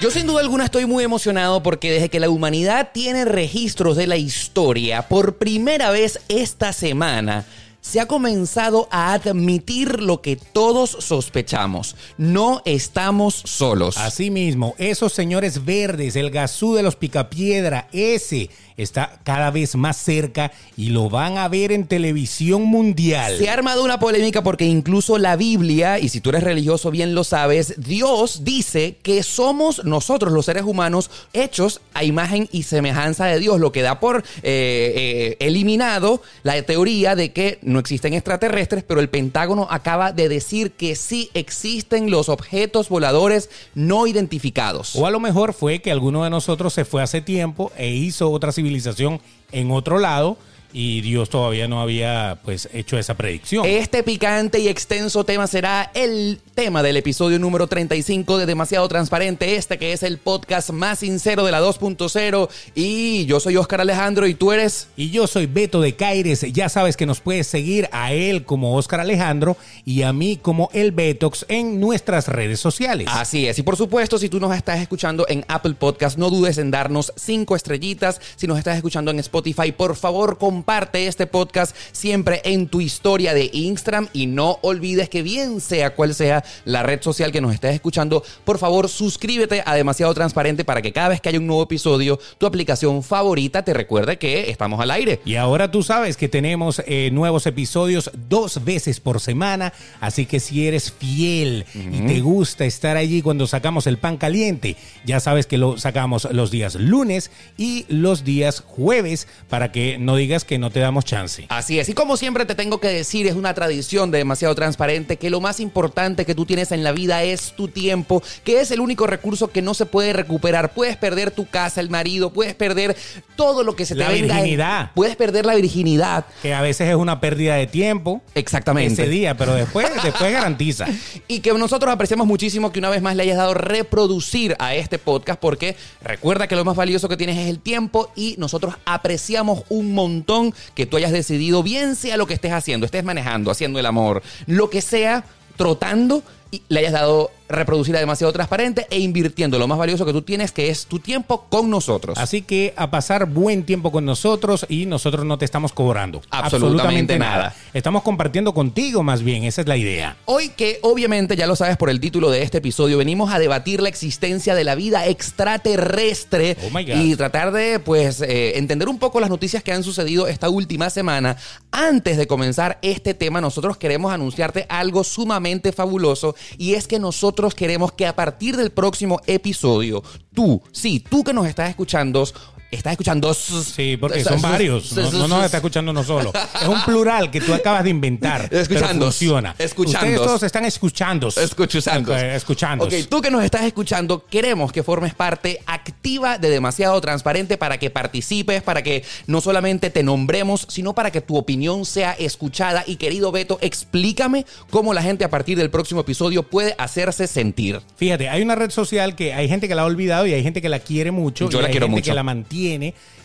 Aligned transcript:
Yo 0.00 0.10
sin 0.10 0.26
duda 0.26 0.40
alguna 0.40 0.66
estoy 0.66 0.86
muy 0.86 1.02
emocionado 1.02 1.62
porque 1.62 1.90
desde 1.90 2.10
que 2.10 2.20
la 2.20 2.30
humanidad 2.30 2.90
tiene 2.92 3.24
registros 3.24 3.96
de 3.96 4.06
la 4.06 4.16
historia, 4.16 5.02
por 5.02 5.36
primera 5.36 5.90
vez 5.90 6.20
esta 6.28 6.72
semana, 6.72 7.44
se 7.86 8.00
ha 8.00 8.06
comenzado 8.06 8.88
a 8.90 9.12
admitir 9.12 10.02
lo 10.02 10.20
que 10.20 10.34
todos 10.34 10.90
sospechamos. 10.90 11.94
No 12.18 12.60
estamos 12.64 13.42
solos. 13.44 13.96
Asimismo, 13.96 14.74
esos 14.78 15.12
señores 15.12 15.64
verdes, 15.64 16.16
el 16.16 16.30
gasú 16.32 16.74
de 16.74 16.82
los 16.82 16.96
picapiedra, 16.96 17.88
ese 17.92 18.50
está 18.76 19.20
cada 19.24 19.50
vez 19.50 19.74
más 19.74 19.96
cerca 19.96 20.52
y 20.76 20.90
lo 20.90 21.08
van 21.08 21.38
a 21.38 21.48
ver 21.48 21.72
en 21.72 21.86
televisión 21.86 22.62
mundial. 22.62 23.38
Se 23.38 23.48
ha 23.48 23.54
armado 23.54 23.84
una 23.84 23.98
polémica 23.98 24.42
porque 24.42 24.66
incluso 24.66 25.18
la 25.18 25.36
Biblia, 25.36 25.98
y 25.98 26.08
si 26.08 26.20
tú 26.20 26.30
eres 26.30 26.42
religioso 26.42 26.90
bien 26.90 27.14
lo 27.14 27.24
sabes, 27.24 27.74
Dios 27.78 28.44
dice 28.44 28.96
que 29.02 29.22
somos 29.22 29.84
nosotros 29.84 30.32
los 30.32 30.46
seres 30.46 30.64
humanos 30.64 31.10
hechos 31.32 31.80
a 31.94 32.04
imagen 32.04 32.48
y 32.52 32.64
semejanza 32.64 33.26
de 33.26 33.38
Dios, 33.38 33.60
lo 33.60 33.72
que 33.72 33.82
da 33.82 34.00
por 34.00 34.18
eh, 34.18 34.26
eh, 34.42 35.36
eliminado 35.40 36.22
la 36.42 36.60
teoría 36.62 37.16
de 37.16 37.32
que 37.32 37.58
no 37.62 37.75
existen 37.80 38.14
extraterrestres, 38.14 38.84
pero 38.84 39.00
el 39.00 39.08
Pentágono 39.08 39.66
acaba 39.70 40.12
de 40.12 40.28
decir 40.28 40.72
que 40.72 40.96
sí 40.96 41.30
existen 41.34 42.10
los 42.10 42.28
objetos 42.28 42.88
voladores 42.88 43.50
no 43.74 44.06
identificados. 44.06 44.96
O 44.96 45.06
a 45.06 45.10
lo 45.10 45.20
mejor 45.20 45.52
fue 45.52 45.80
que 45.80 45.90
alguno 45.90 46.24
de 46.24 46.30
nosotros 46.30 46.72
se 46.72 46.84
fue 46.84 47.02
hace 47.02 47.20
tiempo 47.20 47.72
e 47.76 47.90
hizo 47.90 48.30
otra 48.30 48.52
civilización 48.52 49.20
en 49.52 49.70
otro 49.70 49.98
lado 49.98 50.36
y 50.78 51.00
Dios 51.00 51.30
todavía 51.30 51.68
no 51.68 51.80
había 51.80 52.38
pues 52.44 52.68
hecho 52.74 52.98
esa 52.98 53.14
predicción. 53.14 53.64
Este 53.64 54.02
picante 54.02 54.58
y 54.58 54.68
extenso 54.68 55.24
tema 55.24 55.46
será 55.46 55.90
el 55.94 56.38
tema 56.54 56.82
del 56.82 56.98
episodio 56.98 57.38
número 57.38 57.66
35 57.66 58.36
de 58.36 58.44
Demasiado 58.44 58.86
Transparente, 58.86 59.56
este 59.56 59.78
que 59.78 59.94
es 59.94 60.02
el 60.02 60.18
podcast 60.18 60.68
más 60.70 60.98
sincero 60.98 61.46
de 61.46 61.52
la 61.52 61.62
2.0 61.62 62.50
y 62.74 63.24
yo 63.24 63.40
soy 63.40 63.56
Oscar 63.56 63.80
Alejandro 63.80 64.26
y 64.26 64.34
tú 64.34 64.52
eres 64.52 64.88
y 64.98 65.08
yo 65.08 65.26
soy 65.26 65.46
Beto 65.46 65.80
de 65.80 65.96
Caires, 65.96 66.42
ya 66.52 66.68
sabes 66.68 66.98
que 66.98 67.06
nos 67.06 67.20
puedes 67.20 67.46
seguir 67.46 67.88
a 67.90 68.12
él 68.12 68.44
como 68.44 68.76
Oscar 68.76 69.00
Alejandro 69.00 69.56
y 69.86 70.02
a 70.02 70.12
mí 70.12 70.38
como 70.40 70.68
el 70.74 70.92
Betox 70.92 71.46
en 71.48 71.80
nuestras 71.80 72.28
redes 72.28 72.60
sociales. 72.60 73.08
Así 73.10 73.48
es, 73.48 73.58
y 73.58 73.62
por 73.62 73.78
supuesto 73.78 74.18
si 74.18 74.28
tú 74.28 74.40
nos 74.40 74.54
estás 74.54 74.80
escuchando 74.80 75.24
en 75.30 75.42
Apple 75.48 75.76
Podcast, 75.78 76.18
no 76.18 76.28
dudes 76.28 76.58
en 76.58 76.70
darnos 76.70 77.14
cinco 77.16 77.56
estrellitas, 77.56 78.20
si 78.36 78.46
nos 78.46 78.58
estás 78.58 78.76
escuchando 78.76 79.10
en 79.10 79.20
Spotify, 79.20 79.72
por 79.72 79.96
favor, 79.96 80.36
compártelo 80.36 80.65
comparte 80.66 81.06
este 81.06 81.28
podcast 81.28 81.76
siempre 81.92 82.40
en 82.42 82.66
tu 82.66 82.80
historia 82.80 83.34
de 83.34 83.50
Instagram 83.52 84.08
y 84.12 84.26
no 84.26 84.58
olvides 84.62 85.08
que 85.08 85.22
bien 85.22 85.60
sea 85.60 85.94
cual 85.94 86.12
sea 86.12 86.42
la 86.64 86.82
red 86.82 87.00
social 87.02 87.30
que 87.30 87.40
nos 87.40 87.54
estés 87.54 87.76
escuchando, 87.76 88.24
por 88.44 88.58
favor 88.58 88.88
suscríbete 88.88 89.62
a 89.64 89.76
Demasiado 89.76 90.12
Transparente 90.12 90.64
para 90.64 90.82
que 90.82 90.92
cada 90.92 91.10
vez 91.10 91.20
que 91.20 91.28
haya 91.28 91.38
un 91.38 91.46
nuevo 91.46 91.62
episodio, 91.62 92.18
tu 92.38 92.46
aplicación 92.46 93.04
favorita 93.04 93.62
te 93.62 93.74
recuerde 93.74 94.18
que 94.18 94.50
estamos 94.50 94.80
al 94.80 94.90
aire. 94.90 95.20
Y 95.24 95.36
ahora 95.36 95.70
tú 95.70 95.84
sabes 95.84 96.16
que 96.16 96.28
tenemos 96.28 96.82
eh, 96.84 97.10
nuevos 97.12 97.46
episodios 97.46 98.10
dos 98.28 98.64
veces 98.64 98.98
por 98.98 99.20
semana, 99.20 99.72
así 100.00 100.26
que 100.26 100.40
si 100.40 100.66
eres 100.66 100.90
fiel 100.90 101.64
y 101.74 102.00
te 102.08 102.18
gusta 102.18 102.64
estar 102.64 102.96
allí 102.96 103.22
cuando 103.22 103.46
sacamos 103.46 103.86
el 103.86 103.98
pan 103.98 104.16
caliente, 104.16 104.74
ya 105.04 105.20
sabes 105.20 105.46
que 105.46 105.58
lo 105.58 105.78
sacamos 105.78 106.26
los 106.32 106.50
días 106.50 106.74
lunes 106.74 107.30
y 107.56 107.86
los 107.88 108.24
días 108.24 108.64
jueves 108.66 109.28
para 109.48 109.70
que 109.70 109.98
no 109.98 110.16
digas 110.16 110.44
que 110.44 110.55
no 110.58 110.70
te 110.70 110.80
damos 110.80 111.04
chance. 111.04 111.46
Así 111.48 111.78
es, 111.78 111.88
y 111.88 111.94
como 111.94 112.16
siempre 112.16 112.46
te 112.46 112.54
tengo 112.54 112.80
que 112.80 112.88
decir, 112.88 113.26
es 113.26 113.34
una 113.34 113.54
tradición 113.54 114.10
de 114.10 114.18
demasiado 114.18 114.54
transparente 114.54 115.16
que 115.16 115.30
lo 115.30 115.40
más 115.40 115.60
importante 115.60 116.24
que 116.24 116.34
tú 116.34 116.46
tienes 116.46 116.72
en 116.72 116.84
la 116.84 116.92
vida 116.92 117.22
es 117.22 117.52
tu 117.56 117.68
tiempo, 117.68 118.22
que 118.44 118.60
es 118.60 118.70
el 118.70 118.80
único 118.80 119.06
recurso 119.06 119.50
que 119.50 119.62
no 119.62 119.74
se 119.74 119.86
puede 119.86 120.12
recuperar. 120.12 120.72
Puedes 120.72 120.96
perder 120.96 121.30
tu 121.30 121.46
casa, 121.46 121.80
el 121.80 121.90
marido, 121.90 122.32
puedes 122.32 122.54
perder 122.54 122.96
todo 123.36 123.62
lo 123.62 123.76
que 123.76 123.86
se 123.86 123.94
te 123.94 124.00
la 124.00 124.08
venga. 124.08 124.34
virginidad. 124.34 124.90
Puedes 124.94 125.16
perder 125.16 125.46
la 125.46 125.54
virginidad. 125.54 126.26
Que 126.42 126.54
a 126.54 126.62
veces 126.62 126.88
es 126.88 126.96
una 126.96 127.20
pérdida 127.20 127.54
de 127.54 127.66
tiempo. 127.66 128.22
Exactamente. 128.34 128.92
Ese 128.94 129.10
día, 129.10 129.36
pero 129.36 129.54
después, 129.54 129.88
después 130.02 130.32
garantiza. 130.32 130.86
Y 131.28 131.40
que 131.40 131.52
nosotros 131.52 131.92
apreciamos 131.92 132.26
muchísimo 132.26 132.72
que 132.72 132.78
una 132.78 132.90
vez 132.90 133.02
más 133.02 133.16
le 133.16 133.22
hayas 133.22 133.36
dado 133.36 133.54
reproducir 133.54 134.56
a 134.58 134.74
este 134.74 134.98
podcast 134.98 135.40
porque 135.40 135.76
recuerda 136.02 136.46
que 136.48 136.56
lo 136.56 136.64
más 136.64 136.76
valioso 136.76 137.08
que 137.08 137.16
tienes 137.16 137.38
es 137.38 137.48
el 137.48 137.60
tiempo 137.60 138.10
y 138.14 138.34
nosotros 138.38 138.74
apreciamos 138.84 139.62
un 139.68 139.92
montón 139.94 140.35
que 140.74 140.86
tú 140.86 140.96
hayas 140.96 141.12
decidido, 141.12 141.62
bien 141.62 141.96
sea 141.96 142.16
lo 142.16 142.26
que 142.26 142.34
estés 142.34 142.52
haciendo, 142.52 142.86
estés 142.86 143.04
manejando, 143.04 143.50
haciendo 143.50 143.78
el 143.78 143.86
amor, 143.86 144.22
lo 144.46 144.70
que 144.70 144.80
sea, 144.80 145.24
trotando 145.56 146.22
y 146.50 146.62
le 146.68 146.80
hayas 146.80 146.92
dado 146.92 147.30
reproducir 147.48 147.96
a 147.96 148.00
demasiado 148.00 148.32
transparente 148.32 148.86
e 148.90 148.98
invirtiendo 148.98 149.58
lo 149.58 149.68
más 149.68 149.78
valioso 149.78 150.04
que 150.04 150.12
tú 150.12 150.22
tienes, 150.22 150.52
que 150.52 150.68
es 150.68 150.86
tu 150.86 150.98
tiempo 150.98 151.46
con 151.48 151.70
nosotros. 151.70 152.18
Así 152.18 152.42
que 152.42 152.74
a 152.76 152.90
pasar 152.90 153.26
buen 153.26 153.64
tiempo 153.64 153.92
con 153.92 154.04
nosotros 154.04 154.66
y 154.68 154.86
nosotros 154.86 155.24
no 155.24 155.38
te 155.38 155.44
estamos 155.44 155.72
cobrando 155.72 156.22
Absolutamente 156.30 157.18
nada. 157.18 157.54
Estamos 157.72 158.02
compartiendo 158.02 158.54
contigo 158.54 159.02
más 159.02 159.22
bien, 159.22 159.44
esa 159.44 159.60
es 159.60 159.68
la 159.68 159.76
idea. 159.76 160.16
Hoy 160.24 160.50
que 160.50 160.78
obviamente 160.82 161.36
ya 161.36 161.46
lo 161.46 161.56
sabes 161.56 161.76
por 161.76 161.90
el 161.90 162.00
título 162.00 162.30
de 162.30 162.42
este 162.42 162.58
episodio, 162.58 162.98
venimos 162.98 163.32
a 163.32 163.38
debatir 163.38 163.80
la 163.80 163.88
existencia 163.88 164.54
de 164.54 164.64
la 164.64 164.74
vida 164.74 165.06
extraterrestre 165.06 166.56
Oh 166.62 166.78
y 166.78 167.16
tratar 167.16 167.52
de 167.52 167.78
pues 167.78 168.20
eh, 168.20 168.58
entender 168.58 168.88
un 168.88 168.98
poco 168.98 169.20
las 169.20 169.30
noticias 169.30 169.62
que 169.62 169.72
han 169.72 169.84
sucedido 169.84 170.26
esta 170.26 170.48
última 170.48 170.90
semana. 170.90 171.36
Antes 171.70 172.16
de 172.16 172.26
comenzar 172.26 172.78
este 172.82 173.14
tema, 173.14 173.40
nosotros 173.40 173.76
queremos 173.76 174.12
anunciarte 174.12 174.66
algo 174.68 175.04
sumamente 175.04 175.72
fabuloso 175.72 176.34
y 176.58 176.74
es 176.74 176.86
que 176.86 176.98
nosotros 176.98 177.54
queremos 177.54 177.92
que 177.92 178.06
a 178.06 178.16
partir 178.16 178.56
del 178.56 178.70
próximo 178.70 179.20
episodio, 179.26 180.02
tú, 180.34 180.62
sí, 180.72 181.00
tú 181.00 181.24
que 181.24 181.32
nos 181.32 181.46
estás 181.46 181.70
escuchando, 181.70 182.24
estás 182.70 182.92
escuchando... 182.92 183.32
Sí, 183.34 183.96
porque 183.96 184.22
son 184.24 184.40
varios. 184.40 184.92
No, 184.92 185.10
no 185.10 185.28
nos 185.28 185.44
está 185.44 185.58
escuchando 185.58 185.90
uno 185.90 186.02
solo. 186.04 186.32
Es 186.60 186.68
un 186.68 186.82
plural 186.84 187.30
que 187.30 187.40
tú 187.40 187.52
acabas 187.54 187.84
de 187.84 187.90
inventar. 187.90 188.48
Escuchando. 188.52 189.06
funciona. 189.06 189.54
Escuchando. 189.58 190.06
Ustedes 190.06 190.20
todos 190.20 190.42
están 190.42 190.64
escuchando. 190.64 191.28
Escuchando. 191.28 192.12
Ok, 192.12 192.18
Escuchando. 192.18 192.84
Ok, 192.84 192.94
tú 193.08 193.20
que 193.20 193.30
nos 193.30 193.44
estás 193.44 193.62
escuchando, 193.64 194.24
queremos 194.26 194.72
que 194.72 194.82
formes 194.82 195.14
parte 195.14 195.60
activa 195.66 196.38
de 196.38 196.50
Demasiado 196.50 197.00
Transparente 197.00 197.56
para 197.56 197.78
que 197.78 197.90
participes, 197.90 198.62
para 198.62 198.82
que 198.82 199.04
no 199.26 199.40
solamente 199.40 199.90
te 199.90 200.02
nombremos, 200.02 200.66
sino 200.68 200.94
para 200.94 201.10
que 201.10 201.20
tu 201.20 201.36
opinión 201.36 201.84
sea 201.84 202.12
escuchada. 202.12 202.84
Y 202.86 202.96
querido 202.96 203.32
Beto, 203.32 203.58
explícame 203.60 204.46
cómo 204.70 204.94
la 204.94 205.02
gente 205.02 205.24
a 205.24 205.30
partir 205.30 205.56
del 205.58 205.70
próximo 205.70 206.00
episodio 206.00 206.42
puede 206.42 206.74
hacerse 206.78 207.26
sentir. 207.26 207.80
Fíjate, 207.96 208.28
hay 208.28 208.42
una 208.42 208.54
red 208.54 208.70
social 208.70 209.14
que 209.14 209.32
hay 209.34 209.48
gente 209.48 209.68
que 209.68 209.74
la 209.74 209.82
ha 209.82 209.86
olvidado 209.86 210.26
y 210.26 210.34
hay 210.34 210.42
gente 210.42 210.62
que 210.62 210.68
la 210.68 210.80
quiere 210.80 211.10
mucho. 211.10 211.48
Yo 211.50 211.58
y 211.58 211.62
la 211.62 211.68
hay 211.68 211.72
quiero 211.72 211.86
gente 211.86 211.96
mucho. 212.00 212.10
que 212.10 212.14
la 212.14 212.22
mantiene, 212.22 212.55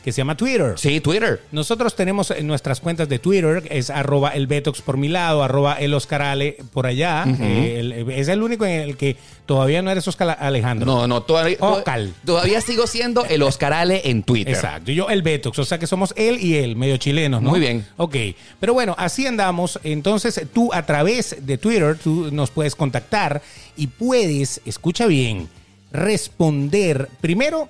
que 0.04 0.12
se 0.12 0.18
llama 0.18 0.36
Twitter. 0.36 0.74
Sí, 0.78 1.00
Twitter. 1.00 1.42
Nosotros 1.52 1.96
tenemos 1.96 2.32
en 2.32 2.48
nuestras 2.48 2.80
cuentas 2.82 3.08
de 3.08 3.20
Twitter, 3.20 3.64
es 3.70 3.90
arroba 3.92 4.30
el 4.32 4.48
Betox 4.48 4.82
por 4.82 4.98
mi 4.98 5.08
lado, 5.08 5.44
arroba 5.44 5.76
el 5.76 5.94
Oscar 5.94 6.24
Ale 6.24 6.58
por 6.74 6.88
allá. 6.88 7.24
Eh, 7.40 7.78
el- 7.80 8.10
es 8.12 8.28
el 8.28 8.42
único 8.42 8.66
en 8.66 8.82
el 8.82 8.98
que 8.98 9.16
todavía 9.46 9.82
no 9.84 9.92
eres 9.92 10.08
Oscar 10.08 10.38
Alejandro. 10.40 10.86
No, 10.88 11.08
no, 11.08 11.22
todavía, 11.22 11.58
Ocal. 11.60 12.14
todavía 12.26 12.62
sigo 12.62 12.88
siendo 12.88 13.26
el 13.26 13.44
Oscarale 13.44 14.02
en 14.10 14.24
Twitter. 14.24 14.56
Exacto, 14.56 14.92
y 14.92 14.96
yo 14.96 15.10
el 15.10 15.22
Betox, 15.22 15.60
o 15.60 15.66
sea 15.66 15.78
que 15.78 15.86
somos 15.88 16.14
él 16.18 16.40
y 16.42 16.56
él, 16.56 16.76
medio 16.76 16.98
chilenos, 16.98 17.42
¿no? 17.42 17.52
Muy 17.52 17.60
bien. 17.60 17.86
Ok, 17.98 18.16
pero 18.60 18.74
bueno, 18.74 18.96
así 18.98 19.28
andamos. 19.28 19.80
Entonces 19.84 20.42
tú 20.52 20.72
a 20.74 20.84
través 20.86 21.36
de 21.46 21.58
Twitter, 21.60 21.96
tú 22.04 22.30
nos 22.32 22.50
puedes 22.50 22.76
contactar 22.76 23.44
y 23.78 23.86
puedes, 23.88 24.62
escucha 24.66 25.06
bien, 25.06 25.48
responder 25.92 27.08
primero. 27.22 27.70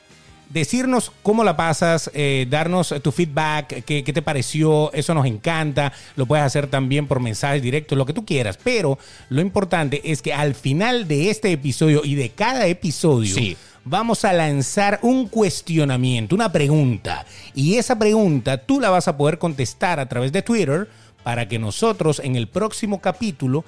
Decirnos 0.51 1.11
cómo 1.23 1.43
la 1.45 1.55
pasas, 1.55 2.11
eh, 2.13 2.45
darnos 2.49 2.93
tu 3.01 3.11
feedback, 3.11 3.85
qué, 3.85 4.03
qué 4.03 4.13
te 4.13 4.21
pareció, 4.21 4.91
eso 4.91 5.13
nos 5.13 5.25
encanta. 5.25 5.93
Lo 6.17 6.25
puedes 6.25 6.45
hacer 6.45 6.67
también 6.67 7.07
por 7.07 7.21
mensajes 7.21 7.61
directos, 7.61 7.97
lo 7.97 8.05
que 8.05 8.13
tú 8.13 8.25
quieras. 8.25 8.57
Pero 8.61 8.99
lo 9.29 9.39
importante 9.41 10.01
es 10.03 10.21
que 10.21 10.33
al 10.33 10.53
final 10.53 11.07
de 11.07 11.29
este 11.29 11.51
episodio 11.53 12.01
y 12.03 12.15
de 12.15 12.29
cada 12.31 12.67
episodio, 12.67 13.33
Sí. 13.33 13.55
vamos 13.85 14.25
a 14.25 14.33
lanzar 14.33 14.99
un 15.03 15.27
cuestionamiento, 15.29 16.35
una 16.35 16.51
pregunta. 16.51 17.25
Y 17.55 17.75
esa 17.75 17.97
pregunta 17.97 18.57
tú 18.57 18.79
la 18.81 18.89
vas 18.89 19.07
a 19.07 19.15
poder 19.15 19.37
contestar 19.37 19.99
a 20.01 20.09
través 20.09 20.31
de 20.33 20.41
Twitter 20.41 20.89
para 21.23 21.47
que 21.47 21.59
nosotros 21.59 22.19
en 22.23 22.35
el 22.35 22.47
próximo 22.47 22.99
capítulo 22.99 23.63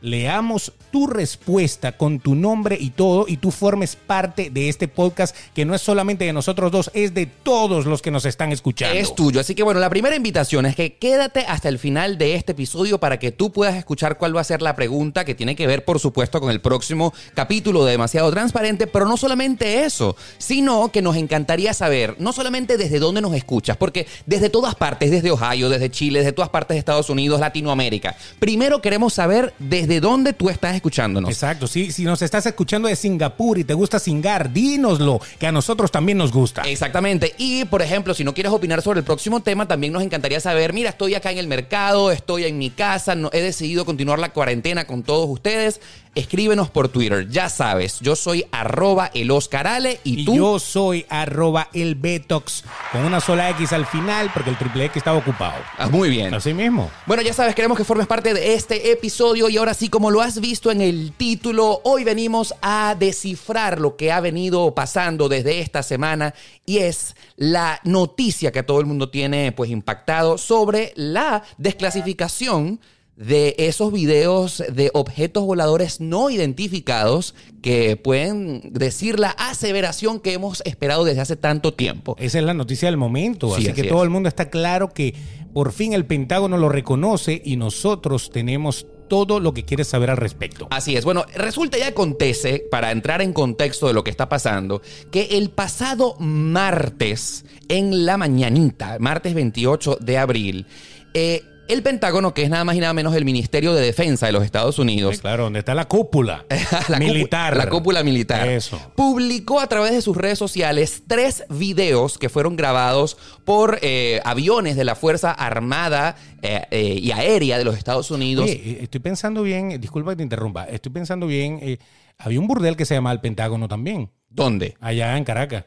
leamos 0.00 0.72
tu 0.90 1.06
respuesta 1.06 1.92
con 1.92 2.20
tu 2.20 2.34
nombre 2.34 2.76
y 2.80 2.90
todo 2.90 3.26
y 3.28 3.36
tú 3.38 3.50
formes 3.50 3.96
parte 3.96 4.50
de 4.50 4.68
este 4.68 4.88
podcast 4.88 5.34
que 5.54 5.64
no 5.64 5.74
es 5.74 5.82
solamente 5.82 6.24
de 6.24 6.32
nosotros 6.32 6.70
dos, 6.70 6.90
es 6.94 7.14
de 7.14 7.26
todos 7.26 7.86
los 7.86 8.02
que 8.02 8.10
nos 8.10 8.24
están 8.24 8.52
escuchando. 8.52 8.96
Es 8.96 9.14
tuyo. 9.14 9.40
Así 9.40 9.54
que 9.54 9.62
bueno, 9.62 9.80
la 9.80 9.90
primera 9.90 10.16
invitación 10.16 10.66
es 10.66 10.76
que 10.76 10.94
quédate 10.94 11.40
hasta 11.40 11.68
el 11.68 11.78
final 11.78 12.18
de 12.18 12.34
este 12.34 12.52
episodio 12.52 12.98
para 12.98 13.18
que 13.18 13.32
tú 13.32 13.52
puedas 13.52 13.74
escuchar 13.76 14.18
cuál 14.18 14.36
va 14.36 14.40
a 14.40 14.44
ser 14.44 14.62
la 14.62 14.76
pregunta 14.76 15.24
que 15.24 15.34
tiene 15.34 15.56
que 15.56 15.66
ver, 15.66 15.84
por 15.84 15.98
supuesto, 15.98 16.40
con 16.40 16.50
el 16.50 16.60
próximo 16.60 17.12
capítulo 17.34 17.84
de 17.84 17.92
Demasiado 17.92 18.30
Transparente. 18.30 18.86
Pero 18.86 19.06
no 19.06 19.16
solamente 19.16 19.84
eso, 19.84 20.16
sino 20.38 20.90
que 20.92 21.02
nos 21.02 21.16
encantaría 21.16 21.74
saber, 21.74 22.16
no 22.18 22.32
solamente 22.32 22.76
desde 22.76 22.98
dónde 22.98 23.20
nos 23.20 23.34
escuchas, 23.34 23.76
porque 23.76 24.06
desde 24.26 24.50
todas 24.50 24.74
partes, 24.74 25.10
desde 25.10 25.30
Ohio, 25.30 25.68
desde 25.68 25.90
Chile, 25.90 26.20
desde 26.20 26.32
todas 26.32 26.50
partes 26.50 26.74
de 26.74 26.78
Estados 26.78 27.10
Unidos, 27.10 27.40
Latinoamérica. 27.40 28.16
Primero 28.38 28.80
queremos 28.80 29.14
saber 29.14 29.54
desde 29.58 29.85
desde 29.86 30.00
dónde 30.00 30.32
tú 30.32 30.50
estás 30.50 30.74
escuchándonos. 30.74 31.30
Exacto, 31.30 31.66
sí, 31.66 31.92
si 31.92 32.04
nos 32.04 32.20
estás 32.20 32.44
escuchando 32.46 32.88
de 32.88 32.96
Singapur 32.96 33.58
y 33.58 33.64
te 33.64 33.74
gusta 33.74 33.98
singar, 33.98 34.52
dínoslo, 34.52 35.20
que 35.38 35.46
a 35.46 35.52
nosotros 35.52 35.90
también 35.90 36.18
nos 36.18 36.32
gusta. 36.32 36.62
Exactamente. 36.62 37.34
Y, 37.38 37.64
por 37.66 37.82
ejemplo, 37.82 38.12
si 38.12 38.24
no 38.24 38.34
quieres 38.34 38.52
opinar 38.52 38.82
sobre 38.82 39.00
el 39.00 39.04
próximo 39.04 39.40
tema, 39.40 39.68
también 39.68 39.92
nos 39.92 40.02
encantaría 40.02 40.40
saber, 40.40 40.72
mira, 40.72 40.90
estoy 40.90 41.14
acá 41.14 41.30
en 41.30 41.38
el 41.38 41.46
mercado, 41.46 42.10
estoy 42.10 42.44
en 42.44 42.58
mi 42.58 42.70
casa, 42.70 43.14
no, 43.14 43.30
he 43.32 43.40
decidido 43.40 43.84
continuar 43.84 44.18
la 44.18 44.32
cuarentena 44.32 44.86
con 44.86 45.02
todos 45.02 45.28
ustedes. 45.28 45.80
Escríbenos 46.16 46.70
por 46.70 46.88
Twitter. 46.88 47.28
Ya 47.28 47.50
sabes, 47.50 48.00
yo 48.00 48.16
soy 48.16 48.46
arroba 48.50 49.10
el 49.12 49.30
Oscarale 49.30 50.00
y, 50.02 50.22
Y 50.22 50.24
tú... 50.24 50.34
yo 50.34 50.58
soy 50.58 51.04
arroba 51.10 51.68
el 51.74 51.94
Betox 51.94 52.64
con 52.90 53.04
una 53.04 53.20
sola 53.20 53.50
X 53.50 53.74
al 53.74 53.84
final 53.84 54.30
porque 54.32 54.48
el 54.48 54.56
triple 54.56 54.86
X 54.86 54.96
estaba 54.96 55.18
ocupado. 55.18 55.62
Ah, 55.76 55.88
muy 55.88 56.08
bien. 56.08 56.32
Así 56.32 56.54
mismo. 56.54 56.90
Bueno, 57.04 57.22
ya 57.22 57.34
sabes, 57.34 57.54
queremos 57.54 57.76
que 57.76 57.84
formes 57.84 58.06
parte 58.06 58.32
de 58.32 58.54
este 58.54 58.92
episodio 58.92 59.50
y 59.50 59.58
ahora 59.58 59.74
sí, 59.74 59.90
como 59.90 60.10
lo 60.10 60.22
has 60.22 60.40
visto 60.40 60.70
en 60.70 60.80
el 60.80 61.12
título, 61.12 61.82
hoy 61.84 62.02
venimos 62.02 62.54
a 62.62 62.96
descifrar 62.98 63.78
lo 63.78 63.96
que 63.96 64.10
ha 64.10 64.20
venido 64.20 64.74
pasando 64.74 65.28
desde 65.28 65.60
esta 65.60 65.82
semana 65.82 66.32
y 66.64 66.78
es 66.78 67.14
la 67.36 67.78
noticia 67.84 68.52
que 68.52 68.62
todo 68.62 68.80
el 68.80 68.86
mundo 68.86 69.10
tiene 69.10 69.52
pues 69.52 69.68
impactado 69.70 70.38
sobre 70.38 70.94
la 70.96 71.42
desclasificación 71.58 72.80
de 73.16 73.54
esos 73.58 73.92
videos 73.92 74.62
de 74.70 74.90
objetos 74.92 75.44
voladores 75.44 76.00
no 76.00 76.28
identificados 76.28 77.34
que 77.62 77.96
pueden 77.96 78.60
decir 78.72 79.18
la 79.18 79.30
aseveración 79.30 80.20
que 80.20 80.34
hemos 80.34 80.62
esperado 80.66 81.04
desde 81.04 81.22
hace 81.22 81.36
tanto 81.36 81.72
tiempo. 81.72 82.14
Esa 82.18 82.38
es 82.38 82.44
la 82.44 82.54
noticia 82.54 82.88
del 82.88 82.98
momento. 82.98 83.48
Sí, 83.48 83.54
así, 83.54 83.66
así 83.68 83.74
que 83.74 83.80
es. 83.82 83.88
todo 83.88 84.04
el 84.04 84.10
mundo 84.10 84.28
está 84.28 84.50
claro 84.50 84.92
que 84.92 85.14
por 85.54 85.72
fin 85.72 85.94
el 85.94 86.04
Pentágono 86.04 86.58
lo 86.58 86.68
reconoce 86.68 87.40
y 87.42 87.56
nosotros 87.56 88.30
tenemos 88.30 88.86
todo 89.08 89.40
lo 89.40 89.54
que 89.54 89.64
quieres 89.64 89.88
saber 89.88 90.10
al 90.10 90.16
respecto. 90.18 90.66
Así 90.70 90.96
es. 90.96 91.04
Bueno, 91.04 91.24
resulta 91.34 91.78
y 91.78 91.82
acontece, 91.82 92.64
para 92.70 92.90
entrar 92.90 93.22
en 93.22 93.32
contexto 93.32 93.86
de 93.86 93.94
lo 93.94 94.04
que 94.04 94.10
está 94.10 94.28
pasando, 94.28 94.82
que 95.10 95.28
el 95.32 95.50
pasado 95.50 96.16
martes, 96.18 97.44
en 97.68 98.04
la 98.04 98.16
mañanita, 98.16 98.98
martes 99.00 99.34
28 99.34 99.98
de 100.00 100.18
abril, 100.18 100.66
eh, 101.14 101.42
el 101.68 101.82
Pentágono, 101.82 102.32
que 102.34 102.42
es 102.42 102.50
nada 102.50 102.64
más 102.64 102.76
y 102.76 102.80
nada 102.80 102.92
menos 102.92 103.14
el 103.14 103.24
Ministerio 103.24 103.74
de 103.74 103.82
Defensa 103.84 104.26
de 104.26 104.32
los 104.32 104.44
Estados 104.44 104.78
Unidos, 104.78 105.16
Sí, 105.16 105.20
claro, 105.20 105.44
donde 105.44 105.58
está 105.60 105.74
la 105.74 105.86
cúpula 105.88 106.44
la 106.50 106.98
cúpula- 106.98 106.98
militar. 106.98 107.56
la 107.56 107.68
cúpula 107.68 108.02
militar. 108.02 108.48
Eso. 108.48 108.80
Publicó 108.94 109.60
a 109.60 109.66
través 109.68 109.92
de 109.92 110.02
sus 110.02 110.16
redes 110.16 110.38
sociales 110.38 111.02
tres 111.06 111.44
videos 111.48 112.18
que 112.18 112.28
fueron 112.28 112.56
grabados 112.56 113.16
por 113.44 113.78
eh, 113.82 114.20
aviones 114.24 114.76
de 114.76 114.84
la 114.84 114.94
Fuerza 114.94 115.30
Armada 115.32 116.16
eh, 116.42 116.62
eh, 116.70 116.98
y 117.02 117.10
Aérea 117.12 117.58
de 117.58 117.64
los 117.64 117.76
Estados 117.76 118.10
Unidos. 118.10 118.44
Oye, 118.44 118.78
estoy 118.82 119.00
pensando 119.00 119.42
bien, 119.42 119.80
disculpa 119.80 120.10
que 120.12 120.16
te 120.16 120.22
interrumpa, 120.22 120.64
estoy 120.64 120.92
pensando 120.92 121.26
bien, 121.26 121.78
había 122.18 122.40
un 122.40 122.46
burdel 122.46 122.76
que 122.76 122.84
se 122.84 122.94
llamaba 122.94 123.12
el 123.14 123.20
Pentágono 123.20 123.68
también, 123.68 124.10
¿Dónde? 124.28 124.74
allá 124.80 125.16
en 125.16 125.24
Caracas. 125.24 125.64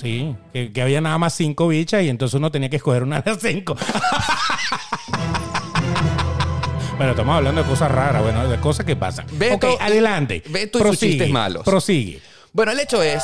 Sí, 0.00 0.34
que, 0.54 0.72
que 0.72 0.80
había 0.80 1.02
nada 1.02 1.18
más 1.18 1.34
cinco 1.34 1.68
bichas 1.68 2.02
y 2.02 2.08
entonces 2.08 2.38
uno 2.38 2.50
tenía 2.50 2.70
que 2.70 2.76
escoger 2.76 3.02
una 3.02 3.20
de 3.20 3.30
las 3.30 3.42
cinco. 3.42 3.76
bueno, 6.96 7.10
estamos 7.10 7.36
hablando 7.36 7.62
de 7.62 7.68
cosas 7.68 7.90
raras, 7.92 8.22
bueno, 8.22 8.48
de 8.48 8.58
cosas 8.58 8.86
que 8.86 8.96
pasan. 8.96 9.26
Beto 9.32 9.74
ok, 9.74 9.82
adelante. 9.82 10.42
Beto 10.48 10.78
y 10.78 10.82
sus 10.82 10.98
chistes 10.98 11.28
malos. 11.28 11.62
Prosigue. 11.64 12.22
Bueno, 12.54 12.72
el 12.72 12.80
hecho 12.80 13.02
es 13.02 13.22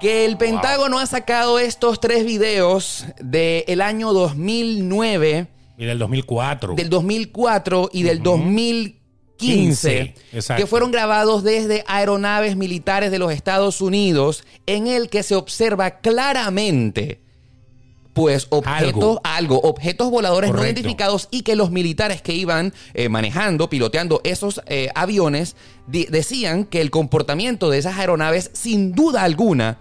que 0.00 0.24
el 0.24 0.38
Pentágono 0.38 0.98
ha 0.98 1.04
sacado 1.04 1.58
estos 1.58 2.00
tres 2.00 2.24
videos 2.24 3.04
del 3.20 3.82
año 3.82 4.14
2009, 4.14 5.48
Y 5.76 5.84
del 5.84 5.98
2004. 5.98 6.76
del 6.76 6.88
2004 6.88 7.90
y 7.92 8.04
del 8.04 8.22
2015, 8.22 8.99
15, 9.40 10.14
exacto. 10.32 10.62
que 10.62 10.66
fueron 10.66 10.90
grabados 10.90 11.42
desde 11.42 11.84
aeronaves 11.86 12.56
militares 12.56 13.10
de 13.10 13.18
los 13.18 13.32
Estados 13.32 13.80
Unidos, 13.80 14.44
en 14.66 14.86
el 14.86 15.08
que 15.08 15.22
se 15.22 15.34
observa 15.34 15.98
claramente 16.00 17.20
pues 18.12 18.48
objetos, 18.50 18.86
Algo. 18.86 19.20
algo, 19.24 19.60
objetos 19.60 20.10
voladores 20.10 20.52
no 20.52 20.64
identificados 20.64 21.28
y 21.30 21.42
que 21.42 21.56
los 21.56 21.70
militares 21.70 22.20
que 22.22 22.34
iban 22.34 22.72
eh, 22.92 23.08
manejando, 23.08 23.70
piloteando 23.70 24.20
esos 24.24 24.60
eh, 24.66 24.88
aviones, 24.94 25.56
decían 25.86 26.64
que 26.64 26.80
el 26.80 26.90
comportamiento 26.90 27.70
de 27.70 27.78
esas 27.78 27.98
aeronaves, 27.98 28.50
sin 28.52 28.92
duda 28.92 29.22
alguna, 29.22 29.78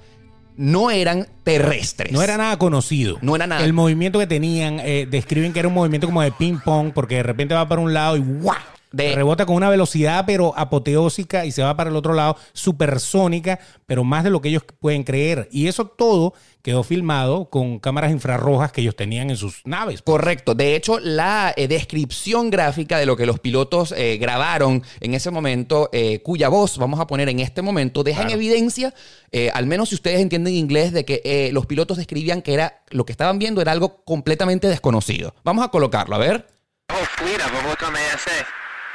no 0.56 0.92
eran 0.92 1.28
terrestres. 1.44 2.12
No 2.12 2.22
era 2.22 2.38
nada 2.38 2.58
conocido. 2.58 3.18
No 3.22 3.36
era 3.36 3.48
nada. 3.48 3.64
El 3.64 3.74
movimiento 3.74 4.20
que 4.20 4.28
tenían, 4.28 4.80
eh, 4.80 5.08
describen 5.10 5.54
que 5.54 5.60
era 5.60 5.68
un 5.68 5.74
movimiento 5.74 6.08
como 6.08 6.22
de 6.22 6.32
ping-pong, 6.32 6.92
porque 6.94 7.16
de 7.16 7.24
repente 7.24 7.56
va 7.56 7.68
para 7.68 7.82
un 7.82 7.94
lado 7.94 8.18
y 8.18 8.20
¡guau! 8.20 8.58
De- 8.92 9.14
Rebota 9.16 9.46
con 9.46 9.56
una 9.56 9.70
velocidad, 9.70 10.24
pero 10.26 10.54
apoteósica, 10.58 11.46
y 11.46 11.52
se 11.52 11.62
va 11.62 11.76
para 11.78 11.90
el 11.90 11.96
otro 11.96 12.14
lado, 12.14 12.38
supersónica, 12.54 13.60
pero 13.86 14.04
más 14.04 14.24
de 14.24 14.30
lo 14.30 14.42
que 14.42 14.50
ellos 14.50 14.64
pueden 14.80 15.04
creer. 15.04 15.48
Y 15.52 15.68
eso 15.68 15.86
todo 15.86 16.34
quedó 16.62 16.84
filmado 16.84 17.50
con 17.50 17.80
cámaras 17.80 18.12
infrarrojas 18.12 18.72
que 18.72 18.82
ellos 18.82 18.96
tenían 18.96 19.30
en 19.30 19.38
sus 19.38 19.62
naves. 19.66 20.02
Correcto. 20.02 20.56
De 20.56 20.76
hecho, 20.76 21.00
la 21.00 21.54
eh, 21.56 21.68
descripción 21.68 22.50
gráfica 22.50 22.98
de 22.98 23.06
lo 23.06 23.16
que 23.16 23.26
los 23.26 23.40
pilotos 23.40 23.94
eh, 23.96 24.18
grabaron 24.18 24.84
en 25.00 25.14
ese 25.14 25.30
momento, 25.32 25.90
eh, 25.94 26.22
cuya 26.24 26.50
voz 26.50 26.78
vamos 26.78 27.00
a 27.00 27.08
poner 27.08 27.30
en 27.30 27.40
este 27.40 27.62
momento, 27.62 28.04
deja 28.04 28.24
en 28.24 28.32
evidencia, 28.32 28.94
eh, 29.32 29.52
al 29.54 29.68
menos 29.68 29.90
si 29.90 29.96
ustedes 29.96 30.20
entienden 30.20 30.54
inglés, 30.56 30.92
de 30.92 31.06
que 31.06 31.22
eh, 31.24 31.52
los 31.54 31.66
pilotos 31.66 31.98
describían 31.98 32.42
que 32.42 32.54
era 32.56 32.82
lo 32.90 33.06
que 33.06 33.12
estaban 33.14 33.40
viendo 33.40 33.62
era 33.62 33.72
algo 33.72 34.04
completamente 34.04 34.68
desconocido. 34.68 35.36
Vamos 35.44 35.64
a 35.64 35.70
colocarlo, 35.70 36.16
a 36.16 36.20
ver. 36.20 36.48
whole 36.92 37.06
fleet 37.18 37.36
of 37.40 37.52
them. 37.52 37.70
Look 37.70 37.84
on 37.88 37.94
the 37.94 38.00
ASA. 38.14 38.46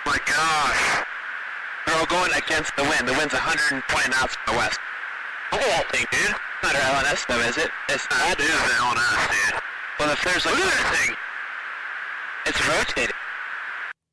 My 0.06 0.18
gosh. 0.26 0.82
They're 1.86 1.96
all 1.98 2.06
going 2.06 2.32
against 2.36 2.74
the 2.76 2.82
wind. 2.84 3.08
The 3.08 3.12
wind's 3.12 3.32
120 3.34 3.82
knots 4.10 4.36
from 4.36 4.54
the 4.54 4.58
west. 4.58 4.78
Look 5.52 5.60
at 5.62 5.68
that 5.68 5.86
thing, 5.92 6.06
dude. 6.10 6.34
Not 6.62 6.74
our 6.76 7.02
LNS 7.02 7.26
though, 7.28 7.40
is 7.40 7.56
it? 7.58 7.70
It's 7.88 8.04
not. 8.10 8.36
That 8.36 8.40
is 8.40 8.48
an 8.50 8.72
LNS, 8.84 9.22
dude. 9.30 9.60
Well, 10.00 10.10
if 10.10 10.20
there's 10.24 10.44
like... 10.46 10.54
Look 10.56 10.64
at 10.64 10.72
that 10.72 10.94
thing. 10.96 11.16
It's 12.46 12.60
rotating. 12.68 13.16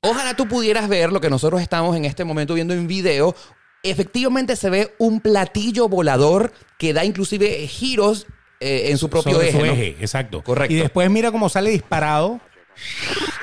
Ojalá 0.04 0.34
tú 0.34 0.48
pudieras 0.48 0.88
ver 0.90 1.12
lo 1.12 1.22
que 1.22 1.30
nosotros 1.30 1.62
estamos 1.62 1.96
en 1.96 2.06
este 2.06 2.24
momento 2.24 2.54
viendo 2.56 2.74
en 2.74 2.88
video. 2.88 3.36
Efectivamente 3.84 4.56
se 4.56 4.70
ve 4.70 4.96
un 4.98 5.22
platillo 5.22 5.88
volador 5.90 6.54
que 6.78 6.94
da 6.94 7.04
inclusive 7.06 7.68
giros 7.68 8.26
eh, 8.60 8.90
en 8.90 8.98
su 8.98 9.10
propio 9.10 9.34
Sobre 9.34 9.50
eje. 9.50 9.60
su 9.60 9.66
¿no? 9.66 9.72
eje, 9.72 9.88
exacto. 10.00 10.42
Correcto. 10.44 10.74
Y 10.74 10.78
después 10.78 11.10
mira 11.10 11.32
cómo 11.32 11.50
sale 11.50 11.72
disparado. 11.72 12.40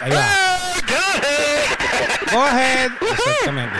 Ahí 0.00 0.10
va. 0.12 0.47
Go 2.32 2.42
ahead. 2.42 2.90
Exactamente. 3.00 3.78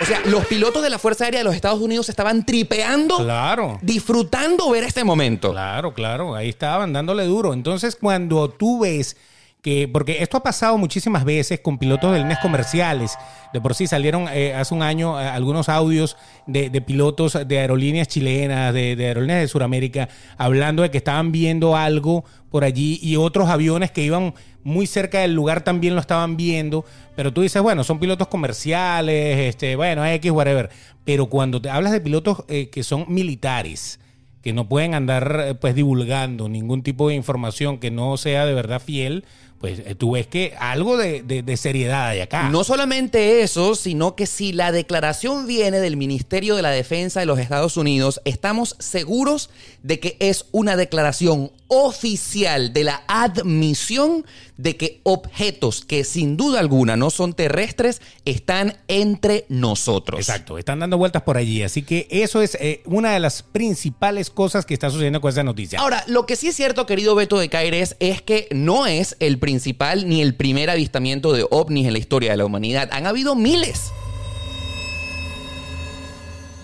O 0.00 0.04
sea, 0.04 0.20
los 0.26 0.46
pilotos 0.46 0.82
de 0.82 0.90
la 0.90 0.98
Fuerza 0.98 1.24
Aérea 1.24 1.40
de 1.40 1.44
los 1.44 1.54
Estados 1.54 1.80
Unidos 1.80 2.08
estaban 2.08 2.44
tripeando, 2.44 3.18
Claro. 3.18 3.78
disfrutando 3.82 4.70
ver 4.70 4.84
este 4.84 5.04
momento. 5.04 5.52
Claro, 5.52 5.94
claro, 5.94 6.34
ahí 6.34 6.48
estaban 6.48 6.92
dándole 6.92 7.24
duro. 7.24 7.52
Entonces, 7.52 7.96
cuando 7.96 8.48
tú 8.50 8.80
ves 8.80 9.16
que, 9.62 9.86
porque 9.86 10.22
esto 10.22 10.36
ha 10.36 10.42
pasado 10.42 10.76
muchísimas 10.76 11.24
veces 11.24 11.60
con 11.60 11.78
pilotos 11.78 12.12
de 12.12 12.18
líneas 12.18 12.40
comerciales, 12.40 13.16
de 13.52 13.60
por 13.60 13.76
sí 13.76 13.86
salieron 13.86 14.26
eh, 14.28 14.54
hace 14.54 14.74
un 14.74 14.82
año 14.82 15.20
eh, 15.20 15.28
algunos 15.28 15.68
audios 15.68 16.16
de, 16.48 16.68
pilotos 16.80 17.38
de 17.46 17.60
aerolíneas 17.60 18.08
chilenas, 18.08 18.74
de, 18.74 18.96
aerolíneas 18.98 19.40
de 19.40 19.48
Sudamérica, 19.48 20.08
hablando 20.36 20.82
de 20.82 20.90
que 20.90 20.98
estaban 20.98 21.30
viendo 21.30 21.76
algo 21.76 22.24
por 22.50 22.64
allí 22.64 22.98
y 23.00 23.14
otros 23.14 23.48
aviones 23.48 23.92
que 23.92 24.02
iban 24.02 24.34
muy 24.64 24.88
cerca 24.88 25.20
del 25.20 25.32
lugar 25.32 25.62
también 25.62 25.94
lo 25.94 26.00
estaban 26.00 26.36
viendo, 26.36 26.84
pero 27.14 27.32
tú 27.32 27.42
dices, 27.42 27.62
bueno, 27.62 27.84
son 27.84 28.00
pilotos 28.00 28.26
comerciales, 28.26 29.38
este, 29.38 29.76
bueno, 29.76 30.04
X, 30.04 30.32
whatever. 30.32 30.70
Pero 31.04 31.26
cuando 31.26 31.62
te 31.62 31.70
hablas 31.70 31.92
de 31.92 32.00
pilotos 32.00 32.44
eh, 32.48 32.68
que 32.68 32.82
son 32.82 33.04
militares, 33.06 34.00
que 34.42 34.52
no 34.52 34.68
pueden 34.68 34.94
andar 34.94 35.58
pues 35.60 35.76
divulgando 35.76 36.48
ningún 36.48 36.82
tipo 36.82 37.08
de 37.08 37.14
información 37.14 37.78
que 37.78 37.92
no 37.92 38.16
sea 38.16 38.44
de 38.44 38.54
verdad 38.54 38.82
fiel, 38.82 39.24
pues 39.62 39.78
eh, 39.86 39.94
tú 39.94 40.10
ves 40.10 40.26
que 40.26 40.54
algo 40.58 40.98
de, 40.98 41.22
de- 41.22 41.42
de 41.42 41.56
seriedad 41.56 42.08
hay 42.08 42.20
acá. 42.20 42.50
No 42.50 42.64
solamente 42.64 43.40
eso, 43.42 43.74
sino 43.76 44.14
que 44.16 44.26
si 44.26 44.52
la 44.52 44.72
declaración 44.72 45.46
viene 45.46 45.78
del 45.80 45.96
Ministerio 45.96 46.56
de 46.56 46.62
la 46.62 46.70
Defensa 46.70 47.20
de 47.20 47.26
los 47.26 47.38
Estados 47.38 47.76
Unidos, 47.78 48.20
estamos 48.26 48.74
seguros 48.80 49.48
de 49.84 50.00
que 50.00 50.16
es 50.18 50.46
una 50.52 50.76
declaración 50.76 51.52
oficial 51.74 52.74
de 52.74 52.84
la 52.84 53.02
admisión 53.08 54.26
de 54.58 54.76
que 54.76 55.00
objetos 55.04 55.82
que 55.86 56.04
sin 56.04 56.36
duda 56.36 56.60
alguna 56.60 56.98
no 56.98 57.08
son 57.08 57.32
terrestres 57.32 58.02
están 58.26 58.76
entre 58.88 59.46
nosotros. 59.48 60.20
Exacto, 60.20 60.58
están 60.58 60.80
dando 60.80 60.98
vueltas 60.98 61.22
por 61.22 61.38
allí. 61.38 61.62
Así 61.62 61.82
que 61.82 62.06
eso 62.10 62.42
es 62.42 62.58
eh, 62.60 62.82
una 62.84 63.12
de 63.12 63.20
las 63.20 63.42
principales 63.42 64.28
cosas 64.28 64.66
que 64.66 64.74
está 64.74 64.90
sucediendo 64.90 65.22
con 65.22 65.30
esa 65.30 65.44
noticia. 65.44 65.80
Ahora, 65.80 66.04
lo 66.08 66.26
que 66.26 66.36
sí 66.36 66.48
es 66.48 66.56
cierto, 66.56 66.84
querido 66.84 67.14
Beto 67.14 67.38
de 67.38 67.48
Caires, 67.48 67.96
es 68.00 68.20
que 68.20 68.48
no 68.50 68.86
es 68.86 69.16
el 69.18 69.38
principal 69.38 70.06
ni 70.06 70.20
el 70.20 70.34
primer 70.34 70.68
avistamiento 70.68 71.32
de 71.32 71.46
ovnis 71.50 71.86
en 71.86 71.94
la 71.94 71.98
historia 71.98 72.32
de 72.32 72.36
la 72.36 72.44
humanidad. 72.44 72.90
Han 72.92 73.06
habido 73.06 73.34
miles. 73.34 73.92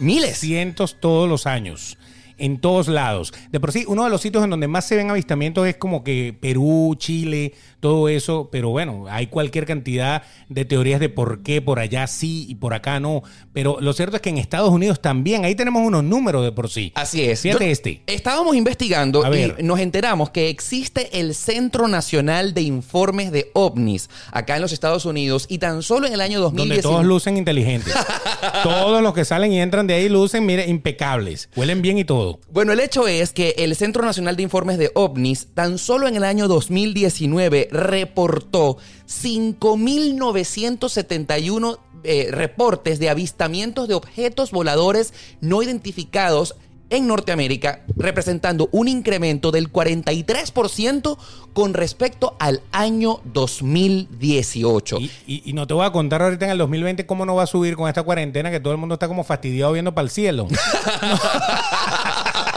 Miles. 0.00 0.38
cientos 0.38 0.96
todos 1.00 1.28
los 1.28 1.46
años. 1.46 1.97
En 2.38 2.60
todos 2.60 2.88
lados. 2.88 3.34
De 3.50 3.60
por 3.60 3.72
sí, 3.72 3.84
uno 3.88 4.04
de 4.04 4.10
los 4.10 4.20
sitios 4.20 4.44
en 4.44 4.50
donde 4.50 4.68
más 4.68 4.86
se 4.86 4.96
ven 4.96 5.10
avistamientos 5.10 5.66
es 5.66 5.76
como 5.76 6.04
que 6.04 6.36
Perú, 6.40 6.94
Chile, 6.98 7.54
todo 7.80 8.08
eso, 8.08 8.48
pero 8.50 8.70
bueno, 8.70 9.06
hay 9.08 9.28
cualquier 9.28 9.66
cantidad 9.66 10.22
de 10.48 10.64
teorías 10.64 11.00
de 11.00 11.08
por 11.08 11.42
qué 11.42 11.62
por 11.62 11.78
allá 11.78 12.06
sí 12.06 12.46
y 12.48 12.56
por 12.56 12.74
acá 12.74 13.00
no. 13.00 13.22
Pero 13.52 13.78
lo 13.80 13.92
cierto 13.92 14.16
es 14.16 14.22
que 14.22 14.30
en 14.30 14.38
Estados 14.38 14.70
Unidos 14.70 15.00
también, 15.00 15.44
ahí 15.44 15.54
tenemos 15.54 15.86
unos 15.86 16.04
números 16.04 16.44
de 16.44 16.52
por 16.52 16.68
sí. 16.70 16.92
Así 16.94 17.22
es. 17.24 17.40
Fíjate 17.40 17.66
Yo- 17.66 17.70
este. 17.70 18.02
Estábamos 18.06 18.56
investigando 18.56 19.24
A 19.24 19.28
ver. 19.28 19.56
y 19.58 19.62
nos 19.62 19.78
enteramos 19.80 20.30
que 20.30 20.48
existe 20.48 21.20
el 21.20 21.34
Centro 21.34 21.88
Nacional 21.88 22.54
de 22.54 22.62
Informes 22.62 23.30
de 23.32 23.50
OVNIs 23.54 24.08
acá 24.32 24.56
en 24.56 24.62
los 24.62 24.72
Estados 24.72 25.04
Unidos 25.04 25.46
y 25.48 25.58
tan 25.58 25.82
solo 25.82 26.06
en 26.06 26.12
el 26.14 26.20
año 26.20 26.40
Donde 26.40 26.58
2019 26.58 26.82
todos 26.82 27.06
lucen 27.06 27.36
inteligentes. 27.36 27.94
todos 28.62 29.02
los 29.02 29.14
que 29.14 29.24
salen 29.24 29.52
y 29.52 29.60
entran 29.60 29.86
de 29.86 29.94
ahí 29.94 30.08
lucen, 30.08 30.44
mire, 30.46 30.66
impecables. 30.68 31.48
Huelen 31.56 31.82
bien 31.82 31.98
y 31.98 32.04
todo. 32.04 32.40
Bueno, 32.50 32.72
el 32.72 32.80
hecho 32.80 33.06
es 33.08 33.32
que 33.32 33.54
el 33.58 33.74
Centro 33.76 34.04
Nacional 34.04 34.36
de 34.36 34.42
Informes 34.42 34.78
de 34.78 34.90
OVNIs 34.94 35.48
tan 35.54 35.78
solo 35.78 36.08
en 36.08 36.16
el 36.16 36.24
año 36.24 36.48
2019 36.48 37.67
reportó 37.70 38.78
5.971 39.06 41.78
eh, 42.04 42.28
reportes 42.30 42.98
de 43.00 43.10
avistamientos 43.10 43.88
de 43.88 43.94
objetos 43.94 44.52
voladores 44.52 45.12
no 45.40 45.62
identificados 45.62 46.54
en 46.90 47.06
Norteamérica, 47.06 47.84
representando 47.96 48.70
un 48.72 48.88
incremento 48.88 49.50
del 49.50 49.70
43% 49.70 51.18
con 51.52 51.74
respecto 51.74 52.34
al 52.38 52.62
año 52.72 53.20
2018. 53.24 54.96
Y, 54.98 55.10
y- 55.26 55.42
y 55.44 55.52
no 55.52 55.66
te 55.66 55.74
voy 55.74 55.84
a 55.84 55.92
contar 55.92 56.22
ahorita 56.22 56.46
en 56.46 56.52
el 56.52 56.58
2020 56.58 57.04
cómo 57.04 57.26
no 57.26 57.34
va 57.34 57.42
a 57.42 57.46
subir 57.46 57.76
con 57.76 57.88
esta 57.88 58.04
cuarentena 58.04 58.50
que 58.50 58.58
todo 58.60 58.72
el 58.72 58.78
mundo 58.78 58.94
está 58.94 59.06
como 59.06 59.22
fastidiado 59.22 59.72
viendo 59.72 59.94
para 59.94 60.04
el 60.04 60.10
cielo. 60.10 60.48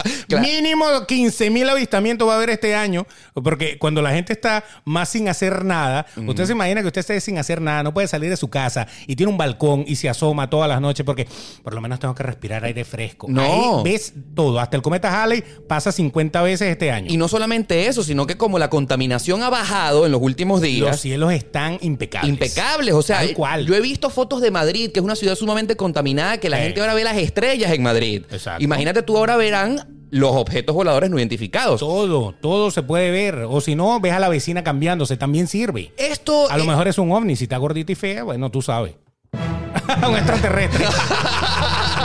Claro. 0.27 0.45
Mínimo 0.47 0.85
15 1.07 1.49
mil 1.49 1.67
avistamientos 1.69 2.27
va 2.27 2.33
a 2.33 2.35
haber 2.37 2.51
este 2.51 2.73
año, 2.75 3.05
porque 3.33 3.77
cuando 3.77 4.01
la 4.01 4.11
gente 4.11 4.31
está 4.33 4.63
más 4.85 5.09
sin 5.09 5.27
hacer 5.27 5.65
nada, 5.65 6.05
usted 6.27 6.45
se 6.45 6.51
imagina 6.53 6.81
que 6.81 6.87
usted 6.87 7.01
esté 7.01 7.19
sin 7.19 7.37
hacer 7.37 7.59
nada, 7.61 7.83
no 7.83 7.93
puede 7.93 8.07
salir 8.07 8.29
de 8.29 8.37
su 8.37 8.49
casa 8.49 8.87
y 9.07 9.15
tiene 9.15 9.31
un 9.31 9.37
balcón 9.37 9.83
y 9.87 9.95
se 9.97 10.07
asoma 10.09 10.49
todas 10.49 10.69
las 10.69 10.79
noches 10.79 11.05
porque 11.05 11.27
por 11.63 11.73
lo 11.73 11.81
menos 11.81 11.99
tengo 11.99 12.15
que 12.15 12.23
respirar 12.23 12.63
aire 12.63 12.85
fresco. 12.85 13.27
No. 13.29 13.41
Ahí 13.83 13.91
ves 13.91 14.13
todo, 14.35 14.59
hasta 14.59 14.77
el 14.77 14.81
cometa 14.83 15.21
Halley 15.23 15.43
pasa 15.67 15.91
50 15.91 16.41
veces 16.43 16.69
este 16.69 16.91
año. 16.91 17.07
Y 17.11 17.17
no 17.17 17.27
solamente 17.27 17.87
eso, 17.87 18.03
sino 18.03 18.25
que 18.25 18.37
como 18.37 18.57
la 18.59 18.69
contaminación 18.69 19.43
ha 19.43 19.49
bajado 19.49 20.05
en 20.05 20.11
los 20.13 20.21
últimos 20.21 20.61
los 20.61 20.69
días, 20.69 20.99
cielos 21.01 21.33
están 21.33 21.77
impecables. 21.81 22.29
impecables. 22.29 22.93
O 22.93 23.01
sea, 23.01 23.17
Tal 23.17 23.33
cual. 23.33 23.65
yo 23.65 23.75
he 23.75 23.81
visto 23.81 24.09
fotos 24.09 24.41
de 24.41 24.51
Madrid, 24.51 24.91
que 24.91 24.99
es 24.99 25.03
una 25.03 25.15
ciudad 25.15 25.35
sumamente 25.35 25.75
contaminada, 25.75 26.37
que 26.37 26.49
la 26.49 26.57
Sí. 26.57 26.63
gente 26.63 26.79
ahora 26.81 26.93
ve 26.93 27.03
las 27.03 27.17
estrellas 27.17 27.71
en 27.71 27.83
Madrid. 27.83 28.23
Exacto. 28.31 28.63
Imagínate 28.63 29.01
tú 29.01 29.17
ahora 29.17 29.35
verán 29.35 29.90
los 30.11 30.35
objetos 30.35 30.75
voladores 30.75 31.09
no 31.09 31.17
identificados. 31.17 31.79
Todo, 31.79 32.33
todo 32.33 32.69
se 32.69 32.83
puede 32.83 33.09
ver. 33.09 33.45
O 33.49 33.61
si 33.61 33.75
no, 33.75 33.99
ves 33.99 34.13
a 34.13 34.19
la 34.19 34.29
vecina 34.29 34.63
cambiándose, 34.63 35.17
también 35.17 35.47
sirve. 35.47 35.91
Esto 35.97 36.51
A 36.51 36.57
lo 36.57 36.65
mejor 36.65 36.87
es 36.87 36.97
un 36.97 37.11
ovni, 37.11 37.35
si 37.35 37.45
está 37.45 37.57
gordita 37.57 37.91
y 37.91 37.95
fea, 37.95 38.23
bueno, 38.23 38.51
tú 38.51 38.61
sabes. 38.61 38.95
un 40.07 40.15
extraterrestre. 40.15 40.85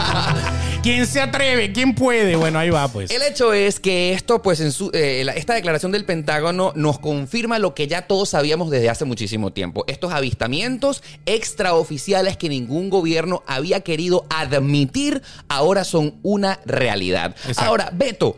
¿Quién 0.86 1.04
se 1.08 1.20
atreve? 1.20 1.72
¿Quién 1.72 1.96
puede? 1.96 2.36
Bueno, 2.36 2.60
ahí 2.60 2.70
va, 2.70 2.86
pues. 2.86 3.10
El 3.10 3.20
hecho 3.22 3.52
es 3.52 3.80
que 3.80 4.12
esto, 4.12 4.40
pues, 4.40 4.60
en 4.60 4.70
su- 4.70 4.90
eh, 4.94 5.22
la- 5.24 5.32
esta 5.32 5.52
declaración 5.54 5.90
del 5.90 6.04
Pentágono 6.04 6.72
nos 6.76 7.00
confirma 7.00 7.58
lo 7.58 7.74
que 7.74 7.88
ya 7.88 8.02
todos 8.06 8.28
sabíamos 8.28 8.70
desde 8.70 8.88
hace 8.88 9.04
muchísimo 9.04 9.52
tiempo. 9.52 9.82
Estos 9.88 10.12
avistamientos 10.12 11.02
extraoficiales 11.26 12.36
que 12.36 12.48
ningún 12.48 12.88
gobierno 12.88 13.42
había 13.48 13.80
querido 13.80 14.26
admitir, 14.30 15.22
ahora 15.48 15.82
son 15.82 16.20
una 16.22 16.60
realidad. 16.66 17.34
Exacto. 17.48 17.62
Ahora, 17.68 17.90
Beto, 17.92 18.36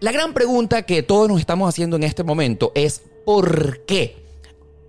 la 0.00 0.12
gran 0.12 0.34
pregunta 0.34 0.82
que 0.82 1.02
todos 1.02 1.26
nos 1.26 1.40
estamos 1.40 1.66
haciendo 1.70 1.96
en 1.96 2.02
este 2.02 2.22
momento 2.22 2.72
es 2.74 3.00
¿por 3.24 3.86
qué? 3.86 4.21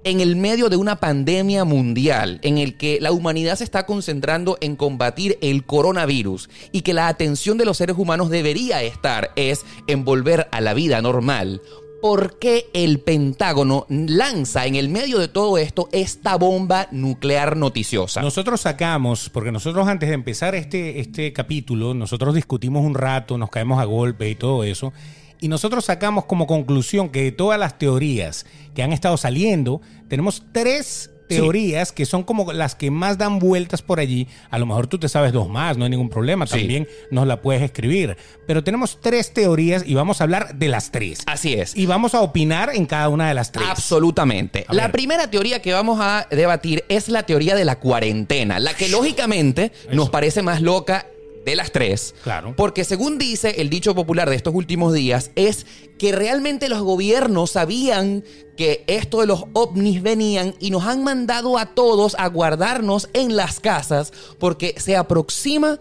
En 0.04 0.20
el 0.20 0.36
medio 0.36 0.70
de 0.70 0.76
una 0.76 0.98
pandemia 0.98 1.64
mundial 1.66 2.40
en 2.44 2.58
el 2.58 2.76
que 2.76 3.00
la 3.00 3.12
humanidad 3.12 3.56
se 3.56 3.64
está 3.64 3.86
concentrando 3.86 4.58
en 4.62 4.76
combatir 4.76 5.38
el 5.42 5.66
coronavirus 5.66 6.50
y 6.72 6.82
que 6.82 6.94
la 6.94 7.08
atención 7.08 7.58
de 7.58 7.66
los 7.66 7.78
seres 7.78 7.98
humanos 7.98 8.30
debería 8.30 8.84
estar 8.84 9.32
es 9.36 9.66
en 9.88 10.04
volver 10.04 10.48
a 10.52 10.62
la 10.62 10.74
vida 10.74 11.02
normal, 11.02 11.62
¿por 12.02 12.38
qué 12.38 12.70
el 12.74 13.00
Pentágono 13.00 13.86
lanza 13.88 14.66
en 14.66 14.76
el 14.76 14.90
medio 14.90 15.20
de 15.20 15.30
todo 15.30 15.58
esto 15.58 15.88
esta 15.94 16.36
bomba 16.36 16.90
nuclear 16.92 17.56
noticiosa? 17.56 18.22
Nosotros 18.22 18.60
sacamos, 18.60 19.30
porque 19.30 19.54
nosotros 19.54 19.88
antes 19.88 20.10
de 20.10 20.16
empezar 20.16 20.54
este, 20.54 21.00
este 21.00 21.32
capítulo, 21.32 21.94
nosotros 21.94 22.36
discutimos 22.36 22.86
un 22.86 22.94
rato, 22.94 23.38
nos 23.38 23.50
caemos 23.50 23.80
a 23.80 23.86
golpe 23.86 24.30
y 24.30 24.36
todo 24.36 24.66
eso, 24.66 24.92
y 25.40 25.48
nosotros 25.48 25.86
sacamos 25.86 26.26
como 26.26 26.48
conclusión 26.48 27.10
que 27.10 27.24
de 27.24 27.32
todas 27.32 27.60
las 27.60 27.78
teorías 27.78 28.46
que 28.74 28.84
han 28.84 28.94
estado 28.94 29.18
saliendo, 29.18 29.82
tenemos 30.08 30.44
tres 30.52 31.10
teorías 31.28 31.92
que 31.92 32.06
son 32.06 32.24
como 32.24 32.52
las 32.54 32.76
que 32.76 32.92
más 32.92 33.18
dan 33.18 33.40
vueltas 33.40 33.82
por 33.82 34.00
allí. 34.00 34.28
A 34.52 34.60
lo 34.60 34.66
mejor 34.66 34.88
tú 34.88 35.00
te 35.00 35.10
sabes 35.10 35.32
dos 35.32 35.50
más, 35.50 35.78
no 35.78 35.86
hay 35.86 35.90
ningún 35.90 36.10
problema, 36.10 36.46
Sí. 36.46 36.60
también 36.60 36.88
nos 37.12 37.26
la 37.26 37.42
puedes 37.42 37.62
escribir. 37.64 38.18
Pero 38.46 38.64
tenemos 38.64 39.00
tres 39.02 39.34
teorías 39.34 39.84
y 39.88 39.96
vamos 39.96 40.22
a 40.22 40.26
hablar 40.26 40.56
de 40.56 40.68
las 40.68 40.92
tres. 40.92 41.24
Así 41.26 41.54
es. 41.54 41.76
Y 41.76 41.86
vamos 41.86 42.14
a 42.14 42.22
opinar 42.22 42.72
en 42.76 42.86
cada 42.86 43.10
una 43.10 43.28
de 43.30 43.34
las 43.34 43.52
tres. 43.52 43.66
Absolutamente. 43.68 44.66
La 44.70 44.92
primera 44.92 45.30
teoría 45.32 45.62
que 45.62 45.74
vamos 45.74 46.00
a 46.02 46.28
debatir 46.30 46.84
es 46.90 47.10
la 47.10 47.24
teoría 47.24 47.56
de 47.56 47.66
la 47.66 47.80
cuarentena, 47.80 48.60
la 48.60 48.76
que 48.76 48.90
lógicamente 48.90 49.72
nos 49.92 50.10
parece 50.10 50.42
más 50.44 50.62
loca 50.62 51.08
de 51.46 51.56
las 51.56 51.72
tres. 51.72 52.16
Claro. 52.24 52.54
Porque 52.56 52.84
según 52.84 53.18
dice 53.18 53.56
el 53.62 53.70
dicho 53.70 53.94
popular 53.96 54.30
de 54.30 54.36
estos 54.36 54.54
últimos 54.56 54.94
días, 54.94 55.32
es 55.36 55.66
que 55.98 56.12
realmente 56.12 56.70
los 56.70 56.82
gobiernos 56.82 57.52
sabían 57.52 58.24
que 58.58 58.84
esto 58.88 59.22
de 59.22 59.28
los 59.28 59.46
ovnis 59.54 60.02
venían 60.02 60.56
y 60.60 60.70
nos 60.72 60.84
han 60.86 61.04
mandado 61.04 61.58
a 61.58 61.68
todos 61.74 62.16
a 62.20 62.28
guardarnos 62.28 63.10
en 63.14 63.36
las 63.36 63.60
casas 63.60 64.14
porque 64.40 64.76
se 64.78 64.96
aproxima 64.96 65.80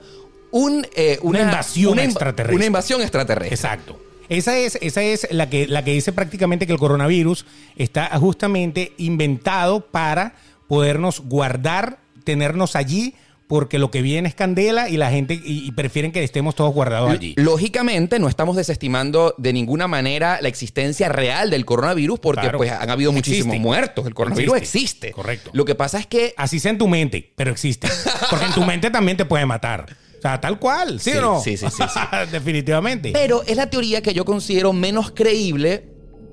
un, 0.50 0.86
eh, 0.94 1.18
Una 1.22 1.40
invasión 1.42 1.96
inv- 1.98 2.04
extraterrestre. 2.04 2.56
Una 2.56 2.66
invasión 2.66 3.00
extraterrestre. 3.00 3.54
Exacto. 3.54 3.98
Esa 4.28 4.56
es, 4.56 4.78
esa 4.80 5.02
es 5.02 5.26
la, 5.30 5.50
que, 5.50 5.66
la 5.66 5.84
que 5.84 5.92
dice 5.92 6.12
prácticamente 6.12 6.66
que 6.66 6.72
el 6.72 6.78
coronavirus 6.78 7.44
está 7.76 8.06
justamente 8.18 8.92
inventado 8.96 9.80
para 9.86 10.34
podernos 10.68 11.20
guardar, 11.20 11.98
tenernos 12.24 12.76
allí, 12.76 13.14
porque 13.52 13.78
lo 13.78 13.90
que 13.90 14.00
viene 14.00 14.30
es 14.30 14.34
candela 14.34 14.88
y 14.88 14.96
la 14.96 15.10
gente 15.10 15.34
y, 15.34 15.66
y 15.66 15.72
prefieren 15.72 16.10
que 16.10 16.24
estemos 16.24 16.54
todos 16.54 16.72
guardados 16.72 17.10
allí. 17.10 17.34
Lógicamente, 17.36 18.18
no 18.18 18.26
estamos 18.28 18.56
desestimando 18.56 19.34
de 19.36 19.52
ninguna 19.52 19.86
manera 19.88 20.38
la 20.40 20.48
existencia 20.48 21.10
real 21.10 21.50
del 21.50 21.66
coronavirus 21.66 22.18
porque 22.18 22.40
Claro. 22.40 22.56
pues 22.56 22.72
han 22.72 22.88
habido 22.88 23.12
muchísimos 23.12 23.48
Existe. 23.48 23.60
muertos. 23.60 24.06
El 24.06 24.14
coronavirus 24.14 24.56
Existe. 24.56 25.08
existe. 25.08 25.12
Correcto. 25.12 25.50
Lo 25.52 25.66
que 25.66 25.74
pasa 25.74 25.98
es 25.98 26.06
que 26.06 26.32
Así 26.38 26.60
sea 26.60 26.70
en 26.70 26.78
tu 26.78 26.88
mente, 26.88 27.30
pero 27.36 27.50
existe. 27.50 27.88
Porque 28.30 28.46
en 28.46 28.52
tu 28.54 28.64
mente 28.64 28.88
también 28.90 29.18
te 29.18 29.26
puede 29.26 29.44
matar. 29.44 29.84
O 30.18 30.22
sea, 30.22 30.40
tal 30.40 30.58
cual, 30.58 30.98
¿sí, 30.98 31.10
Sí, 31.10 31.18
o 31.18 31.20
no? 31.20 31.40
sí, 31.42 31.58
sí, 31.58 31.66
sí, 31.68 31.82
sí. 31.92 32.00
Definitivamente. 32.32 33.10
Pero 33.12 33.42
es 33.42 33.58
la 33.58 33.68
teoría 33.68 34.00
que 34.00 34.14
yo 34.14 34.24
considero 34.24 34.72
menos 34.72 35.10
creíble, 35.10 35.90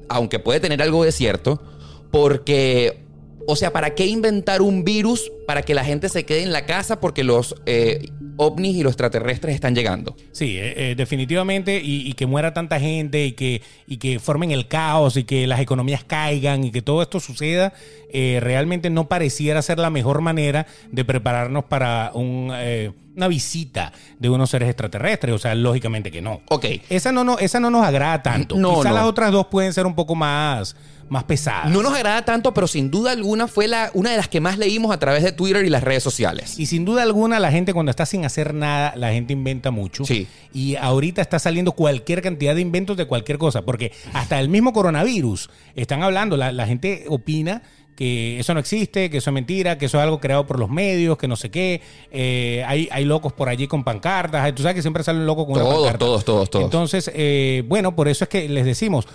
aunque 0.07 0.39
puede 0.39 0.61
tener 0.61 0.81
algo 0.81 1.03
de 1.03 1.11
cierto, 1.11 1.61
porque, 2.11 3.03
o 3.49 3.55
sea, 3.55 3.73
¿para 3.73 3.95
qué 3.95 4.05
inventar 4.05 4.61
un 4.61 4.83
virus 4.83 5.31
para 5.47 5.63
que 5.63 5.73
la 5.73 5.83
gente 5.83 6.07
se 6.07 6.23
quede 6.23 6.43
en 6.43 6.51
la 6.51 6.67
casa 6.67 6.99
porque 6.99 7.23
los 7.23 7.55
eh, 7.65 8.11
ovnis 8.37 8.75
y 8.75 8.83
los 8.83 8.91
extraterrestres 8.91 9.55
están 9.55 9.73
llegando? 9.73 10.15
Sí, 10.33 10.55
eh, 10.59 10.91
eh, 10.91 10.95
definitivamente, 10.95 11.81
y, 11.83 12.07
y 12.07 12.13
que 12.13 12.27
muera 12.27 12.53
tanta 12.53 12.79
gente 12.79 13.25
y 13.25 13.31
que, 13.31 13.63
y 13.87 13.97
que 13.97 14.19
formen 14.19 14.51
el 14.51 14.67
caos 14.67 15.17
y 15.17 15.23
que 15.23 15.47
las 15.47 15.61
economías 15.61 16.03
caigan 16.03 16.63
y 16.63 16.69
que 16.69 16.83
todo 16.83 17.01
esto 17.01 17.19
suceda, 17.19 17.73
eh, 18.13 18.37
realmente 18.39 18.91
no 18.91 19.07
pareciera 19.07 19.63
ser 19.63 19.79
la 19.79 19.89
mejor 19.89 20.21
manera 20.21 20.67
de 20.91 21.03
prepararnos 21.03 21.63
para 21.63 22.11
un, 22.13 22.53
una 23.15 23.27
visita 23.27 23.93
de 24.19 24.29
unos 24.29 24.51
seres 24.51 24.69
extraterrestres. 24.69 25.33
O 25.33 25.39
sea, 25.39 25.55
lógicamente 25.55 26.11
que 26.11 26.21
no. 26.21 26.41
Ok. 26.49 26.65
Esa 26.89 27.11
no, 27.11 27.23
no, 27.23 27.39
esa 27.39 27.59
no 27.59 27.71
nos 27.71 27.83
agrada 27.83 28.21
tanto. 28.21 28.57
No, 28.57 28.75
Quizás 28.75 28.91
no. 28.91 28.93
las 28.93 29.05
otras 29.05 29.31
dos 29.31 29.47
pueden 29.47 29.73
ser 29.73 29.87
un 29.87 29.95
poco 29.95 30.13
más, 30.13 30.75
más 31.09 31.23
pesadas. 31.25 31.69
No 31.71 31.81
nos 31.81 31.93
agrada 31.93 32.23
tanto, 32.23 32.53
pero 32.53 32.67
sin 32.67 32.91
duda 32.91 33.11
alguna 33.11 33.47
fue 33.47 33.67
la, 33.67 33.91
una 33.93 34.11
de 34.11 34.17
las 34.17 34.27
que 34.27 34.39
más 34.39 34.57
leímos 34.57 34.91
a 34.91 34.99
través 34.99 35.23
de 35.23 35.31
Twitter 35.31 35.65
y 35.65 35.69
las 35.69 35.83
redes 35.83 36.03
sociales. 36.03 36.59
Y 36.59 36.67
sin 36.67 36.85
duda 36.85 37.03
alguna, 37.03 37.39
la 37.39 37.51
gente 37.51 37.73
cuando 37.73 37.89
está 37.89 38.05
sin 38.05 38.25
hacer 38.25 38.53
nada, 38.53 38.93
la 38.95 39.11
gente 39.11 39.33
inventa 39.33 39.71
mucho. 39.71 40.05
Sí. 40.05 40.27
Y 40.53 40.75
ahorita 40.75 41.21
está 41.21 41.39
saliendo 41.39 41.73
cualquier 41.73 42.21
cantidad 42.21 42.55
de 42.55 42.61
inventos 42.61 42.95
de 42.97 43.05
cualquier 43.05 43.37
cosa, 43.37 43.63
porque 43.63 43.91
hasta 44.13 44.39
el 44.39 44.49
mismo 44.49 44.71
coronavirus 44.73 45.49
están 45.75 46.03
hablando, 46.03 46.37
la, 46.37 46.51
la 46.51 46.67
gente 46.67 47.05
opina 47.07 47.61
que 47.95 48.39
eso 48.39 48.53
no 48.53 48.61
existe, 48.61 49.09
que 49.09 49.17
eso 49.17 49.29
es 49.29 49.33
mentira, 49.33 49.77
que 49.77 49.87
eso 49.87 49.97
es 49.97 50.03
algo 50.05 50.21
creado 50.21 50.47
por 50.47 50.57
los 50.57 50.69
medios, 50.69 51.17
que 51.17 51.27
no 51.27 51.35
sé 51.35 51.51
qué. 51.51 51.81
Eh, 52.11 52.63
hay, 52.65 52.87
hay 52.93 53.03
locos 53.03 53.33
por 53.33 53.49
allí 53.49 53.67
con 53.67 53.83
pancartas. 53.83 54.55
Tú 54.55 54.61
sabes 54.61 54.75
que 54.75 54.81
siempre 54.81 55.03
salen 55.03 55.25
locos 55.25 55.43
con 55.43 55.55
una 55.55 55.63
Todos, 55.63 55.75
pancarta. 55.79 55.97
todos, 55.97 56.23
todos, 56.23 56.49
todos. 56.49 56.63
Entonces, 56.63 57.11
eh, 57.13 57.61
bueno, 57.67 57.97
por 57.97 58.07
eso 58.07 58.23
es 58.23 58.29
que 58.29 58.47
les 58.47 58.63
decimos, 58.63 59.05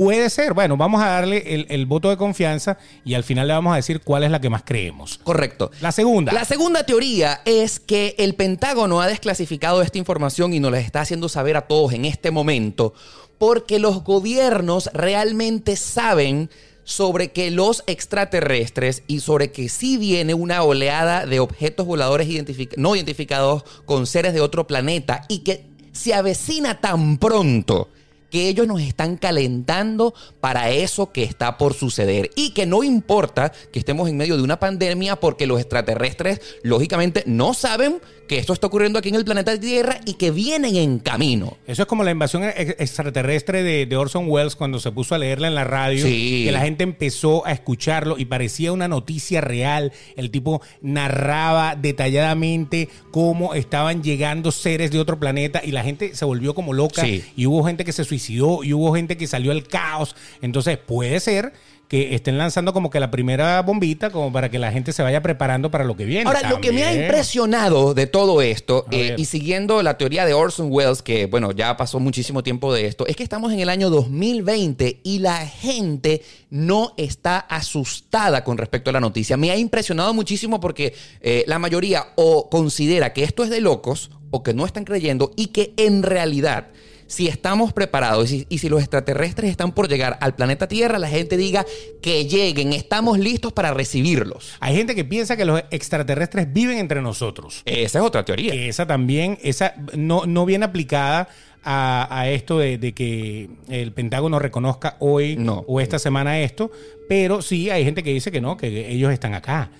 puede 0.00 0.30
ser, 0.30 0.54
bueno, 0.54 0.78
vamos 0.78 1.02
a 1.02 1.08
darle 1.08 1.54
el, 1.54 1.66
el 1.68 1.84
voto 1.84 2.08
de 2.08 2.16
confianza 2.16 2.78
y 3.04 3.12
al 3.12 3.22
final 3.22 3.46
le 3.48 3.52
vamos 3.52 3.74
a 3.74 3.76
decir 3.76 4.00
cuál 4.00 4.22
es 4.22 4.30
la 4.30 4.40
que 4.40 4.48
más 4.48 4.62
creemos. 4.64 5.20
Correcto. 5.22 5.70
La 5.82 5.92
segunda. 5.92 6.32
La 6.32 6.46
segunda 6.46 6.84
teoría 6.84 7.42
es 7.44 7.80
que 7.80 8.14
el 8.16 8.34
Pentágono 8.34 9.02
ha 9.02 9.06
desclasificado 9.06 9.82
esta 9.82 9.98
información 9.98 10.54
y 10.54 10.58
nos 10.58 10.72
la 10.72 10.80
está 10.80 11.02
haciendo 11.02 11.28
saber 11.28 11.58
a 11.58 11.66
todos 11.66 11.92
en 11.92 12.06
este 12.06 12.30
momento 12.30 12.94
porque 13.36 13.78
los 13.78 14.02
gobiernos 14.02 14.88
realmente 14.94 15.76
saben 15.76 16.48
sobre 16.84 17.30
que 17.30 17.50
los 17.50 17.84
extraterrestres 17.86 19.02
y 19.06 19.20
sobre 19.20 19.52
que 19.52 19.68
sí 19.68 19.98
viene 19.98 20.32
una 20.32 20.62
oleada 20.62 21.26
de 21.26 21.40
objetos 21.40 21.84
voladores 21.86 22.26
identific- 22.26 22.74
no 22.78 22.96
identificados 22.96 23.64
con 23.84 24.06
seres 24.06 24.32
de 24.32 24.40
otro 24.40 24.66
planeta 24.66 25.26
y 25.28 25.40
que 25.40 25.66
se 25.92 26.14
avecina 26.14 26.80
tan 26.80 27.18
pronto 27.18 27.88
que 28.30 28.48
ellos 28.48 28.66
nos 28.66 28.80
están 28.80 29.16
calentando 29.16 30.14
para 30.40 30.70
eso 30.70 31.12
que 31.12 31.22
está 31.24 31.58
por 31.58 31.74
suceder 31.74 32.30
y 32.36 32.50
que 32.50 32.66
no 32.66 32.82
importa 32.84 33.52
que 33.72 33.78
estemos 33.78 34.08
en 34.08 34.16
medio 34.16 34.36
de 34.36 34.42
una 34.42 34.60
pandemia 34.60 35.16
porque 35.16 35.46
los 35.46 35.60
extraterrestres 35.60 36.40
lógicamente 36.62 37.22
no 37.26 37.54
saben 37.54 38.00
que 38.28 38.38
esto 38.38 38.52
está 38.52 38.68
ocurriendo 38.68 38.96
aquí 38.96 39.08
en 39.08 39.16
el 39.16 39.24
planeta 39.24 39.58
Tierra 39.58 40.00
y 40.06 40.14
que 40.14 40.30
vienen 40.30 40.76
en 40.76 41.00
camino. 41.00 41.56
Eso 41.66 41.82
es 41.82 41.88
como 41.88 42.04
la 42.04 42.12
invasión 42.12 42.44
ex- 42.44 42.76
extraterrestre 42.78 43.64
de, 43.64 43.86
de 43.86 43.96
Orson 43.96 44.26
Welles 44.28 44.54
cuando 44.54 44.78
se 44.78 44.92
puso 44.92 45.16
a 45.16 45.18
leerla 45.18 45.48
en 45.48 45.56
la 45.56 45.64
radio. 45.64 46.06
Sí. 46.06 46.44
Que 46.44 46.52
la 46.52 46.60
gente 46.60 46.84
empezó 46.84 47.44
a 47.44 47.50
escucharlo 47.50 48.18
y 48.18 48.26
parecía 48.26 48.70
una 48.70 48.86
noticia 48.86 49.40
real. 49.40 49.92
El 50.14 50.30
tipo 50.30 50.62
narraba 50.80 51.74
detalladamente 51.74 52.88
cómo 53.10 53.54
estaban 53.54 54.04
llegando 54.04 54.52
seres 54.52 54.92
de 54.92 55.00
otro 55.00 55.18
planeta 55.18 55.60
y 55.64 55.72
la 55.72 55.82
gente 55.82 56.14
se 56.14 56.24
volvió 56.24 56.54
como 56.54 56.72
loca. 56.72 57.02
Sí. 57.02 57.24
Y 57.36 57.46
hubo 57.46 57.64
gente 57.64 57.84
que 57.84 57.92
se 57.92 58.04
suicidó 58.04 58.19
y 58.28 58.40
hubo 58.40 58.94
gente 58.94 59.16
que 59.16 59.26
salió 59.26 59.52
al 59.52 59.66
caos. 59.66 60.16
Entonces 60.42 60.76
puede 60.76 61.20
ser 61.20 61.52
que 61.90 62.14
estén 62.14 62.38
lanzando 62.38 62.72
como 62.72 62.88
que 62.88 63.00
la 63.00 63.10
primera 63.10 63.60
bombita 63.62 64.10
como 64.10 64.32
para 64.32 64.48
que 64.48 64.60
la 64.60 64.70
gente 64.70 64.92
se 64.92 65.02
vaya 65.02 65.22
preparando 65.22 65.72
para 65.72 65.82
lo 65.82 65.96
que 65.96 66.04
viene. 66.04 66.24
Ahora, 66.24 66.48
lo 66.48 66.60
que 66.60 66.70
me 66.70 66.84
ha 66.84 66.94
impresionado 66.94 67.94
de 67.94 68.06
todo 68.06 68.42
esto, 68.42 68.86
eh, 68.92 69.16
y 69.18 69.24
siguiendo 69.24 69.82
la 69.82 69.98
teoría 69.98 70.24
de 70.24 70.32
Orson 70.32 70.68
Welles, 70.70 71.02
que 71.02 71.26
bueno, 71.26 71.50
ya 71.50 71.76
pasó 71.76 71.98
muchísimo 71.98 72.44
tiempo 72.44 72.72
de 72.72 72.86
esto, 72.86 73.08
es 73.08 73.16
que 73.16 73.24
estamos 73.24 73.52
en 73.52 73.58
el 73.58 73.68
año 73.68 73.90
2020 73.90 75.00
y 75.02 75.18
la 75.18 75.44
gente 75.44 76.22
no 76.48 76.94
está 76.96 77.40
asustada 77.40 78.44
con 78.44 78.56
respecto 78.56 78.90
a 78.90 78.92
la 78.92 79.00
noticia. 79.00 79.36
Me 79.36 79.50
ha 79.50 79.56
impresionado 79.56 80.14
muchísimo 80.14 80.60
porque 80.60 80.94
eh, 81.20 81.42
la 81.48 81.58
mayoría 81.58 82.06
o 82.14 82.48
considera 82.50 83.12
que 83.12 83.24
esto 83.24 83.42
es 83.42 83.50
de 83.50 83.60
locos 83.60 84.12
o 84.30 84.44
que 84.44 84.54
no 84.54 84.64
están 84.64 84.84
creyendo 84.84 85.32
y 85.34 85.48
que 85.48 85.74
en 85.76 86.04
realidad 86.04 86.68
si 87.10 87.26
estamos 87.26 87.72
preparados 87.72 88.30
y 88.30 88.40
si, 88.40 88.46
y 88.48 88.58
si 88.58 88.68
los 88.68 88.78
extraterrestres 88.80 89.50
están 89.50 89.72
por 89.72 89.88
llegar 89.88 90.16
al 90.20 90.36
planeta 90.36 90.68
Tierra, 90.68 90.96
la 91.00 91.08
gente 91.08 91.36
diga 91.36 91.66
que 92.00 92.26
lleguen, 92.26 92.72
estamos 92.72 93.18
listos 93.18 93.52
para 93.52 93.74
recibirlos. 93.74 94.52
Hay 94.60 94.76
gente 94.76 94.94
que 94.94 95.04
piensa 95.04 95.36
que 95.36 95.44
los 95.44 95.60
extraterrestres 95.72 96.52
viven 96.52 96.78
entre 96.78 97.02
nosotros. 97.02 97.62
Esa 97.64 97.98
es 97.98 98.04
otra 98.04 98.24
teoría. 98.24 98.54
Esa 98.54 98.86
también, 98.86 99.38
esa 99.42 99.74
no, 99.96 100.24
no 100.26 100.46
viene 100.46 100.66
aplicada 100.66 101.28
a, 101.64 102.06
a 102.16 102.30
esto 102.30 102.60
de, 102.60 102.78
de 102.78 102.92
que 102.92 103.50
el 103.68 103.92
Pentágono 103.92 104.38
reconozca 104.38 104.96
hoy 105.00 105.34
No. 105.36 105.64
o 105.66 105.80
esta 105.80 105.98
semana 105.98 106.38
esto, 106.40 106.70
pero 107.08 107.42
sí 107.42 107.70
hay 107.70 107.84
gente 107.84 108.04
que 108.04 108.12
dice 108.12 108.30
que 108.30 108.40
no, 108.40 108.56
que 108.56 108.88
ellos 108.88 109.12
están 109.12 109.34
acá. 109.34 109.72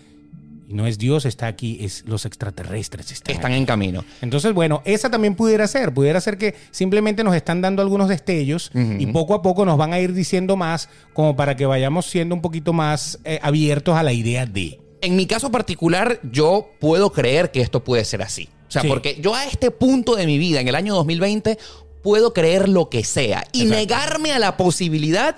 Y 0.71 0.75
no 0.75 0.87
es 0.87 0.99
Dios 0.99 1.25
está 1.25 1.49
aquí, 1.49 1.79
es 1.81 2.05
los 2.07 2.25
extraterrestres 2.27 3.11
están, 3.11 3.35
Están 3.35 3.53
en 3.55 3.67
camino. 3.67 4.05
Entonces, 4.23 4.53
bueno, 4.55 4.83
esa 4.85 5.11
también 5.11 5.35
pudiera 5.35 5.67
ser. 5.67 5.93
Pudiera 5.93 6.21
ser 6.21 6.39
que 6.39 6.55
simplemente 6.71 7.25
nos 7.25 7.35
están 7.35 7.61
dando 7.61 7.83
algunos 7.83 8.09
destellos 8.09 8.71
y 8.75 9.07
poco 9.07 9.35
a 9.35 9.43
poco 9.43 9.65
nos 9.65 9.77
van 9.77 9.93
a 9.93 9.99
ir 9.99 10.13
diciendo 10.13 10.57
más 10.57 10.89
como 11.13 11.35
para 11.35 11.57
que 11.57 11.67
vayamos 11.67 12.07
siendo 12.07 12.37
un 12.37 12.41
poquito 12.41 12.73
más 12.73 13.19
eh, 13.25 13.41
abiertos 13.43 13.97
a 13.97 14.05
la 14.05 14.13
idea 14.13 14.47
de. 14.47 14.79
En 15.01 15.17
mi 15.17 15.27
caso 15.27 15.51
particular, 15.51 16.21
yo 16.23 16.71
puedo 16.79 17.11
creer 17.11 17.51
que 17.51 17.63
esto 17.63 17.83
puede 17.83 18.05
ser 18.05 18.23
así. 18.23 18.49
O 18.69 18.71
sea, 18.71 18.83
Sí. 18.83 18.89
porque 18.89 19.19
yo 19.21 19.35
a 19.35 19.47
este 19.47 19.73
punto 19.73 20.15
de 20.15 20.25
mi 20.27 20.39
vida, 20.39 20.61
en 20.61 20.69
el 20.69 20.77
año 20.77 20.95
2020, 20.95 21.59
puedo 22.03 22.33
creer 22.33 22.69
lo 22.69 22.89
que 22.91 23.03
sea. 23.03 23.43
Y 23.53 23.63
Exacto. 23.63 23.77
negarme 23.81 24.33
a 24.33 24.39
la 24.39 24.57
posibilidad, 24.57 25.37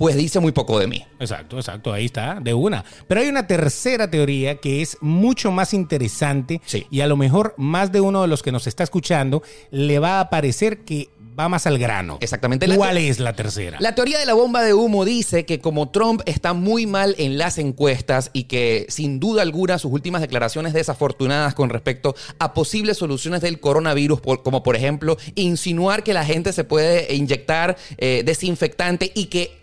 pues 0.00 0.16
dice 0.16 0.40
muy 0.40 0.52
poco 0.52 0.78
de 0.78 0.86
mí. 0.86 1.04
Exacto, 1.18 1.58
exacto, 1.58 1.92
ahí 1.92 2.06
está, 2.06 2.40
de 2.40 2.54
una. 2.54 2.82
Pero 3.06 3.20
hay 3.20 3.28
una 3.28 3.46
tercera 3.46 4.10
teoría 4.10 4.56
que 4.56 4.80
es 4.80 4.96
mucho 5.02 5.50
más 5.52 5.74
interesante 5.74 6.62
Sí. 6.64 6.86
y 6.90 7.02
a 7.02 7.06
lo 7.06 7.18
mejor 7.18 7.52
más 7.58 7.92
de 7.92 8.00
uno 8.00 8.22
de 8.22 8.28
los 8.28 8.42
que 8.42 8.50
nos 8.50 8.66
está 8.66 8.82
escuchando 8.82 9.42
le 9.70 9.98
va 9.98 10.20
a 10.20 10.30
parecer 10.30 10.78
que 10.86 11.10
va 11.38 11.50
más 11.50 11.66
al 11.66 11.78
grano. 11.78 12.16
Exactamente. 12.22 12.66
¿Cuál 12.74 12.96
es 12.96 13.18
la 13.20 13.34
tercera? 13.34 13.76
La 13.80 13.94
teoría 13.94 14.18
de 14.18 14.24
la 14.26 14.32
bomba 14.32 14.62
de 14.62 14.72
humo 14.72 15.04
dice 15.04 15.44
que 15.44 15.60
como 15.60 15.90
Trump 15.90 16.22
está 16.24 16.54
muy 16.54 16.86
mal 16.86 17.14
en 17.18 17.36
las 17.36 17.58
encuestas 17.58 18.30
y 18.32 18.44
que 18.44 18.86
sin 18.88 19.20
duda 19.20 19.42
alguna 19.42 19.78
sus 19.78 19.92
últimas 19.92 20.22
declaraciones 20.22 20.72
desafortunadas 20.72 21.54
con 21.54 21.68
respecto 21.68 22.14
a 22.38 22.54
posibles 22.54 22.96
soluciones 22.96 23.42
del 23.42 23.60
coronavirus, 23.60 24.20
por- 24.22 24.42
como 24.42 24.62
por 24.62 24.76
ejemplo 24.76 25.18
insinuar 25.34 26.02
que 26.04 26.14
la 26.14 26.24
gente 26.24 26.54
se 26.54 26.64
puede 26.64 27.14
inyectar 27.14 27.76
eh, 27.98 28.22
desinfectante 28.24 29.12
y 29.14 29.26
que 29.26 29.59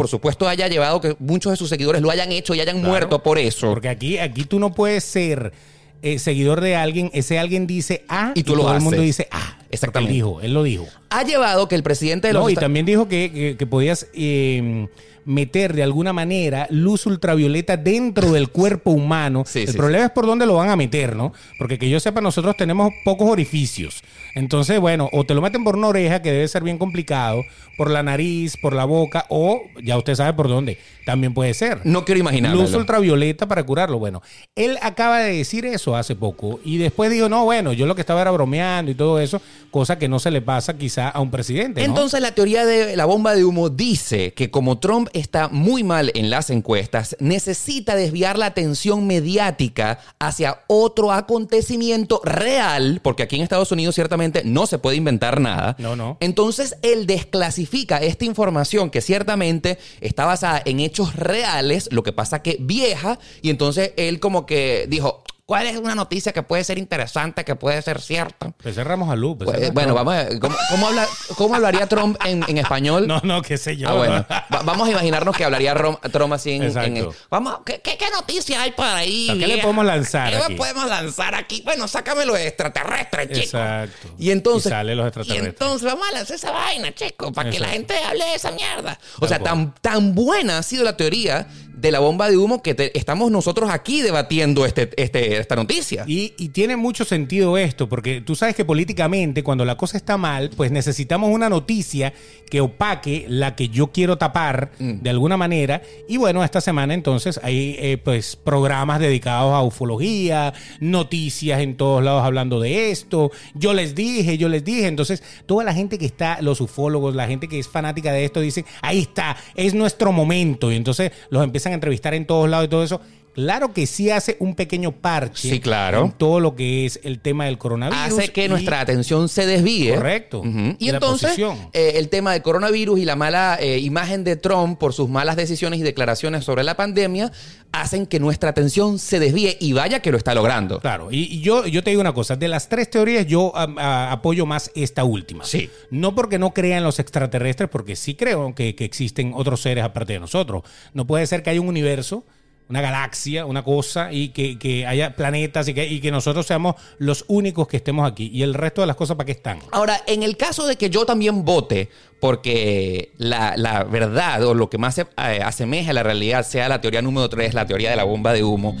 por 0.00 0.08
supuesto 0.08 0.48
haya 0.48 0.66
llevado 0.66 0.98
que 0.98 1.14
muchos 1.18 1.52
de 1.52 1.56
sus 1.58 1.68
seguidores 1.68 2.00
lo 2.00 2.10
hayan 2.10 2.32
hecho 2.32 2.54
y 2.54 2.60
hayan 2.60 2.76
Claro. 2.76 2.88
muerto 2.88 3.22
por 3.22 3.38
eso. 3.38 3.68
Porque 3.68 3.90
aquí, 3.90 4.16
aquí 4.16 4.44
tú 4.44 4.58
no 4.58 4.72
puedes 4.72 5.04
ser 5.04 5.52
eh, 6.00 6.18
seguidor 6.18 6.62
de 6.62 6.74
alguien, 6.74 7.10
ese 7.12 7.38
alguien 7.38 7.66
dice 7.66 8.02
A 8.08 8.32
Y 8.34 8.42
tú 8.44 8.56
lo 8.56 8.62
todo 8.62 8.74
el 8.76 8.80
mundo 8.80 9.02
dice 9.02 9.28
A. 9.30 9.58
Exactamente. 9.70 10.12
Él 10.12 10.16
dijo, 10.16 10.40
él 10.40 10.54
lo 10.54 10.62
dijo. 10.62 10.86
Ha 11.10 11.22
llevado 11.24 11.68
que 11.68 11.74
el 11.74 11.82
presidente 11.82 12.28
de 12.28 12.32
los 12.32 12.44
No, 12.44 12.48
y 12.48 12.54
también 12.54 12.86
dijo 12.86 13.08
que, 13.08 13.30
que- 13.30 13.56
que 13.58 13.66
podías 13.66 14.06
eh, 14.14 14.88
meter 15.26 15.74
de 15.74 15.82
alguna 15.82 16.14
manera 16.14 16.66
luz 16.70 17.04
ultravioleta 17.04 17.76
dentro 17.76 18.32
del 18.32 18.48
cuerpo 18.48 18.90
humano. 18.92 19.44
Sí, 19.46 19.60
el 19.60 19.68
sí, 19.68 19.76
problema 19.76 20.06
es 20.06 20.10
por 20.12 20.24
dónde 20.24 20.46
lo 20.46 20.54
van 20.54 20.70
a 20.70 20.76
meter, 20.76 21.14
¿no? 21.14 21.34
Porque 21.58 21.78
que 21.78 21.90
yo 21.90 22.00
sepa, 22.00 22.22
nosotros 22.22 22.56
tenemos 22.56 22.90
pocos 23.04 23.28
orificios. 23.28 24.02
Entonces, 24.34 24.80
bueno, 24.80 25.08
o 25.12 25.24
te 25.24 25.34
lo 25.34 25.42
meten 25.42 25.64
por 25.64 25.76
una 25.76 25.88
oreja, 25.88 26.22
que 26.22 26.32
debe 26.32 26.48
ser 26.48 26.62
bien 26.62 26.78
complicado, 26.78 27.42
por 27.76 27.90
la 27.90 28.02
nariz, 28.02 28.56
por 28.60 28.74
la 28.74 28.84
boca, 28.84 29.24
o 29.30 29.62
ya 29.82 29.96
usted 29.96 30.14
sabe 30.14 30.34
por 30.34 30.48
dónde. 30.48 30.78
También 31.06 31.32
puede 31.32 31.54
ser. 31.54 31.80
No 31.84 32.04
quiero 32.04 32.20
imaginarlo. 32.20 32.60
Luz 32.60 32.74
ultravioleta 32.74 33.48
para 33.48 33.64
curarlo. 33.64 33.98
Bueno, 33.98 34.20
él 34.54 34.78
acaba 34.82 35.20
de 35.20 35.38
decir 35.38 35.64
eso 35.64 35.96
hace 35.96 36.14
poco 36.14 36.60
y 36.62 36.76
después 36.76 37.10
dijo, 37.10 37.28
no, 37.28 37.44
bueno, 37.44 37.72
yo 37.72 37.86
lo 37.86 37.94
que 37.94 38.02
estaba 38.02 38.20
era 38.20 38.30
bromeando 38.30 38.90
y 38.90 38.94
todo 38.94 39.18
eso, 39.18 39.40
cosa 39.70 39.98
que 39.98 40.08
no 40.08 40.18
se 40.18 40.30
le 40.30 40.42
pasa 40.42 40.76
quizá 40.76 41.08
a 41.08 41.20
un 41.20 41.30
presidente. 41.30 41.80
¿no? 41.80 41.86
Entonces 41.86 42.20
la 42.20 42.34
teoría 42.34 42.66
de 42.66 42.96
la 42.96 43.06
bomba 43.06 43.34
de 43.34 43.44
humo 43.44 43.70
dice 43.70 44.34
que 44.34 44.50
como 44.50 44.78
Trump 44.78 45.08
está 45.14 45.48
muy 45.48 45.82
mal 45.82 46.12
en 46.14 46.28
las 46.28 46.50
encuestas, 46.50 47.16
necesita 47.18 47.96
desviar 47.96 48.38
la 48.38 48.46
atención 48.46 49.06
mediática 49.06 49.98
hacia 50.18 50.60
otro 50.66 51.12
acontecimiento 51.12 52.20
real, 52.24 53.00
porque 53.02 53.22
aquí 53.22 53.36
en 53.36 53.42
Estados 53.42 53.72
Unidos 53.72 53.94
ciertamente 53.94 54.19
no 54.44 54.66
se 54.66 54.78
puede 54.78 54.96
inventar 54.96 55.40
nada. 55.40 55.76
No, 55.78 55.96
no. 55.96 56.16
Entonces 56.20 56.76
él 56.82 57.06
desclasifica 57.06 57.98
esta 57.98 58.24
información 58.24 58.90
que 58.90 59.00
ciertamente 59.00 59.78
está 60.00 60.24
basada 60.24 60.62
en 60.64 60.80
hechos 60.80 61.16
reales, 61.16 61.88
lo 61.92 62.02
que 62.02 62.12
pasa 62.12 62.42
que 62.42 62.56
vieja, 62.60 63.18
y 63.42 63.50
entonces 63.50 63.92
él 63.96 64.20
como 64.20 64.46
que 64.46 64.86
dijo, 64.88 65.22
¿cuál 65.50 65.66
es 65.66 65.76
una 65.78 65.96
noticia 65.96 66.30
que 66.32 66.44
puede 66.44 66.62
ser 66.62 66.78
interesante, 66.78 67.44
que 67.44 67.56
puede 67.56 67.82
ser 67.82 68.00
cierta? 68.00 68.52
Pues 68.62 68.76
cerramos 68.76 69.10
a 69.10 69.16
luz. 69.16 69.36
pues 69.40 69.50
Pues, 69.50 69.72
bueno, 69.74 69.94
vamos 69.94 70.14
a 70.14 70.22
ver. 70.22 70.38
¿Cómo, 70.38 70.56
cómo 70.70 70.86
habla- 70.86 71.08
cómo 71.36 71.54
hablaría 71.56 71.88
Trump 71.88 72.16
en, 72.24 72.44
en 72.46 72.58
español? 72.58 73.08
No, 73.08 73.20
no, 73.24 73.42
qué 73.42 73.58
sé 73.58 73.76
yo. 73.76 73.88
Ah, 73.88 73.94
bueno. 73.94 74.14
¿no? 74.18 74.26
Va- 74.28 74.62
vamos 74.62 74.86
a 74.86 74.92
imaginarnos 74.92 75.36
que 75.36 75.44
hablaría 75.44 75.74
Rom- 75.74 75.98
Trump 76.12 76.32
así 76.34 76.52
en, 76.52 76.62
en- 76.78 77.08
vamos, 77.28 77.58
¿qué, 77.66 77.80
qué, 77.80 77.96
qué 77.98 78.06
noticia 78.12 78.62
hay 78.62 78.70
por 78.70 78.84
ahí? 78.84 79.28
¿A 79.28 79.32
qué 79.34 79.46
le 79.48 79.58
podemos 79.58 79.84
lanzar 79.84 80.30
¿Qué 80.30 80.36
aquí? 80.36 80.54
podemos 80.54 80.86
lanzar 80.88 81.34
aquí? 81.34 81.62
Bueno, 81.64 81.88
sácame 81.88 82.24
los 82.26 82.38
extraterrestres, 82.38 83.28
chico. 83.30 83.58
Exacto. 83.58 84.08
Y 84.20 84.30
entonces. 84.30 84.66
Y 84.66 84.68
sale 84.70 84.94
los 84.94 85.04
y 85.04 85.08
extraterrestres. 85.08 85.48
entonces 85.52 85.82
vamos 85.84 86.06
a 86.08 86.12
lanzar 86.12 86.36
esa 86.36 86.52
vaina, 86.52 86.94
chico, 86.94 87.32
para 87.32 87.50
que 87.50 87.58
la 87.58 87.70
gente 87.70 87.94
hable 88.04 88.24
de 88.24 88.34
esa 88.36 88.52
mierda. 88.52 89.00
O 89.18 89.26
sea, 89.26 89.40
tan, 89.40 89.74
tan 89.80 90.14
buena 90.14 90.58
ha 90.58 90.62
sido 90.62 90.84
la 90.84 90.96
teoría 90.96 91.48
de 91.74 91.90
la 91.90 91.98
bomba 91.98 92.28
de 92.28 92.36
humo 92.36 92.62
que 92.62 92.74
te- 92.74 92.96
estamos 92.98 93.30
nosotros 93.30 93.70
aquí 93.70 94.02
debatiendo 94.02 94.66
este, 94.66 94.90
este, 95.02 95.39
esta 95.40 95.56
noticia. 95.56 96.04
Y, 96.06 96.34
y 96.38 96.48
tiene 96.50 96.76
mucho 96.76 97.04
sentido 97.04 97.58
esto, 97.58 97.88
porque 97.88 98.20
tú 98.20 98.34
sabes 98.34 98.54
que 98.54 98.64
políticamente, 98.64 99.42
cuando 99.42 99.64
la 99.64 99.76
cosa 99.76 99.96
está 99.96 100.16
mal, 100.16 100.50
pues 100.56 100.70
necesitamos 100.70 101.30
una 101.30 101.48
noticia 101.48 102.12
que 102.50 102.60
opaque 102.60 103.26
la 103.28 103.54
que 103.54 103.68
yo 103.68 103.88
quiero 103.88 104.18
tapar 104.18 104.40
Mm. 104.78 105.02
de 105.02 105.10
alguna 105.10 105.36
manera. 105.36 105.82
Y 106.08 106.16
bueno, 106.16 106.42
esta 106.44 106.60
semana 106.60 106.94
entonces 106.94 107.40
hay 107.42 107.76
eh, 107.78 107.98
pues 108.02 108.36
programas 108.36 109.00
dedicados 109.00 109.52
a 109.54 109.62
ufología, 109.62 110.52
noticias 110.80 111.60
en 111.60 111.76
todos 111.76 112.02
lados 112.02 112.22
hablando 112.24 112.60
de 112.60 112.90
esto. 112.90 113.30
Yo 113.54 113.74
les 113.74 113.94
dije, 113.94 114.38
yo 114.38 114.48
les 114.48 114.64
dije. 114.64 114.86
Entonces, 114.86 115.22
toda 115.46 115.64
la 115.64 115.74
gente 115.74 115.98
que 115.98 116.06
está, 116.06 116.40
los 116.40 116.60
ufólogos, 116.60 117.14
la 117.14 117.26
gente 117.26 117.48
que 117.48 117.58
es 117.58 117.68
fanática 117.68 118.12
de 118.12 118.24
esto, 118.24 118.40
dicen, 118.40 118.64
ahí 118.82 119.00
está, 119.00 119.36
es 119.54 119.74
nuestro 119.74 120.12
momento. 120.12 120.72
Y 120.72 120.76
entonces 120.76 121.12
los 121.30 121.44
empiezan 121.44 121.72
a 121.72 121.74
entrevistar 121.74 122.14
en 122.14 122.26
todos 122.26 122.48
lados 122.48 122.66
y 122.66 122.68
todo 122.68 122.82
eso. 122.82 123.00
Claro 123.34 123.72
que 123.72 123.86
sí 123.86 124.10
hace 124.10 124.36
un 124.40 124.54
pequeño 124.54 124.92
parche 124.92 125.48
Sí, 125.50 125.60
claro. 125.60 126.04
en 126.04 126.12
todo 126.12 126.40
lo 126.40 126.54
que 126.56 126.86
es 126.86 127.00
el 127.04 127.20
tema 127.20 127.46
del 127.46 127.58
coronavirus. 127.58 128.18
hace 128.18 128.32
que 128.32 128.46
y- 128.46 128.48
nuestra 128.48 128.80
atención 128.80 129.28
se 129.28 129.46
desvíe. 129.46 129.94
Correcto. 129.94 130.42
Y 130.78 130.88
entonces, 130.88 131.38
eh, 131.72 131.92
el 131.96 132.08
tema 132.08 132.32
del 132.32 132.42
coronavirus 132.42 132.98
y 133.00 133.04
la 133.04 133.16
mala 133.16 133.56
eh, 133.60 133.78
imagen 133.78 134.24
de 134.24 134.36
Trump 134.36 134.78
por 134.78 134.92
sus 134.92 135.08
malas 135.08 135.36
decisiones 135.36 135.80
y 135.80 135.82
declaraciones 135.82 136.44
sobre 136.44 136.64
la 136.64 136.76
pandemia 136.76 137.30
hacen 137.72 138.06
que 138.06 138.18
nuestra 138.18 138.50
atención 138.50 138.98
se 138.98 139.20
desvíe 139.20 139.56
y 139.60 139.72
vaya 139.72 140.00
que 140.00 140.10
lo 140.10 140.16
está 140.18 140.34
logrando. 140.34 140.80
Claro, 140.80 141.12
y, 141.12 141.20
y 141.36 141.40
yo, 141.40 141.66
yo 141.66 141.84
te 141.84 141.90
digo 141.90 142.00
una 142.00 142.12
cosa, 142.14 142.34
de 142.34 142.48
las 142.48 142.68
tres 142.68 142.90
teorías 142.90 143.26
yo 143.26 143.52
a- 143.54 144.10
apoyo 144.10 144.44
más 144.44 144.72
esta 144.74 145.04
última. 145.04 145.44
Sí. 145.44 145.70
No 145.90 146.14
porque 146.16 146.38
no 146.38 146.52
crea 146.52 146.78
en 146.78 146.84
los 146.84 146.98
extraterrestres, 146.98 147.68
porque 147.70 147.94
sí 147.94 148.14
creo 148.16 148.54
que, 148.54 148.74
que 148.74 148.84
existen 148.84 149.32
otros 149.36 149.60
seres 149.62 149.84
aparte 149.84 150.14
de 150.14 150.20
nosotros. 150.20 150.62
No 150.94 151.06
puede 151.06 151.26
ser 151.28 151.42
que 151.44 151.50
haya 151.50 151.60
un 151.60 151.68
universo, 151.68 152.24
una 152.70 152.80
galaxia, 152.80 153.44
una 153.46 153.64
cosa, 153.64 154.12
y 154.12 154.28
que, 154.28 154.58
que 154.58 154.86
haya 154.86 155.16
planetas 155.16 155.66
y 155.68 155.74
que, 155.74 155.86
y 155.86 156.00
que 156.00 156.12
nosotros 156.12 156.46
seamos 156.46 156.76
los 156.98 157.24
únicos 157.26 157.66
que 157.66 157.76
estemos 157.76 158.10
aquí. 158.10 158.30
Y 158.32 158.44
el 158.44 158.54
resto 158.54 158.80
de 158.80 158.86
las 158.86 158.96
cosas, 158.96 159.16
¿para 159.16 159.26
qué 159.26 159.32
están? 159.32 159.58
Ahora, 159.72 160.00
en 160.06 160.22
el 160.22 160.36
caso 160.36 160.66
de 160.66 160.76
que 160.76 160.88
yo 160.88 161.04
también 161.04 161.44
vote 161.44 161.90
porque 162.20 163.12
la, 163.16 163.56
la 163.56 163.82
verdad 163.84 164.44
o 164.44 164.54
lo 164.54 164.70
que 164.70 164.78
más 164.78 164.94
se 164.94 165.02
eh, 165.02 165.40
asemeja 165.44 165.90
a 165.90 165.94
la 165.94 166.02
realidad 166.02 166.46
sea 166.46 166.68
la 166.68 166.80
teoría 166.80 167.02
número 167.02 167.28
3, 167.28 167.54
la 167.54 167.66
teoría 167.66 167.90
de 167.90 167.96
la 167.96 168.04
bomba 168.04 168.32
de 168.32 168.44
humo. 168.44 168.76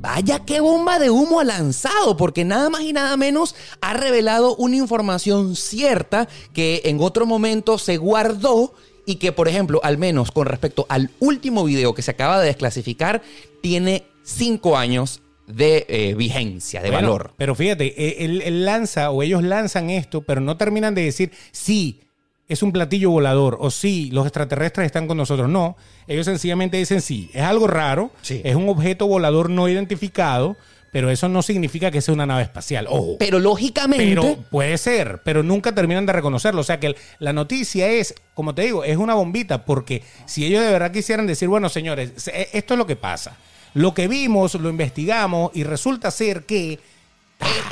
Vaya 0.00 0.40
qué 0.44 0.60
bomba 0.60 0.98
de 0.98 1.10
humo 1.10 1.40
ha 1.40 1.44
lanzado, 1.44 2.16
porque 2.16 2.44
nada 2.44 2.68
más 2.68 2.82
y 2.82 2.92
nada 2.92 3.16
menos 3.16 3.54
ha 3.80 3.94
revelado 3.94 4.54
una 4.56 4.76
información 4.76 5.56
cierta 5.56 6.28
que 6.52 6.82
en 6.84 7.00
otro 7.00 7.24
momento 7.24 7.78
se 7.78 7.96
guardó 7.96 8.74
y 9.08 9.16
que, 9.16 9.32
por 9.32 9.48
ejemplo, 9.48 9.80
al 9.82 9.96
menos 9.96 10.30
con 10.30 10.46
respecto 10.46 10.84
al 10.90 11.08
último 11.18 11.64
video 11.64 11.94
que 11.94 12.02
se 12.02 12.10
acaba 12.10 12.38
de 12.38 12.48
desclasificar, 12.48 13.22
tiene 13.62 14.04
cinco 14.22 14.76
años 14.76 15.22
de 15.46 15.86
eh, 15.88 16.12
vigencia, 16.14 16.82
de 16.82 16.90
Bueno, 16.90 17.08
valor. 17.08 17.32
Pero 17.38 17.54
fíjate, 17.54 17.86
eh, 17.86 18.26
él, 18.26 18.42
él 18.42 18.66
lanza 18.66 19.10
o 19.10 19.22
ellos 19.22 19.42
lanzan 19.42 19.88
esto, 19.88 20.20
pero 20.20 20.42
no 20.42 20.58
terminan 20.58 20.94
de 20.94 21.04
decir 21.04 21.32
sí. 21.52 22.00
Es 22.48 22.62
un 22.62 22.70
platillo 22.70 23.10
volador, 23.10 23.56
o 23.60 23.70
sí, 23.70 24.10
los 24.12 24.26
extraterrestres 24.26 24.84
están 24.84 25.06
con 25.06 25.16
nosotros. 25.16 25.48
No, 25.48 25.78
ellos 26.06 26.26
sencillamente 26.26 26.76
dicen 26.76 27.00
sí. 27.00 27.30
Es 27.32 27.42
algo 27.44 27.66
raro, 27.66 28.10
Sí. 28.20 28.42
es 28.44 28.56
un 28.56 28.68
objeto 28.68 29.06
volador 29.06 29.48
no 29.48 29.70
identificado, 29.70 30.58
pero 30.92 31.10
eso 31.10 31.28
no 31.28 31.42
significa 31.42 31.90
que 31.90 32.00
sea 32.00 32.14
una 32.14 32.26
nave 32.26 32.42
espacial. 32.42 32.86
Ojo. 32.88 33.16
Pero 33.18 33.38
lógicamente, 33.38 34.06
Pero 34.06 34.36
puede 34.50 34.78
ser, 34.78 35.20
pero 35.24 35.42
nunca 35.42 35.74
terminan 35.74 36.06
de 36.06 36.12
reconocerlo. 36.12 36.60
O 36.60 36.64
sea 36.64 36.80
que 36.80 36.88
el- 36.88 36.96
la 37.18 37.32
noticia 37.32 37.88
es, 37.88 38.14
como 38.34 38.54
te 38.54 38.62
digo, 38.62 38.84
es 38.84 38.96
una 38.96 39.14
bombita, 39.14 39.64
porque 39.64 40.02
si 40.26 40.44
ellos 40.46 40.62
de 40.62 40.70
verdad 40.70 40.90
quisieran 40.92 41.26
decir, 41.26 41.48
bueno, 41.48 41.68
señores, 41.68 42.12
se- 42.16 42.48
esto 42.52 42.74
es 42.74 42.78
lo 42.78 42.86
que 42.86 42.96
pasa. 42.96 43.36
Lo 43.74 43.92
que 43.94 44.08
vimos, 44.08 44.54
lo 44.54 44.70
investigamos 44.70 45.50
y 45.54 45.62
resulta 45.64 46.10
ser 46.10 46.44
que 46.46 46.78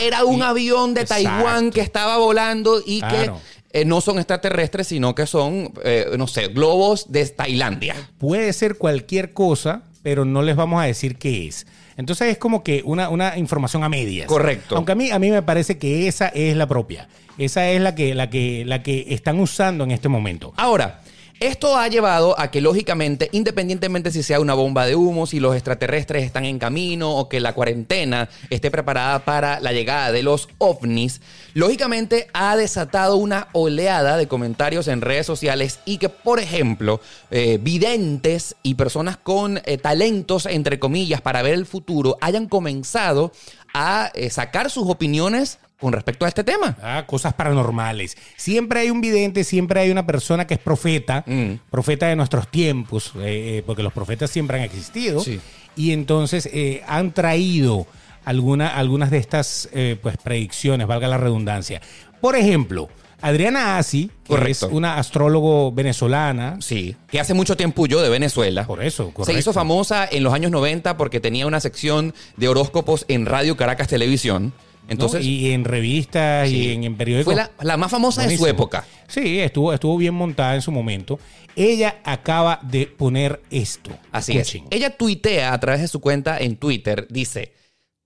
era 0.00 0.24
un 0.24 0.38
Y- 0.38 0.42
avión 0.42 0.94
de 0.94 1.00
Exacto. 1.02 1.24
Taiwán 1.24 1.70
que 1.70 1.80
estaba 1.80 2.18
volando 2.18 2.80
y 2.84 3.00
Claro. 3.00 3.40
que 3.72 3.80
eh, 3.80 3.84
no 3.84 4.00
son 4.00 4.16
extraterrestres, 4.18 4.86
sino 4.86 5.14
que 5.14 5.26
son, 5.26 5.70
eh, 5.84 6.06
no 6.16 6.26
sé, 6.28 6.48
globos 6.48 7.12
de 7.12 7.26
Tailandia. 7.26 7.94
puede 8.18 8.52
ser 8.54 8.78
cualquier 8.78 9.32
cosa, 9.34 9.82
pero 10.02 10.24
no 10.24 10.40
les 10.42 10.56
vamos 10.56 10.80
a 10.80 10.84
decir 10.86 11.16
qué 11.18 11.48
es. 11.48 11.66
Entonces 11.96 12.28
es 12.28 12.38
como 12.38 12.62
que 12.62 12.82
una, 12.84 13.08
una 13.08 13.36
información 13.38 13.84
a 13.84 13.88
medias. 13.88 14.26
Correcto. 14.26 14.76
Aunque 14.76 14.92
a 14.92 14.94
mí, 14.94 15.10
a 15.10 15.18
mí 15.18 15.30
me 15.30 15.42
parece 15.42 15.78
que 15.78 16.08
esa 16.08 16.28
es 16.28 16.56
la 16.56 16.66
propia. 16.66 17.08
Esa 17.38 17.68
es 17.68 17.80
la 17.80 17.94
que, 17.94 18.14
la 18.14 18.30
que, 18.30 18.64
la 18.64 18.82
que 18.82 19.06
están 19.08 19.40
usando 19.40 19.84
en 19.84 19.90
este 19.90 20.08
momento. 20.08 20.52
Ahora, 20.56 21.00
esto 21.38 21.76
ha 21.76 21.86
llevado 21.88 22.38
a 22.38 22.50
que, 22.50 22.62
lógicamente, 22.62 23.28
independientemente 23.32 24.10
si 24.10 24.22
sea 24.22 24.40
una 24.40 24.54
bomba 24.54 24.86
de 24.86 24.96
humo, 24.96 25.26
si 25.26 25.38
los 25.38 25.54
extraterrestres 25.54 26.24
están 26.24 26.46
en 26.46 26.58
camino 26.58 27.14
o 27.14 27.28
que 27.28 27.40
la 27.40 27.52
cuarentena 27.52 28.30
esté 28.48 28.70
preparada 28.70 29.18
para 29.24 29.60
la 29.60 29.72
llegada 29.72 30.12
de 30.12 30.22
los 30.22 30.48
ovnis, 30.58 31.20
lógicamente 31.52 32.28
ha 32.32 32.56
desatado 32.56 33.16
una 33.16 33.48
oleada 33.52 34.16
de 34.16 34.28
comentarios 34.28 34.88
en 34.88 35.02
redes 35.02 35.26
sociales 35.26 35.80
y 35.84 35.98
que, 35.98 36.08
por 36.08 36.40
ejemplo, 36.40 37.00
eh, 37.30 37.58
videntes 37.60 38.56
y 38.62 38.74
personas 38.74 39.18
con 39.18 39.60
eh, 39.64 39.76
talentos, 39.76 40.46
entre 40.46 40.78
comillas, 40.78 41.20
para 41.20 41.42
ver 41.42 41.54
el 41.54 41.66
futuro, 41.66 42.16
hayan 42.22 42.48
comenzado 42.48 43.32
a 43.74 44.10
eh, 44.14 44.30
sacar 44.30 44.70
sus 44.70 44.88
opiniones 44.88 45.58
con 45.80 45.92
respecto 45.92 46.24
a 46.24 46.28
este 46.28 46.42
tema. 46.44 46.76
Ah, 46.82 47.04
cosas 47.06 47.34
paranormales. 47.34 48.16
Siempre 48.36 48.80
hay 48.80 48.90
un 48.90 49.00
vidente, 49.00 49.44
siempre 49.44 49.80
hay 49.80 49.90
una 49.90 50.06
persona 50.06 50.46
que 50.46 50.54
es 50.54 50.60
profeta, 50.60 51.22
Mm. 51.26 51.54
profeta 51.70 52.06
de 52.06 52.16
nuestros 52.16 52.48
tiempos, 52.50 53.12
eh, 53.16 53.58
eh, 53.58 53.62
porque 53.66 53.82
los 53.82 53.92
profetas 53.92 54.30
siempre 54.30 54.58
han 54.58 54.64
existido. 54.64 55.20
Sí. 55.20 55.40
Y 55.76 55.92
entonces 55.92 56.48
eh, 56.52 56.82
han 56.88 57.12
traído 57.12 57.86
alguna, 58.24 58.68
algunas 58.68 59.10
de 59.10 59.18
estas 59.18 59.68
eh, 59.72 59.98
pues, 60.00 60.16
predicciones, 60.16 60.86
valga 60.86 61.08
la 61.08 61.18
redundancia. 61.18 61.80
Por 62.20 62.34
ejemplo, 62.36 62.88
Adriana 63.20 63.78
Asi, 63.78 64.10
que 64.24 64.28
Correcto. 64.28 64.66
es 64.66 64.72
una 64.72 64.96
astrólogo 64.98 65.72
venezolana. 65.72 66.56
Sí, 66.60 66.96
que 67.08 67.20
hace 67.20 67.34
mucho 67.34 67.56
tiempo 67.56 67.82
huyó 67.82 68.00
de 68.00 68.08
Venezuela. 68.08 68.66
Por 68.66 68.82
eso, 68.82 69.08
Se 69.08 69.12
correcto. 69.12 69.38
hizo 69.38 69.52
famosa 69.52 70.08
en 70.10 70.22
los 70.22 70.32
años 70.32 70.50
90 70.50 70.96
porque 70.96 71.20
tenía 71.20 71.46
una 71.46 71.60
sección 71.60 72.14
de 72.36 72.48
horóscopos 72.48 73.04
en 73.08 73.26
Radio 73.26 73.56
Caracas 73.56 73.88
Televisión. 73.88 74.52
Entonces, 74.88 75.20
¿no? 75.20 75.26
Y 75.26 75.50
en 75.52 75.64
revistas 75.64 76.48
sí, 76.48 76.56
y 76.56 76.72
en, 76.72 76.84
en 76.84 76.96
periódicos. 76.96 77.34
fue 77.34 77.42
la, 77.42 77.50
la 77.62 77.76
más 77.76 77.90
famosa 77.90 78.22
de 78.22 78.28
su 78.36 78.40
Buenísimo. 78.40 78.62
época. 78.64 78.86
Sí, 79.08 79.40
estuvo, 79.40 79.72
estuvo 79.72 79.96
bien 79.96 80.14
montada 80.14 80.54
en 80.54 80.62
su 80.62 80.70
momento. 80.72 81.18
Ella 81.56 82.00
acaba 82.04 82.60
de 82.62 82.86
poner 82.86 83.40
esto. 83.50 83.90
Así 84.12 84.36
Escuchen. 84.36 84.64
es. 84.70 84.76
Ella 84.76 84.96
tuitea 84.96 85.52
a 85.52 85.58
través 85.60 85.80
de 85.80 85.88
su 85.88 86.00
cuenta 86.00 86.38
en 86.38 86.56
Twitter, 86.56 87.06
dice, 87.10 87.52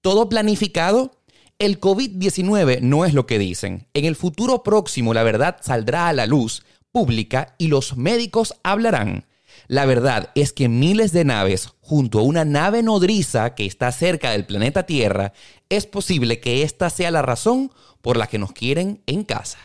todo 0.03 0.29
planificado, 0.29 1.11
el 1.59 1.79
COVID-19 1.81 2.81
no 2.81 3.05
es 3.05 3.13
lo 3.13 3.27
que 3.27 3.39
dicen. 3.39 3.87
En 3.93 4.05
el 4.05 4.17
futuro 4.17 4.63
próximo 4.63 5.13
la 5.13 5.23
verdad 5.23 5.59
saldrá 5.61 6.09
a 6.09 6.13
la 6.13 6.27
luz 6.27 6.63
pública 6.93 7.55
y 7.59 7.69
los 7.69 7.97
médicos 7.97 8.55
hablarán. 8.63 9.27
La 9.71 9.87
verdad 9.87 10.33
es 10.35 10.53
que 10.53 10.69
miles 10.69 11.13
de 11.13 11.25
naves 11.25 11.69
junto 11.81 12.19
a 12.19 12.23
una 12.23 12.45
nave 12.45 12.83
nodriza 12.83 13.55
que 13.55 13.67
está 13.67 13.93
cerca 13.93 14.33
del 14.33 14.45
planeta 14.45 14.83
Tierra, 14.83 15.33
es 15.69 15.87
posible 15.87 16.41
que 16.41 16.65
esta 16.65 16.91
sea 16.91 17.13
la 17.13 17.23
razón 17.23 17.71
por 18.03 18.17
la 18.17 18.27
que 18.27 18.41
nos 18.41 18.51
quieren 18.51 19.01
en 19.07 19.23
casa. 19.23 19.59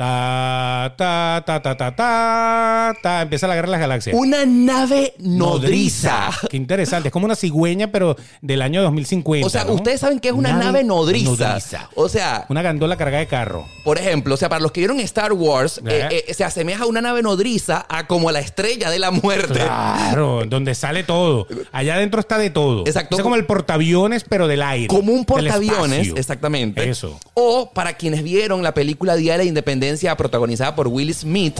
Ta, 0.00 0.94
ta, 0.96 1.42
ta, 1.44 1.60
ta, 1.60 1.76
ta, 1.76 1.94
ta, 1.94 2.96
ta. 3.02 3.20
Empieza 3.20 3.46
la 3.46 3.54
guerra 3.54 3.66
de 3.66 3.72
las 3.72 3.80
galaxias. 3.80 4.16
Una 4.18 4.46
nave 4.46 5.12
nodriza. 5.18 6.30
Qué 6.48 6.56
interesante. 6.56 7.08
Es 7.08 7.12
como 7.12 7.26
una 7.26 7.36
cigüeña, 7.36 7.92
pero 7.92 8.16
del 8.40 8.62
año 8.62 8.82
2050. 8.82 9.46
O 9.46 9.50
sea, 9.50 9.64
¿no? 9.64 9.74
ustedes 9.74 10.00
saben 10.00 10.18
que 10.18 10.28
es 10.28 10.34
una 10.34 10.54
nave, 10.54 10.84
nodriza. 10.84 11.28
nodriza. 11.50 11.90
O 11.96 12.08
sea, 12.08 12.46
Una 12.48 12.62
gandola 12.62 12.96
cargada 12.96 13.20
de 13.20 13.26
carro. 13.26 13.66
por 13.84 13.98
ejemplo, 13.98 14.36
o 14.36 14.36
sea, 14.38 14.48
para 14.48 14.62
los 14.62 14.72
que 14.72 14.80
vieron 14.80 14.98
Star 15.00 15.34
Wars, 15.34 15.82
eh, 15.86 16.24
eh, 16.26 16.32
se 16.32 16.44
asemeja 16.44 16.84
a 16.84 16.86
una 16.86 17.02
nave 17.02 17.20
nodriza 17.20 17.84
a 17.86 18.06
como 18.06 18.32
la 18.32 18.40
estrella 18.40 18.88
de 18.88 19.00
la 19.00 19.10
muerte. 19.10 19.52
Claro, 19.52 20.44
donde 20.46 20.74
sale 20.74 21.04
todo. 21.04 21.46
Allá 21.72 21.96
adentro 21.96 22.20
está 22.20 22.38
de 22.38 22.48
todo. 22.48 22.86
Exacto. 22.86 23.16
Es 23.16 23.22
como 23.22 23.36
el 23.36 23.44
portaaviones, 23.44 24.24
pero 24.26 24.48
del 24.48 24.62
aire. 24.62 24.86
Como 24.86 25.12
un 25.12 25.26
portaaviones, 25.26 26.14
exactamente. 26.16 26.88
Eso. 26.88 27.20
O 27.34 27.70
para 27.74 27.98
quienes 27.98 28.22
vieron 28.22 28.62
la 28.62 28.72
película 28.72 29.14
Día 29.14 29.32
de 29.32 29.38
la 29.38 29.44
Independencia 29.44 29.89
protagonizada 30.16 30.74
por 30.74 30.88
Will 30.88 31.12
Smith, 31.14 31.58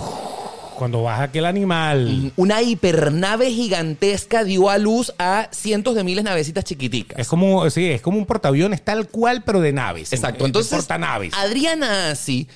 Cuando 0.76 1.02
baja 1.02 1.24
aquel 1.24 1.44
animal. 1.44 2.32
una 2.36 2.62
hipernave 2.62 3.50
gigantesca 3.50 4.44
dio 4.44 4.70
a 4.70 4.78
luz 4.78 5.12
a 5.18 5.48
cientos 5.52 5.94
de 5.94 6.04
miles 6.04 6.24
de 6.24 6.30
navecitas 6.30 6.64
chiquiticas. 6.64 7.18
Es 7.18 7.28
como, 7.28 7.68
sí, 7.70 7.86
es 7.90 8.00
como 8.00 8.18
un 8.18 8.24
portaaviones 8.26 8.82
tal 8.82 9.08
cual, 9.08 9.42
pero 9.44 9.60
de 9.60 9.72
naves. 9.72 10.12
Exacto. 10.12 10.44
Eh, 10.44 10.46
Entonces, 10.46 10.72
portanaves. 10.72 11.34
Adriana 11.34 12.10
Asi, 12.10 12.48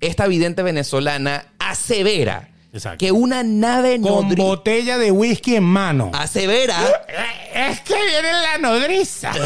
esta 0.00 0.26
vidente 0.28 0.62
venezolana, 0.62 1.46
asevera 1.58 2.48
Exacto. 2.72 2.98
que 3.04 3.12
una 3.12 3.42
nave 3.42 4.00
Con 4.00 4.28
nodriza. 4.28 4.42
botella 4.48 4.98
de 4.98 5.10
whisky 5.10 5.56
en 5.56 5.64
mano. 5.64 6.10
Asevera 6.14 6.76
Es 7.54 7.80
que 7.80 7.94
viene 7.94 8.32
la 8.32 8.58
nodriza. 8.58 9.32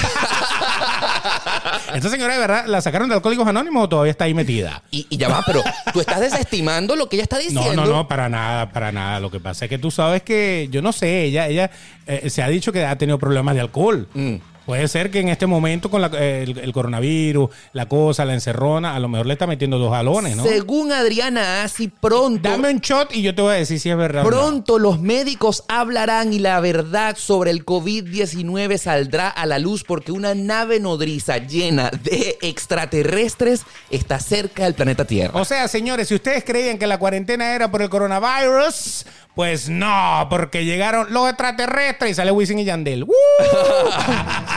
Esta 1.95 2.09
señora 2.09 2.35
de 2.35 2.41
verdad 2.41 2.67
la 2.67 2.81
sacaron 2.81 3.09
de 3.09 3.15
Alcohólicos 3.17 3.47
Anónimos 3.47 3.85
o 3.85 3.89
todavía 3.89 4.11
está 4.13 4.25
ahí 4.25 4.35
metida. 4.35 4.83
Y, 4.91 5.07
y 5.11 5.17
ya 5.17 5.29
va, 5.29 5.43
pero 5.47 5.63
tú 5.93 6.01
estás 6.01 6.21
desestimando 6.21 6.97
lo 6.97 7.09
que 7.09 7.17
ella 7.17 7.23
está 7.25 7.37
No, 7.37 7.43
diciendo. 7.43 7.85
no, 7.85 7.93
no, 7.93 8.09
para 8.09 8.29
nada, 8.29 8.71
para 8.73 8.93
nada. 8.93 9.21
Lo 9.21 9.31
que 9.31 9.41
pasa 9.41 9.65
es 9.65 9.69
que 9.71 9.79
tú 9.79 9.91
sabes 9.91 10.23
que, 10.23 10.69
yo 10.71 10.83
no 10.83 10.93
sé, 10.93 11.25
ella, 11.25 11.49
ella 11.49 11.71
eh, 12.07 12.29
se 12.31 12.43
ha 12.43 12.49
dicho 12.49 12.73
que 12.73 12.85
ha 12.85 12.97
tenido 12.97 13.19
problemas 13.19 13.55
de 13.55 13.61
alcohol. 13.61 14.09
Mm. 14.15 14.35
Puede 14.67 14.89
ser 14.89 15.11
que 15.11 15.21
en 15.21 15.29
este 15.29 15.47
momento 15.47 15.89
con 15.91 16.01
la- 16.03 16.09
el, 16.09 16.59
el 16.59 16.73
coronavirus, 16.73 17.49
la 17.73 17.87
cosa, 17.87 18.25
la 18.25 18.35
encerrona, 18.35 18.95
a 18.97 19.01
lo 19.01 19.09
mejor 19.09 19.27
le 19.27 19.33
está 19.35 19.47
metiendo 19.47 19.79
dos 19.79 19.93
jalones, 19.93 20.37
¿no? 20.37 20.43
Según 20.45 20.91
Adriana 20.93 21.63
Asi, 21.63 21.87
pronto, 21.89 22.49
Dame 22.49 22.71
un 22.71 22.81
shot 22.81 23.15
y 23.15 23.23
yo 23.23 23.35
te 23.35 23.43
voy 23.43 23.55
a 23.55 23.59
decir 23.59 23.79
si 23.81 23.89
es 23.91 23.97
verdad. 23.97 24.23
o 24.27 24.31
no. 24.31 24.37
pronto 24.37 24.79
los 24.79 25.01
médicos 25.01 25.63
hablarán 25.69 26.33
y 26.33 26.41
la 26.41 26.59
verdad 26.61 27.17
sobre 27.17 27.53
el 27.53 27.65
COVID-19 27.65 28.77
saldrá 28.79 29.29
a 29.29 29.47
la 29.47 29.59
luz 29.61 29.85
porque 29.85 30.11
una 30.13 30.35
nave 30.35 30.81
nodriza 30.81 31.39
llena 31.39 31.91
de 32.03 32.37
extraterrestres 32.43 33.63
está 33.91 34.19
cerca 34.21 34.65
del 34.65 34.75
planeta 34.75 35.05
Tierra. 35.05 35.39
O 35.41 35.45
sea, 35.45 35.69
señores, 35.69 36.09
si 36.09 36.15
ustedes 36.17 36.43
creían 36.45 36.79
que 36.79 36.87
la 36.87 36.99
cuarentena 36.99 37.55
era 37.55 37.71
por 37.71 37.83
el 37.83 37.89
coronavirus, 37.89 39.07
pues 39.37 39.69
no, 39.69 40.27
porque 40.31 40.65
llegaron 40.65 41.13
los 41.13 41.29
extraterrestres 41.29 42.11
y 42.11 42.15
sale 42.15 42.33
Wisin 42.33 42.59
y 42.59 42.65
Yandel. 42.65 43.05
¡Uh! 43.05 43.13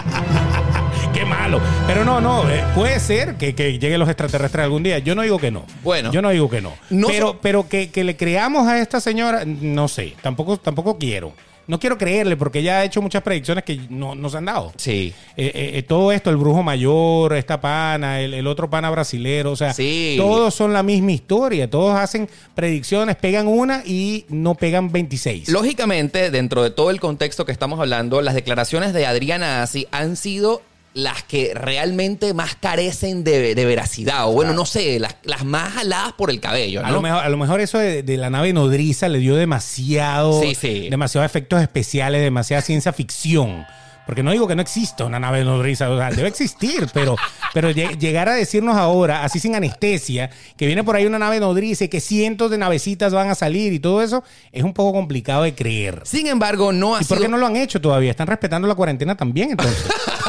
Qué 1.13 1.25
malo. 1.25 1.59
Pero 1.85 2.05
no, 2.05 2.21
no, 2.21 2.49
eh, 2.49 2.63
puede 2.75 2.99
ser 2.99 3.35
que, 3.35 3.53
que 3.55 3.77
lleguen 3.77 3.99
los 3.99 4.07
extraterrestres 4.07 4.63
algún 4.63 4.83
día. 4.83 4.99
Yo 4.99 5.15
no 5.15 5.21
digo 5.23 5.37
que 5.37 5.51
no. 5.51 5.65
Bueno. 5.83 6.11
Yo 6.11 6.21
no 6.21 6.29
digo 6.29 6.49
que 6.49 6.61
no. 6.61 6.73
No 6.89 7.07
pero 7.07 7.27
so- 7.27 7.39
pero 7.41 7.67
que, 7.67 7.89
que 7.91 8.03
le 8.03 8.15
creamos 8.15 8.67
a 8.67 8.79
esta 8.79 9.01
señora, 9.01 9.43
no 9.45 9.87
sé. 9.87 10.15
Tampoco, 10.21 10.57
tampoco 10.57 10.97
quiero. 10.97 11.33
No 11.69 11.79
quiero 11.79 11.99
creerle 11.99 12.35
porque 12.35 12.59
ella 12.59 12.79
ha 12.79 12.83
hecho 12.83 12.99
muchas 12.99 13.21
predicciones 13.21 13.63
que 13.63 13.79
no 13.89 14.15
nos 14.15 14.33
han 14.33 14.45
dado. 14.45 14.73
Sí. 14.75 15.13
Eh, 15.37 15.51
eh, 15.53 15.71
eh, 15.75 15.83
todo 15.83 16.11
esto, 16.11 16.31
el 16.31 16.37
brujo 16.37 16.63
mayor, 16.63 17.33
esta 17.35 17.61
pana, 17.61 18.19
el, 18.21 18.33
el 18.33 18.47
otro 18.47 18.69
pana 18.71 18.89
brasilero, 18.89 19.51
o 19.51 19.55
sea, 19.55 19.71
Sí. 19.73 20.15
todos 20.17 20.55
son 20.55 20.73
la 20.73 20.81
misma 20.81 21.11
historia, 21.11 21.69
todos 21.69 21.95
hacen 21.95 22.27
predicciones, 22.55 23.15
pegan 23.17 23.47
una 23.47 23.83
y 23.85 24.25
no 24.29 24.55
pegan 24.55 24.91
26. 24.91 25.49
Lógicamente, 25.49 26.31
dentro 26.31 26.63
de 26.63 26.71
todo 26.71 26.89
el 26.89 26.99
contexto 26.99 27.45
que 27.45 27.51
estamos 27.51 27.79
hablando, 27.79 28.21
las 28.23 28.33
declaraciones 28.33 28.91
de 28.91 29.05
Adriana 29.05 29.61
Asi 29.61 29.87
han 29.91 30.15
sido 30.15 30.63
las 31.03 31.23
que 31.23 31.51
realmente 31.55 32.33
más 32.33 32.55
carecen 32.55 33.23
de, 33.23 33.55
de 33.55 33.65
veracidad, 33.65 34.27
o 34.27 34.31
bueno, 34.33 34.53
no 34.53 34.65
sé, 34.65 34.99
las, 34.99 35.15
las 35.23 35.43
más 35.45 35.73
jaladas 35.73 36.13
por 36.13 36.29
el 36.29 36.39
cabello, 36.39 36.85
a, 36.85 36.91
lo 36.91 37.01
mejor, 37.01 37.23
a 37.23 37.29
lo 37.29 37.37
mejor 37.37 37.61
eso 37.61 37.77
de, 37.77 38.03
de 38.03 38.17
la 38.17 38.29
nave 38.29 38.53
nodriza 38.53 39.07
le 39.09 39.19
dio 39.19 39.35
demasiado, 39.35 40.41
Sí, 40.41 40.55
sí. 40.55 40.89
demasiados 40.89 41.25
efectos 41.29 41.61
especiales, 41.61 42.21
demasiada 42.21 42.61
ciencia 42.61 42.93
ficción. 42.93 43.65
Porque 44.05 44.23
no 44.23 44.31
digo 44.31 44.47
que 44.47 44.55
no 44.55 44.63
exista 44.63 45.05
una 45.05 45.19
nave 45.19 45.43
nodriza, 45.43 45.87
o 45.87 45.95
sea, 45.95 46.09
debe 46.09 46.27
existir, 46.29 46.87
pero, 46.95 47.15
pero 47.53 47.69
lle- 47.69 47.95
llegar 47.99 48.27
a 48.27 48.33
decirnos 48.33 48.75
ahora, 48.75 49.23
así 49.23 49.39
sin 49.39 49.53
anestesia, 49.53 50.31
que 50.57 50.65
viene 50.65 50.83
por 50.83 50.95
ahí 50.95 51.05
una 51.05 51.19
nave 51.19 51.39
nodriza 51.39 51.83
y 51.83 51.89
que 51.89 51.99
cientos 52.01 52.49
de 52.49 52.57
navecitas 52.57 53.13
van 53.13 53.29
a 53.29 53.35
salir 53.35 53.71
y 53.71 53.77
todo 53.79 54.01
eso, 54.01 54.23
es 54.51 54.63
un 54.63 54.73
poco 54.73 54.93
complicado 54.97 55.43
de 55.43 55.53
creer. 55.53 56.01
Sin 56.05 56.25
embargo, 56.25 56.71
no 56.71 56.95
ha 56.95 57.03
¿Y 57.03 57.05
por 57.05 57.21
qué 57.21 57.27
no 57.27 57.37
lo 57.37 57.45
han 57.45 57.55
hecho 57.55 57.79
todavía? 57.79 58.09
¿Están 58.09 58.25
respetando 58.25 58.67
la 58.67 58.73
cuarentena 58.73 59.15
también 59.15 59.51
entonces? 59.51 59.85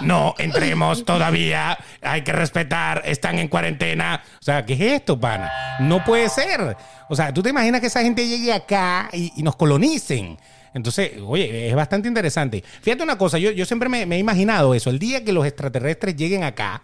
no, 0.00 0.34
entremos 0.38 1.04
todavía. 1.04 1.78
Hay 2.02 2.22
que 2.22 2.32
respetar. 2.32 3.02
Están 3.04 3.38
en 3.38 3.48
cuarentena. 3.48 4.22
O 4.40 4.42
sea, 4.42 4.64
¿qué 4.64 4.74
es 4.74 4.80
esto, 4.80 5.18
pana? 5.18 5.78
No 5.80 6.04
puede 6.04 6.28
ser. 6.28 6.76
O 7.08 7.16
sea, 7.16 7.32
¿tú 7.32 7.42
te 7.42 7.50
imaginas 7.50 7.80
que 7.80 7.88
esa 7.88 8.02
gente 8.02 8.26
llegue 8.26 8.52
acá 8.52 9.08
y, 9.12 9.42
nos 9.42 9.56
colonicen? 9.56 10.38
Entonces, 10.72 11.12
oye, 11.26 11.68
es 11.68 11.74
bastante 11.74 12.08
interesante. 12.08 12.62
Fíjate 12.80 13.02
una 13.02 13.18
cosa, 13.18 13.38
yo, 13.38 13.50
yo 13.50 13.64
siempre 13.64 13.88
me 13.88 14.02
he 14.02 14.18
imaginado 14.18 14.74
eso. 14.74 14.90
El 14.90 14.98
día 14.98 15.24
que 15.24 15.32
los 15.32 15.44
extraterrestres 15.44 16.14
lleguen 16.16 16.44
acá 16.44 16.82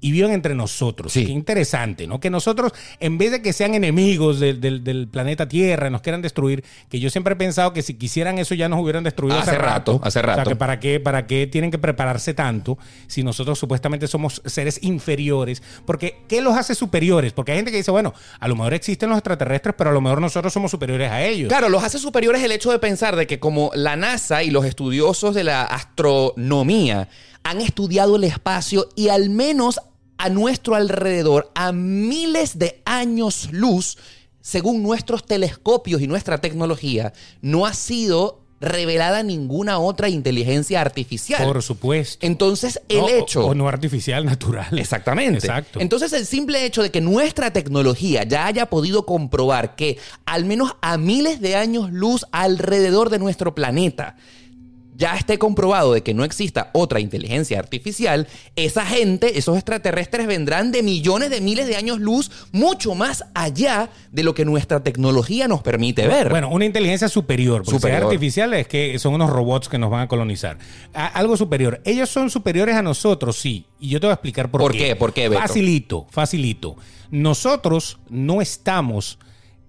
y 0.00 0.12
vivan 0.12 0.32
entre 0.32 0.54
nosotros. 0.54 1.12
Sí. 1.12 1.26
Qué 1.26 1.32
interesante, 1.32 2.06
¿no? 2.06 2.20
Que 2.20 2.30
nosotros, 2.30 2.72
en 3.00 3.18
vez 3.18 3.30
de 3.32 3.42
que 3.42 3.52
sean 3.52 3.74
enemigos 3.74 4.40
del, 4.40 4.60
del- 4.60 4.82
del 4.82 5.08
planeta 5.08 5.46
Tierra, 5.48 5.90
nos 5.90 6.00
quieran 6.00 6.22
destruir, 6.22 6.64
que 6.88 6.98
yo 7.00 7.10
siempre 7.10 7.34
he 7.34 7.36
pensado 7.36 7.72
que 7.72 7.82
si 7.82 7.94
quisieran 7.94 8.38
eso 8.38 8.54
ya 8.54 8.68
nos 8.68 8.80
hubieran 8.80 9.04
destruido 9.04 9.38
hace, 9.38 9.50
Hace 9.50 9.58
rato, 9.58 10.00
hace 10.02 10.20
O 10.20 10.22
sea, 10.22 10.36
rato. 10.36 10.48
que 10.50 10.56
para 10.56 10.80
qué, 10.80 11.00
para 11.00 11.26
qué 11.26 11.46
tienen 11.46 11.70
que 11.70 11.78
prepararse 11.78 12.34
tanto 12.34 12.78
si 13.06 13.22
nosotros 13.22 13.58
supuestamente 13.58 14.06
somos 14.06 14.40
seres 14.46 14.78
inferiores. 14.82 15.62
Porque, 15.84 16.18
¿qué 16.28 16.40
los 16.40 16.56
hace 16.56 16.74
superiores? 16.74 17.32
Porque 17.32 17.52
hay 17.52 17.58
gente 17.58 17.70
que 17.70 17.76
dice, 17.76 17.90
bueno, 17.90 18.14
a 18.38 18.48
lo 18.48 18.56
mejor 18.56 18.74
existen 18.74 19.08
los 19.10 19.18
extraterrestres, 19.18 19.74
pero 19.76 19.90
a 19.90 19.92
lo 19.92 20.00
mejor 20.00 20.20
nosotros 20.20 20.52
somos 20.52 20.70
superiores 20.70 21.10
a 21.10 21.22
ellos. 21.22 21.48
Claro, 21.48 21.68
los 21.68 21.82
hace 21.84 21.98
superiores 21.98 22.42
el 22.42 22.52
hecho 22.52 22.70
de 22.72 22.78
pensar 22.78 23.16
de 23.16 23.26
que 23.26 23.38
como 23.38 23.70
la 23.74 23.96
NASA 23.96 24.42
y 24.42 24.50
los 24.50 24.64
estudiosos 24.64 25.34
de 25.34 25.44
la 25.44 25.62
astronomía 25.64 27.08
han 27.42 27.60
estudiado 27.60 28.16
el 28.16 28.24
espacio 28.24 28.88
y 28.96 29.08
al 29.08 29.30
menos 29.30 29.80
a 30.22 30.28
nuestro 30.28 30.74
alrededor, 30.74 31.50
a 31.54 31.72
miles 31.72 32.58
de 32.58 32.82
años 32.84 33.48
luz, 33.52 33.96
según 34.42 34.82
nuestros 34.82 35.24
telescopios 35.24 36.02
y 36.02 36.06
nuestra 36.06 36.38
tecnología, 36.38 37.12
no 37.40 37.64
ha 37.66 37.72
sido 37.74 38.40
revelada 38.60 39.22
ninguna 39.22 39.78
otra 39.78 40.10
inteligencia 40.10 40.82
artificial. 40.82 41.42
Por 41.42 41.62
supuesto. 41.62 42.26
Entonces, 42.26 42.78
el 42.90 42.98
No, 42.98 43.04
o- 43.06 43.08
hecho... 43.08 43.46
O, 43.46 43.54
no 43.54 43.66
artificial, 43.66 44.26
natural. 44.26 44.78
Exactamente. 44.78 45.38
Exacto. 45.38 45.80
Entonces, 45.80 46.12
el 46.12 46.26
simple 46.26 46.66
hecho 46.66 46.82
de 46.82 46.90
que 46.90 47.00
nuestra 47.00 47.50
tecnología 47.54 48.22
ya 48.24 48.44
haya 48.44 48.66
podido 48.66 49.06
comprobar 49.06 49.76
que 49.76 49.96
al 50.26 50.44
menos 50.44 50.72
a 50.82 50.98
miles 50.98 51.40
de 51.40 51.56
años 51.56 51.90
luz 51.90 52.26
alrededor 52.32 53.08
de 53.08 53.18
nuestro 53.18 53.54
planeta 53.54 54.16
ya 55.00 55.16
esté 55.16 55.38
comprobado 55.38 55.94
de 55.94 56.02
que 56.02 56.12
no 56.14 56.24
exista 56.24 56.70
otra 56.74 57.00
inteligencia 57.00 57.58
artificial, 57.58 58.28
esa 58.54 58.84
gente, 58.84 59.38
esos 59.38 59.56
extraterrestres 59.56 60.26
vendrán 60.26 60.70
de 60.72 60.82
millones 60.82 61.30
de 61.30 61.40
miles 61.40 61.66
de 61.66 61.74
años 61.76 61.98
luz 61.98 62.30
mucho 62.52 62.94
más 62.94 63.24
allá 63.34 63.88
de 64.12 64.22
lo 64.22 64.34
que 64.34 64.44
nuestra 64.44 64.82
tecnología 64.84 65.48
nos 65.48 65.62
permite 65.62 66.06
ver. 66.06 66.28
Bueno, 66.28 66.50
una 66.50 66.66
inteligencia 66.66 67.08
superior. 67.08 67.62
Porque 67.62 67.70
si 67.70 67.76
es 67.76 67.80
Superior. 67.82 68.04
artificial 68.04 68.52
es 68.54 68.68
que 68.68 68.98
son 68.98 69.14
unos 69.14 69.30
robots 69.30 69.68
que 69.70 69.78
nos 69.78 69.90
van 69.90 70.02
a 70.02 70.08
colonizar. 70.08 70.58
A- 70.92 71.06
algo 71.06 71.36
superior. 71.38 71.80
Ellos 71.86 72.10
son 72.10 72.28
superiores 72.28 72.76
a 72.76 72.82
nosotros, 72.82 73.36
sí. 73.38 73.64
Y 73.80 73.88
yo 73.88 74.00
te 74.00 74.06
voy 74.06 74.10
a 74.12 74.14
explicar 74.14 74.50
por, 74.50 74.60
¿Por 74.60 74.72
qué? 74.72 74.94
¿Por 74.96 75.14
qué, 75.14 75.30
Beto? 75.30 75.40
Facilito, 75.40 76.06
facilito. 76.10 76.76
Nosotros 77.10 77.98
no 78.10 78.42
estamos 78.42 79.18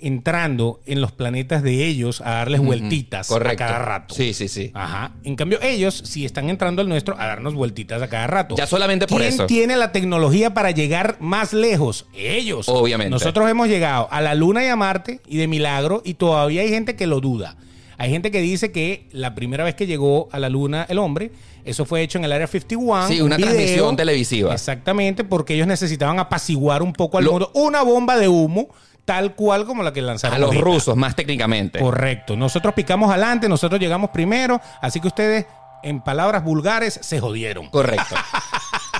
entrando 0.01 0.79
en 0.85 1.01
los 1.01 1.11
planetas 1.11 1.63
de 1.63 1.85
ellos 1.85 2.21
a 2.21 2.31
darles 2.31 2.61
vueltitas 2.61 3.27
correcto. 3.27 3.63
a 3.63 3.67
cada 3.67 3.79
rato. 3.79 4.13
Sí, 4.15 4.33
sí, 4.33 4.47
sí. 4.47 4.71
Ajá. 4.73 5.11
En 5.23 5.35
cambio, 5.35 5.59
ellos 5.61 6.01
sí 6.05 6.25
están 6.25 6.49
entrando 6.49 6.81
al 6.81 6.89
nuestro 6.89 7.15
a 7.19 7.25
darnos 7.27 7.53
vueltitas 7.53 8.01
a 8.01 8.07
cada 8.07 8.27
rato. 8.27 8.55
Ya 8.55 8.67
solamente 8.67 9.07
por 9.07 9.19
¿Quién 9.21 9.33
eso. 9.33 9.45
tiene 9.47 9.75
la 9.77 9.91
tecnología 9.91 10.53
para 10.53 10.71
llegar 10.71 11.17
más 11.19 11.53
lejos? 11.53 12.05
Ellos. 12.15 12.67
Obviamente. 12.69 13.11
Nosotros 13.11 13.49
hemos 13.49 13.67
llegado 13.67 14.07
a 14.11 14.21
la 14.21 14.35
Luna 14.35 14.63
y 14.63 14.67
a 14.67 14.75
Marte 14.75 15.21
y 15.27 15.37
de 15.37 15.47
milagro 15.47 16.01
y 16.05 16.15
todavía 16.15 16.61
hay 16.61 16.69
gente 16.69 16.95
que 16.95 17.07
lo 17.07 17.19
duda. 17.21 17.55
Hay 17.97 18.09
gente 18.09 18.31
que 18.31 18.41
dice 18.41 18.71
que 18.71 19.05
la 19.11 19.35
primera 19.35 19.63
vez 19.63 19.75
que 19.75 19.85
llegó 19.85 20.27
a 20.31 20.39
la 20.39 20.49
Luna 20.49 20.87
el 20.89 20.97
hombre, 20.97 21.31
eso 21.65 21.85
fue 21.85 22.01
hecho 22.01 22.17
en 22.17 22.25
el 22.25 22.31
Área 22.31 22.47
51. 22.47 23.07
Sí, 23.07 23.19
un 23.21 23.27
una 23.27 23.37
transmisión 23.37 23.95
televisiva. 23.95 24.51
Exactamente, 24.53 25.23
porque 25.23 25.53
ellos 25.53 25.67
necesitaban 25.67 26.17
apaciguar 26.17 26.81
un 26.81 26.93
poco 26.93 27.19
al 27.19 27.25
Lo- 27.25 27.31
mundo. 27.33 27.51
Una 27.53 27.83
bomba 27.83 28.17
de 28.17 28.27
humo, 28.27 28.69
tal 29.05 29.35
cual 29.35 29.65
como 29.65 29.83
la 29.83 29.91
que 29.93 30.01
lanzaron 30.01 30.35
A 30.35 30.39
los 30.39 30.47
ahorita. 30.49 30.63
rusos, 30.65 30.95
más 30.95 31.15
técnicamente. 31.15 31.79
Correcto. 31.79 32.35
Nosotros 32.35 32.73
picamos 32.73 33.09
adelante, 33.09 33.47
nosotros 33.49 33.79
llegamos 33.79 34.09
primero, 34.11 34.59
así 34.81 34.99
que 34.99 35.07
ustedes, 35.07 35.45
en 35.83 36.01
palabras 36.01 36.43
vulgares, 36.43 36.99
se 37.01 37.19
jodieron. 37.19 37.69
Correcto. 37.69 38.15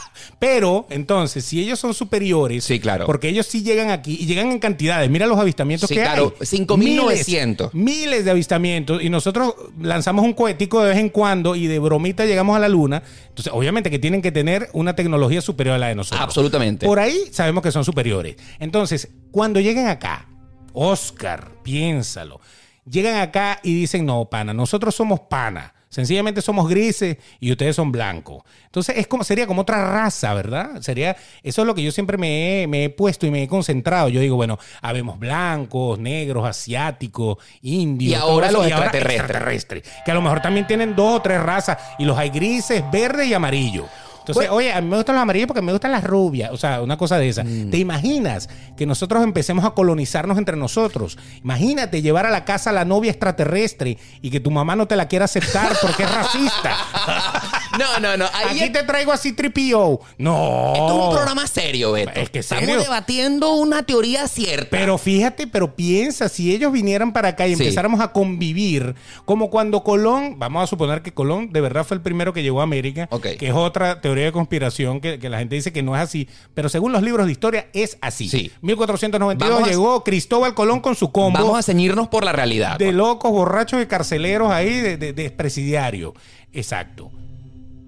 Pero, 0.42 0.88
entonces, 0.90 1.46
si 1.46 1.62
ellos 1.62 1.78
son 1.78 1.94
superiores, 1.94 2.64
Sí, 2.64 2.80
claro. 2.80 3.06
porque 3.06 3.30
ellos 3.30 3.46
sí 3.46 3.62
llegan 3.62 3.92
aquí 3.92 4.18
y 4.20 4.26
llegan 4.26 4.50
en 4.52 4.58
cantidades. 4.58 5.08
Mira 5.08 5.28
los 5.28 5.38
avistamientos 5.38 5.88
Sí, 5.88 5.94
que 5.94 6.02
claro, 6.02 6.34
hay. 6.40 6.48
5.900. 6.48 7.70
Miles, 7.74 7.74
miles 7.76 8.26
de 8.26 8.32
avistamientos. 8.32 9.04
Y 9.04 9.12
nosotros 9.12 9.54
lanzamos 9.80 10.26
un 10.26 10.34
cohetico 10.34 10.82
de 10.82 10.90
vez 10.90 10.98
en 10.98 11.10
cuando 11.10 11.56
y 11.56 11.68
de 11.68 11.78
bromita 11.78 12.26
llegamos 12.26 12.56
a 12.56 12.60
la 12.60 12.70
luna. 12.70 13.04
Entonces, 13.30 13.54
obviamente 13.54 13.92
que 13.92 14.00
tienen 14.00 14.24
que 14.24 14.32
tener 14.32 14.68
una 14.74 14.96
tecnología 14.96 15.42
superior 15.42 15.76
a 15.76 15.78
la 15.78 15.90
de 15.90 15.96
nosotros. 15.96 16.22
Absolutamente. 16.24 16.88
Por 16.88 16.98
ahí 16.98 17.20
sabemos 17.32 17.62
que 17.62 17.72
son 17.72 17.86
superiores. 17.86 18.36
Entonces, 18.60 19.10
cuando 19.30 19.60
lleguen 19.60 19.90
acá, 19.90 20.28
Oscar, 20.74 21.52
piénsalo. 21.62 22.42
Llegan 22.90 23.18
acá 23.18 23.60
y 23.62 23.76
dicen, 23.76 24.08
no, 24.08 24.26
pana, 24.26 24.56
nosotros 24.56 24.96
somos 24.96 25.20
pana. 25.20 25.76
Sencillamente 25.92 26.42
somos 26.42 26.70
grises 26.70 27.18
y 27.42 27.52
ustedes 27.52 27.76
son 27.76 27.92
blancos. 27.92 28.44
Entonces 28.66 28.98
es 28.98 29.08
como, 29.08 29.26
sería 29.26 29.46
como 29.46 29.64
otra 29.64 29.92
raza, 29.92 30.34
¿verdad? 30.34 30.82
Sería, 30.82 31.18
eso 31.44 31.62
es 31.62 31.68
lo 31.68 31.76
que 31.76 31.84
yo 31.84 31.92
siempre 31.92 32.18
me 32.18 32.64
he, 32.64 32.68
me 32.68 32.86
he 32.86 32.90
puesto 32.90 33.28
y 33.28 33.32
me 33.32 33.44
he 33.44 33.48
concentrado. 33.50 34.08
Yo 34.08 34.22
digo, 34.22 34.38
bueno, 34.38 34.58
habemos 34.82 35.20
blancos, 35.20 36.00
negros, 36.00 36.48
asiáticos, 36.48 37.40
indios. 37.62 38.12
Y 38.12 38.16
ahora 38.16 38.48
todo 38.48 38.64
eso, 38.64 38.70
los 38.70 38.72
extraterrestres. 38.72 39.20
extraterrestres, 39.20 39.84
Que 40.06 40.12
a 40.12 40.14
lo 40.14 40.22
mejor 40.22 40.42
también 40.42 40.66
tienen 40.66 40.96
dos 40.96 41.18
o 41.18 41.22
tres 41.22 41.42
razas. 41.44 41.78
Y 42.00 42.06
los 42.06 42.18
hay 42.18 42.30
grises, 42.30 42.82
verdes 42.90 43.28
y 43.28 43.34
amarillos. 43.34 43.88
Entonces 44.32 44.50
Bueno. 44.50 44.56
oye, 44.56 44.74
a 44.74 44.82
mí 44.82 44.88
me 44.89 44.96
gustan 44.98 45.15
los 45.15 45.22
amarillos 45.24 45.48
porque 45.48 45.62
me 45.62 45.72
gustan 45.72 45.91
las 45.91 46.04
rubias. 46.04 46.52
O 46.52 46.58
sea, 46.58 46.82
una 46.82 46.98
cosa 46.98 47.17
de 47.17 47.30
esa. 47.30 47.44
Mm. 47.44 47.70
¿Te 47.70 47.78
imaginas 47.78 48.50
que 48.78 48.86
nosotros 48.86 49.24
empecemos 49.24 49.65
a 49.65 49.72
colonizarnos 49.72 50.38
entre 50.38 50.58
nosotros? 50.58 51.17
Imagínate 51.44 52.02
llevar 52.02 52.26
a 52.26 52.30
la 52.30 52.46
casa 52.46 52.70
a 52.72 52.74
la 52.74 52.86
novia 52.86 53.12
extraterrestre 53.12 53.98
y 54.22 54.30
que 54.32 54.39
tu 54.39 54.52
mamá 54.52 54.76
no 54.76 54.88
te 54.88 54.96
la 54.96 55.08
quiera 55.08 55.26
aceptar 55.26 55.72
porque 55.82 56.04
es 56.04 56.12
racista. 56.13 56.76
No, 57.80 58.00
no, 58.02 58.17
no. 58.17 58.26
Ahí 58.34 58.60
Aquí 58.60 58.70
te 58.74 58.84
traigo 58.84 59.13
así 59.13 59.32
tripio. 59.32 60.02
No. 60.17 60.74
Esto 60.76 60.88
es 60.88 61.06
un 61.08 61.13
programa 61.15 61.48
serio, 61.48 61.94
Beto. 61.94 62.12
Es 62.20 62.30
que 62.30 62.39
Estamos 62.39 62.65
serio. 62.65 62.82
debatiendo 62.82 63.54
una 63.54 63.84
teoría 63.84 64.28
cierta. 64.28 64.67
Pero 64.70 64.98
fíjate, 64.98 65.48
pero 65.48 65.74
piensa, 65.74 66.28
si 66.28 66.54
ellos 66.54 66.74
vinieran 66.74 67.13
para 67.13 67.30
acá 67.30 67.48
y 67.48 67.56
Sí. 67.56 67.63
empezáramos 67.63 68.02
a 68.02 68.10
convivir, 68.12 68.96
como 69.24 69.50
cuando 69.50 69.84
Colón, 69.86 70.36
vamos 70.38 70.63
a 70.63 70.67
suponer 70.67 71.02
que 71.02 71.13
Colón 71.13 71.54
de 71.54 71.62
verdad 71.62 71.86
fue 71.86 71.96
el 71.96 72.02
primero 72.02 72.34
que 72.34 72.44
llegó 72.44 72.60
a 72.60 72.63
América, 72.63 73.08
que 73.39 73.48
es 73.48 73.54
otra 73.54 74.02
teoría 74.02 74.21
de 74.26 74.32
conspiración 74.32 75.00
que, 75.02 75.20
que 75.20 75.30
la 75.30 75.40
gente 75.40 75.56
dice 75.56 75.72
que 75.74 75.84
no 75.84 75.96
es 75.96 76.02
así, 76.02 76.28
pero 76.54 76.70
según 76.70 76.92
los 76.92 77.02
libros 77.04 77.26
de 77.26 77.32
historia 77.32 77.68
es 77.74 77.98
así. 78.02 78.30
Sí. 78.30 78.52
1492 78.62 79.50
Vamos 79.54 79.68
a- 79.68 79.72
llegó 79.72 80.04
Cristóbal 80.04 80.54
Colón 80.54 80.80
con 80.80 80.96
su 80.96 81.12
combo 81.12 81.40
Vamos 81.40 81.58
a 81.60 81.64
ceñirnos 81.64 82.08
por 82.08 82.24
la 82.24 82.32
realidad. 82.32 82.78
de 82.78 82.92
locos, 82.92 83.32
borrachos 83.32 83.82
y 83.82 83.86
carceleros 83.86 84.52
ahí 84.52 84.70
de, 84.80 84.98
de, 84.98 85.14
de 85.14 85.30
presidiario. 85.32 86.14
Exacto. 86.54 87.12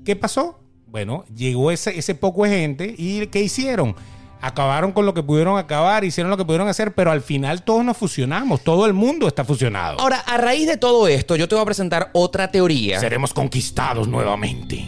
¿Qué 0.06 0.16
pasó? 0.16 0.60
Bueno, 0.88 1.26
llegó 1.36 1.72
ese, 1.72 1.98
ese 1.98 2.14
poco 2.16 2.44
de 2.44 2.50
gente 2.52 2.94
y 2.98 3.26
¿qué 3.28 3.42
hicieron? 3.42 3.96
Acabaron 4.42 4.92
con 4.92 5.06
lo 5.06 5.14
que 5.14 5.24
pudieron 5.24 5.58
acabar, 5.58 6.04
hicieron 6.04 6.30
lo 6.30 6.36
que 6.36 6.44
pudieron 6.44 6.68
hacer, 6.68 6.94
pero 6.94 7.12
al 7.12 7.22
final 7.22 7.64
todos 7.64 7.86
nos 7.86 7.96
fusionamos, 7.96 8.62
todo 8.62 8.86
el 8.86 8.92
mundo 8.94 9.26
está 9.28 9.46
fusionado. 9.46 10.02
Ahora, 10.02 10.18
a 10.20 10.38
raíz 10.38 10.68
de 10.68 10.76
todo 10.76 11.08
esto, 11.08 11.38
yo 11.38 11.48
te 11.48 11.56
voy 11.56 11.62
a 11.62 11.66
presentar 11.66 12.10
otra 12.12 12.52
teoría. 12.52 13.00
Seremos 13.00 13.34
conquistados 13.34 14.06
nuevamente. 14.10 14.86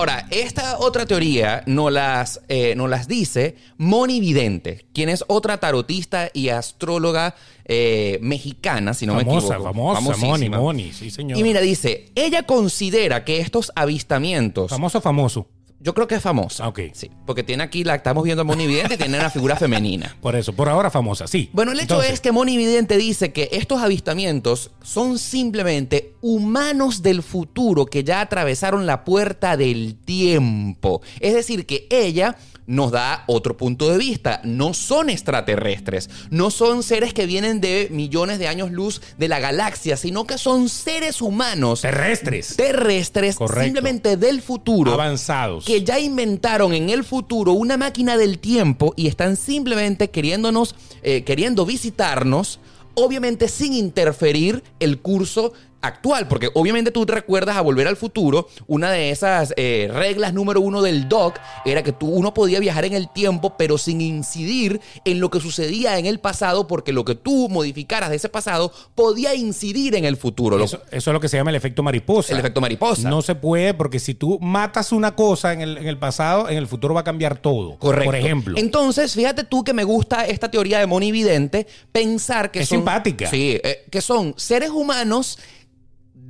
Ahora, 0.00 0.26
esta 0.30 0.78
otra 0.78 1.04
teoría 1.04 1.62
nos 1.66 1.92
las, 1.92 2.40
eh, 2.48 2.74
nos 2.74 2.88
las 2.88 3.06
dice 3.06 3.56
Moni 3.76 4.18
Vidente, 4.18 4.86
quien 4.94 5.10
es 5.10 5.22
otra 5.28 5.58
tarotista 5.58 6.30
y 6.32 6.48
astróloga 6.48 7.34
eh, 7.66 8.18
mexicana, 8.22 8.94
si 8.94 9.04
no 9.04 9.12
me 9.14 9.26
famosa, 9.26 9.56
equivoco. 9.56 9.74
famosa, 9.74 10.00
Moni, 10.00 10.16
Famosísima. 10.16 10.56
Moni, 10.58 10.92
sí 10.94 11.10
señor. 11.10 11.36
Y 11.38 11.42
mira, 11.42 11.60
dice, 11.60 12.06
ella 12.14 12.44
considera 12.44 13.26
que 13.26 13.40
estos 13.40 13.72
avistamientos... 13.76 14.70
famoso, 14.70 15.02
famoso. 15.02 15.48
Yo 15.82 15.94
creo 15.94 16.06
que 16.06 16.16
es 16.16 16.22
famosa. 16.22 16.68
Ok. 16.68 16.80
Sí, 16.92 17.10
porque 17.24 17.42
tiene 17.42 17.62
aquí, 17.62 17.84
la 17.84 17.94
estamos 17.94 18.22
viendo 18.22 18.42
a 18.42 18.44
Moni 18.44 18.66
Vidente 18.66 18.98
tiene 18.98 19.18
una 19.18 19.30
figura 19.30 19.56
femenina. 19.56 20.14
Por 20.20 20.36
eso, 20.36 20.52
por 20.52 20.68
ahora 20.68 20.90
famosa, 20.90 21.26
sí. 21.26 21.48
Bueno, 21.52 21.72
el 21.72 21.78
hecho 21.78 21.94
Entonces, 21.94 22.12
es 22.12 22.20
que 22.20 22.32
Moni 22.32 22.56
Vidente 22.58 22.98
dice 22.98 23.32
que 23.32 23.48
estos 23.52 23.80
avistamientos 23.80 24.70
son 24.82 25.18
simplemente 25.18 26.14
humanos 26.20 27.02
del 27.02 27.22
futuro 27.22 27.86
que 27.86 28.04
ya 28.04 28.20
atravesaron 28.20 28.86
la 28.86 29.04
puerta 29.04 29.56
del 29.56 29.96
tiempo. 29.96 31.00
Es 31.18 31.34
decir, 31.34 31.64
que 31.64 31.86
ella 31.90 32.36
nos 32.70 32.92
da 32.92 33.24
otro 33.26 33.56
punto 33.56 33.90
de 33.90 33.98
vista. 33.98 34.40
No 34.44 34.74
son 34.74 35.10
extraterrestres, 35.10 36.08
no 36.30 36.50
son 36.52 36.84
seres 36.84 37.12
que 37.12 37.26
vienen 37.26 37.60
de 37.60 37.88
millones 37.90 38.38
de 38.38 38.46
años 38.46 38.70
luz 38.70 39.02
de 39.18 39.26
la 39.26 39.40
galaxia, 39.40 39.96
sino 39.96 40.24
que 40.24 40.38
son 40.38 40.68
seres 40.68 41.20
humanos 41.20 41.80
terrestres, 41.82 42.54
terrestres 42.56 43.34
Correcto. 43.34 43.64
simplemente 43.64 44.16
del 44.16 44.40
futuro 44.40 44.92
avanzados. 44.92 45.64
que 45.64 45.82
ya 45.82 45.98
inventaron 45.98 46.72
en 46.72 46.90
el 46.90 47.02
futuro 47.02 47.52
una 47.52 47.76
máquina 47.76 48.16
del 48.16 48.38
tiempo 48.38 48.94
y 48.96 49.08
están 49.08 49.36
simplemente 49.36 50.10
queriéndonos, 50.10 50.76
eh, 51.02 51.24
queriendo 51.24 51.66
visitarnos, 51.66 52.60
obviamente 52.94 53.48
sin 53.48 53.72
interferir 53.72 54.62
el 54.78 55.00
curso 55.00 55.52
actual, 55.82 56.28
porque 56.28 56.50
obviamente 56.54 56.90
tú 56.90 57.06
te 57.06 57.14
recuerdas 57.14 57.56
a 57.56 57.60
Volver 57.60 57.88
al 57.88 57.96
Futuro, 57.96 58.48
una 58.66 58.90
de 58.90 59.10
esas 59.10 59.54
eh, 59.56 59.88
reglas 59.92 60.34
número 60.34 60.60
uno 60.60 60.82
del 60.82 61.08
doc 61.08 61.38
era 61.64 61.82
que 61.82 61.92
tú, 61.92 62.06
uno 62.08 62.34
podía 62.34 62.60
viajar 62.60 62.84
en 62.84 62.92
el 62.92 63.08
tiempo, 63.10 63.54
pero 63.56 63.78
sin 63.78 64.00
incidir 64.00 64.80
en 65.04 65.20
lo 65.20 65.30
que 65.30 65.40
sucedía 65.40 65.98
en 65.98 66.06
el 66.06 66.20
pasado, 66.20 66.66
porque 66.66 66.92
lo 66.92 67.04
que 67.04 67.14
tú 67.14 67.48
modificaras 67.48 68.10
de 68.10 68.16
ese 68.16 68.28
pasado 68.28 68.72
podía 68.94 69.34
incidir 69.34 69.94
en 69.94 70.04
el 70.04 70.16
futuro. 70.16 70.62
Eso 70.62 70.80
es 70.90 71.06
lo 71.06 71.20
que 71.20 71.28
se 71.28 71.36
llama 71.36 71.50
el 71.50 71.56
efecto 71.56 71.82
mariposa. 71.82 72.32
el 72.32 72.40
efecto 72.40 72.60
mariposa. 72.60 73.08
No 73.08 73.22
se 73.22 73.34
puede 73.34 73.74
porque 73.74 73.98
si 73.98 74.14
tú 74.14 74.38
matas 74.40 74.92
una 74.92 75.14
cosa 75.14 75.52
en 75.52 75.60
el, 75.60 75.78
en 75.78 75.86
el 75.86 75.98
pasado, 75.98 76.48
en 76.48 76.56
el 76.58 76.66
futuro 76.66 76.94
va 76.94 77.00
a 77.00 77.04
cambiar 77.04 77.38
todo. 77.38 77.78
Correcto. 77.78 78.04
Por 78.06 78.16
ejemplo. 78.16 78.58
Entonces, 78.58 79.14
fíjate 79.14 79.44
tú 79.44 79.64
que 79.64 79.72
me 79.72 79.84
gusta 79.84 80.26
esta 80.26 80.50
teoría 80.50 80.78
de 80.78 80.86
Moni 80.86 81.12
Vidente, 81.12 81.66
pensar 81.92 82.50
que 82.50 82.60
Es 82.60 82.68
son. 82.68 82.78
simpática. 82.78 83.28
Sí, 83.30 83.58
eh, 83.62 83.84
que 83.90 84.00
son 84.00 84.34
seres 84.36 84.70
humanos 84.70 85.38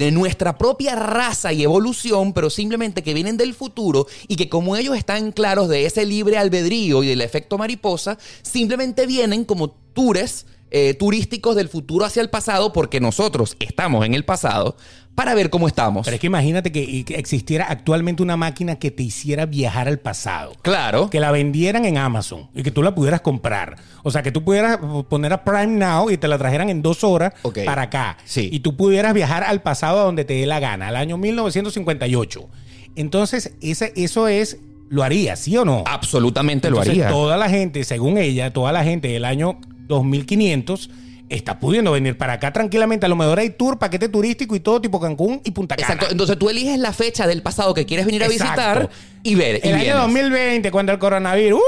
de 0.00 0.10
nuestra 0.10 0.56
propia 0.56 0.96
raza 0.96 1.52
y 1.52 1.62
evolución, 1.62 2.32
pero 2.32 2.48
simplemente 2.48 3.02
que 3.02 3.12
vienen 3.12 3.36
del 3.36 3.52
futuro 3.52 4.06
y 4.28 4.36
que 4.36 4.48
como 4.48 4.74
ellos 4.76 4.96
están 4.96 5.30
claros 5.30 5.68
de 5.68 5.84
ese 5.84 6.06
libre 6.06 6.38
albedrío 6.38 7.02
y 7.02 7.08
del 7.08 7.20
efecto 7.20 7.58
mariposa, 7.58 8.16
simplemente 8.40 9.06
vienen 9.06 9.44
como 9.44 9.68
tours 9.68 10.46
eh, 10.70 10.94
turísticos 10.94 11.56
del 11.56 11.68
futuro 11.68 12.04
hacia 12.04 12.22
el 12.22 12.30
pasado 12.30 12.72
porque 12.72 13.00
nosotros 13.00 13.56
estamos 13.58 14.06
en 14.06 14.14
el 14.14 14.24
pasado 14.24 14.76
para 15.14 15.34
ver 15.34 15.50
cómo 15.50 15.66
estamos. 15.66 16.04
Pero 16.04 16.14
es 16.14 16.20
que 16.20 16.28
imagínate 16.28 16.72
que, 16.72 17.04
existiera 17.08 17.66
actualmente 17.66 18.22
una 18.22 18.36
máquina 18.36 18.78
que 18.78 18.90
te 18.90 19.02
hiciera 19.02 19.46
viajar 19.46 19.88
al 19.88 19.98
pasado. 19.98 20.52
Claro. 20.62 21.10
Que 21.10 21.20
la 21.20 21.30
vendieran 21.30 21.84
en 21.84 21.98
Amazon 21.98 22.48
y 22.54 22.62
que 22.62 22.70
tú 22.70 22.82
la 22.82 22.94
pudieras 22.94 23.20
comprar. 23.20 23.76
O 24.02 24.10
sea, 24.10 24.22
que 24.22 24.32
tú 24.32 24.44
pudieras 24.44 24.78
poner 25.08 25.32
a 25.32 25.44
Prime 25.44 25.66
Now 25.66 26.10
y 26.10 26.16
te 26.16 26.28
la 26.28 26.38
trajeran 26.38 26.70
en 26.70 26.82
dos 26.82 27.04
horas 27.04 27.34
para 27.66 27.82
acá. 27.82 28.16
Sí. 28.24 28.48
Y 28.52 28.60
tú 28.60 28.76
pudieras 28.76 29.12
viajar 29.12 29.44
al 29.44 29.62
pasado 29.62 30.00
a 30.00 30.04
donde 30.04 30.24
te 30.24 30.34
dé 30.34 30.46
la 30.46 30.60
gana, 30.60 30.88
al 30.88 30.96
año 30.96 31.18
1958. 31.18 32.48
Entonces, 32.96 33.54
ese, 33.60 33.92
eso 33.96 34.28
es, 34.28 34.58
lo 34.88 35.02
haría, 35.02 35.36
¿sí 35.36 35.56
o 35.56 35.64
no? 35.64 35.84
Absolutamente 35.86 36.70
lo 36.70 36.80
haría. 36.80 37.08
Toda 37.08 37.36
la 37.36 37.48
gente, 37.48 37.84
según 37.84 38.18
ella, 38.18 38.52
toda 38.52 38.72
la 38.72 38.84
gente 38.84 39.08
del 39.08 39.24
año 39.24 39.60
2500 39.96 40.90
está 41.28 41.60
pudiendo 41.60 41.92
venir 41.92 42.18
para 42.18 42.32
acá 42.34 42.52
tranquilamente. 42.52 43.06
A 43.06 43.08
lo 43.08 43.14
mejor 43.16 43.38
hay 43.38 43.50
tour, 43.50 43.78
paquete 43.78 44.08
turístico 44.08 44.56
y 44.56 44.60
todo 44.60 44.80
tipo 44.80 44.98
Cancún 45.00 45.40
y 45.44 45.52
Punta 45.52 45.76
Cana. 45.76 45.92
Exacto. 45.94 46.10
Entonces 46.10 46.36
tú 46.38 46.48
eliges 46.50 46.78
la 46.78 46.92
fecha 46.92 47.26
del 47.28 47.42
pasado 47.42 47.72
que 47.72 47.86
quieres 47.86 48.04
venir 48.04 48.22
a 48.24 48.26
Exacto. 48.26 48.52
visitar 48.52 48.90
y 49.22 49.34
ver. 49.36 49.60
y 49.62 49.68
El 49.68 49.74
año 49.74 49.82
vienes. 49.84 50.02
2020, 50.02 50.70
cuando 50.72 50.90
el 50.92 50.98
coronavirus, 50.98 51.60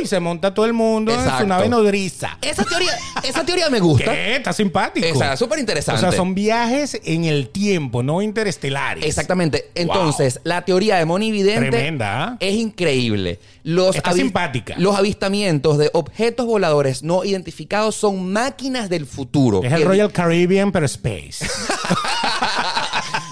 ¡uy! 0.00 0.06
se 0.06 0.20
monta 0.20 0.52
todo 0.52 0.66
el 0.66 0.72
mundo 0.72 1.12
en 1.12 1.18
Exacto. 1.18 1.42
su 1.42 1.48
nave 1.48 1.68
nodriza. 1.68 2.38
Esa 2.42 2.64
teoría, 2.64 2.90
esa 3.22 3.44
teoría 3.44 3.70
me 3.70 3.80
gusta. 3.80 4.12
¿Qué? 4.12 4.36
Está 4.36 4.52
simpático. 4.52 5.06
Esa, 5.06 5.36
súper 5.36 5.58
o 5.58 5.60
interesante. 5.60 6.00
sea, 6.00 6.12
son 6.12 6.34
viajes 6.34 7.00
en 7.04 7.24
el 7.24 7.48
tiempo, 7.48 8.02
no 8.02 8.22
interestelares. 8.22 9.04
Exactamente. 9.04 9.70
Entonces, 9.74 10.40
la 10.44 10.64
teoría 10.64 10.96
de 10.96 11.04
Moni 11.04 11.30
Vidente 11.30 11.70
Tremenda, 11.70 12.24
¿ah? 12.24 12.36
es 12.40 12.54
increíble. 12.54 13.38
Los 13.62 13.96
Está 13.96 14.12
simpática. 14.12 14.74
Los 14.78 14.96
avistamientos 14.96 15.76
de 15.78 15.90
objetos 15.92 16.46
voladores 16.46 17.02
no 17.02 17.24
identificados 17.24 17.94
son 17.94 18.32
máquinas 18.32 18.88
del 18.88 19.06
futuro. 19.06 19.62
Es 19.62 19.72
el 19.72 19.84
Royal 19.84 20.10
Caribbean, 20.12 20.72
pero 20.72 20.86
Space. 20.86 21.46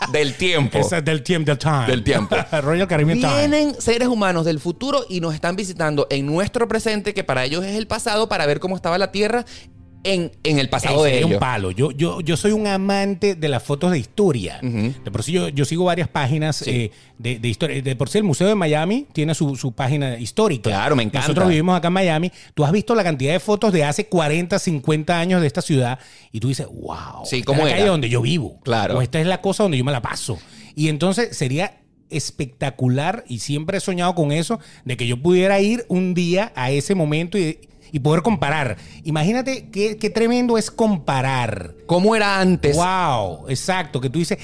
del 0.13 0.35
tiempo. 0.35 0.79
Esa 0.79 0.99
es 0.99 1.05
del 1.05 1.23
tiempo, 1.23 1.51
del 1.51 1.59
time. 1.59 1.87
Del 1.87 2.05
tiempo. 2.05 2.37
Royal 2.63 2.89
Caribbean 2.89 3.21
Time. 3.21 3.37
Vienen 3.39 3.81
seres 3.81 4.09
humanos 4.09 4.45
del 4.45 4.61
futuro 4.61 5.05
y 5.09 5.21
nos 5.21 5.35
están 5.35 5.57
visitando 5.57 6.07
en 6.11 6.27
nuestro 6.27 6.69
presente, 6.69 7.15
que 7.15 7.25
para 7.25 7.45
ellos 7.45 7.65
es 7.65 7.77
el 7.77 7.87
pasado, 7.87 8.29
para 8.29 8.47
ver 8.47 8.61
cómo 8.61 8.77
estaba 8.77 8.99
la 8.99 9.13
Tierra 9.13 9.45
en, 10.05 10.33
en 10.45 10.59
el 10.59 10.69
pasado 10.69 11.03
de 11.05 11.19
ellos. 11.19 11.33
un 11.33 11.39
palo. 11.39 11.71
Yo, 11.71 11.91
yo, 11.91 12.21
yo 12.21 12.37
soy 12.37 12.53
un 12.53 12.67
amante 12.67 13.35
de 13.35 13.49
las 13.49 13.63
fotos 13.63 13.91
de 13.93 13.99
historia. 13.99 14.61
De 14.63 15.11
por 15.11 15.23
sí 15.23 15.33
yo, 15.33 15.49
yo 15.49 15.65
sigo 15.65 15.85
varias 15.85 16.09
páginas 16.09 16.57
Sí. 16.57 16.71
eh, 16.71 16.91
de, 17.19 17.39
de 17.39 17.49
historia. 17.49 17.83
De 17.83 17.97
por 17.97 18.09
sí 18.09 18.19
el 18.19 18.25
Museo 18.25 18.47
de 18.49 18.55
Miami 18.55 19.07
tiene 19.13 19.35
su, 19.35 19.57
su 19.57 19.73
página 19.73 20.19
histórica. 20.19 20.71
Claro, 20.71 20.95
me 20.97 21.03
encanta. 21.03 21.29
Nosotros 21.29 21.49
vivimos 21.49 21.77
acá 21.77 21.89
en 21.89 21.95
Miami. 21.95 22.33
Tú 22.55 22.65
has 22.65 22.73
visto 22.73 22.95
la 22.95 23.03
cantidad 23.05 23.33
de 23.33 23.41
fotos 23.41 23.73
de 23.73 23.85
hace 23.85 24.07
40, 24.07 24.59
50 24.59 25.19
años 25.19 25.41
de 25.41 25.47
esta 25.47 25.63
ciudad 25.63 25.99
y 26.33 26.41
tú 26.41 26.49
dices, 26.49 26.67
wow. 26.67 27.25
Sí, 27.25 27.37
esta 27.39 27.47
¿cómo 27.47 27.61
es 27.67 27.71
la 27.73 27.77
calle 27.79 27.89
donde 27.89 28.09
yo 28.09 28.23
vivo. 28.23 28.61
Claro. 28.63 28.99
O 28.99 29.03
esta 29.03 29.21
es 29.21 29.27
la 29.27 29.41
cosa 29.41 29.65
donde 29.65 29.79
yo 29.79 29.85
me 29.85 29.93
la 29.93 30.01
paso. 30.03 30.39
Y 30.75 30.89
entonces 30.89 31.37
sería 31.37 31.81
espectacular 32.11 33.25
y 33.29 33.41
siempre 33.41 33.79
he 33.79 33.81
soñado 33.81 34.15
con 34.15 34.33
eso, 34.33 34.61
de 34.85 34.97
que 34.97 35.07
yo 35.07 35.21
pudiera 35.21 35.61
ir 35.61 35.85
un 35.89 36.15
día 36.15 36.53
a 36.55 36.71
ese 36.71 36.95
momento 36.95 37.37
y, 37.39 37.59
y 37.93 37.99
poder 38.01 38.23
comparar. 38.23 38.77
Imagínate 39.05 39.69
qué, 39.71 39.97
qué 39.97 40.11
tremendo 40.11 40.59
es 40.59 40.71
comparar. 40.71 41.75
¿Cómo 41.87 42.15
era 42.17 42.41
antes? 42.41 42.77
Wow, 42.77 43.49
exacto, 43.49 44.01
que 44.01 44.11
tú 44.11 44.19
dices, 44.19 44.39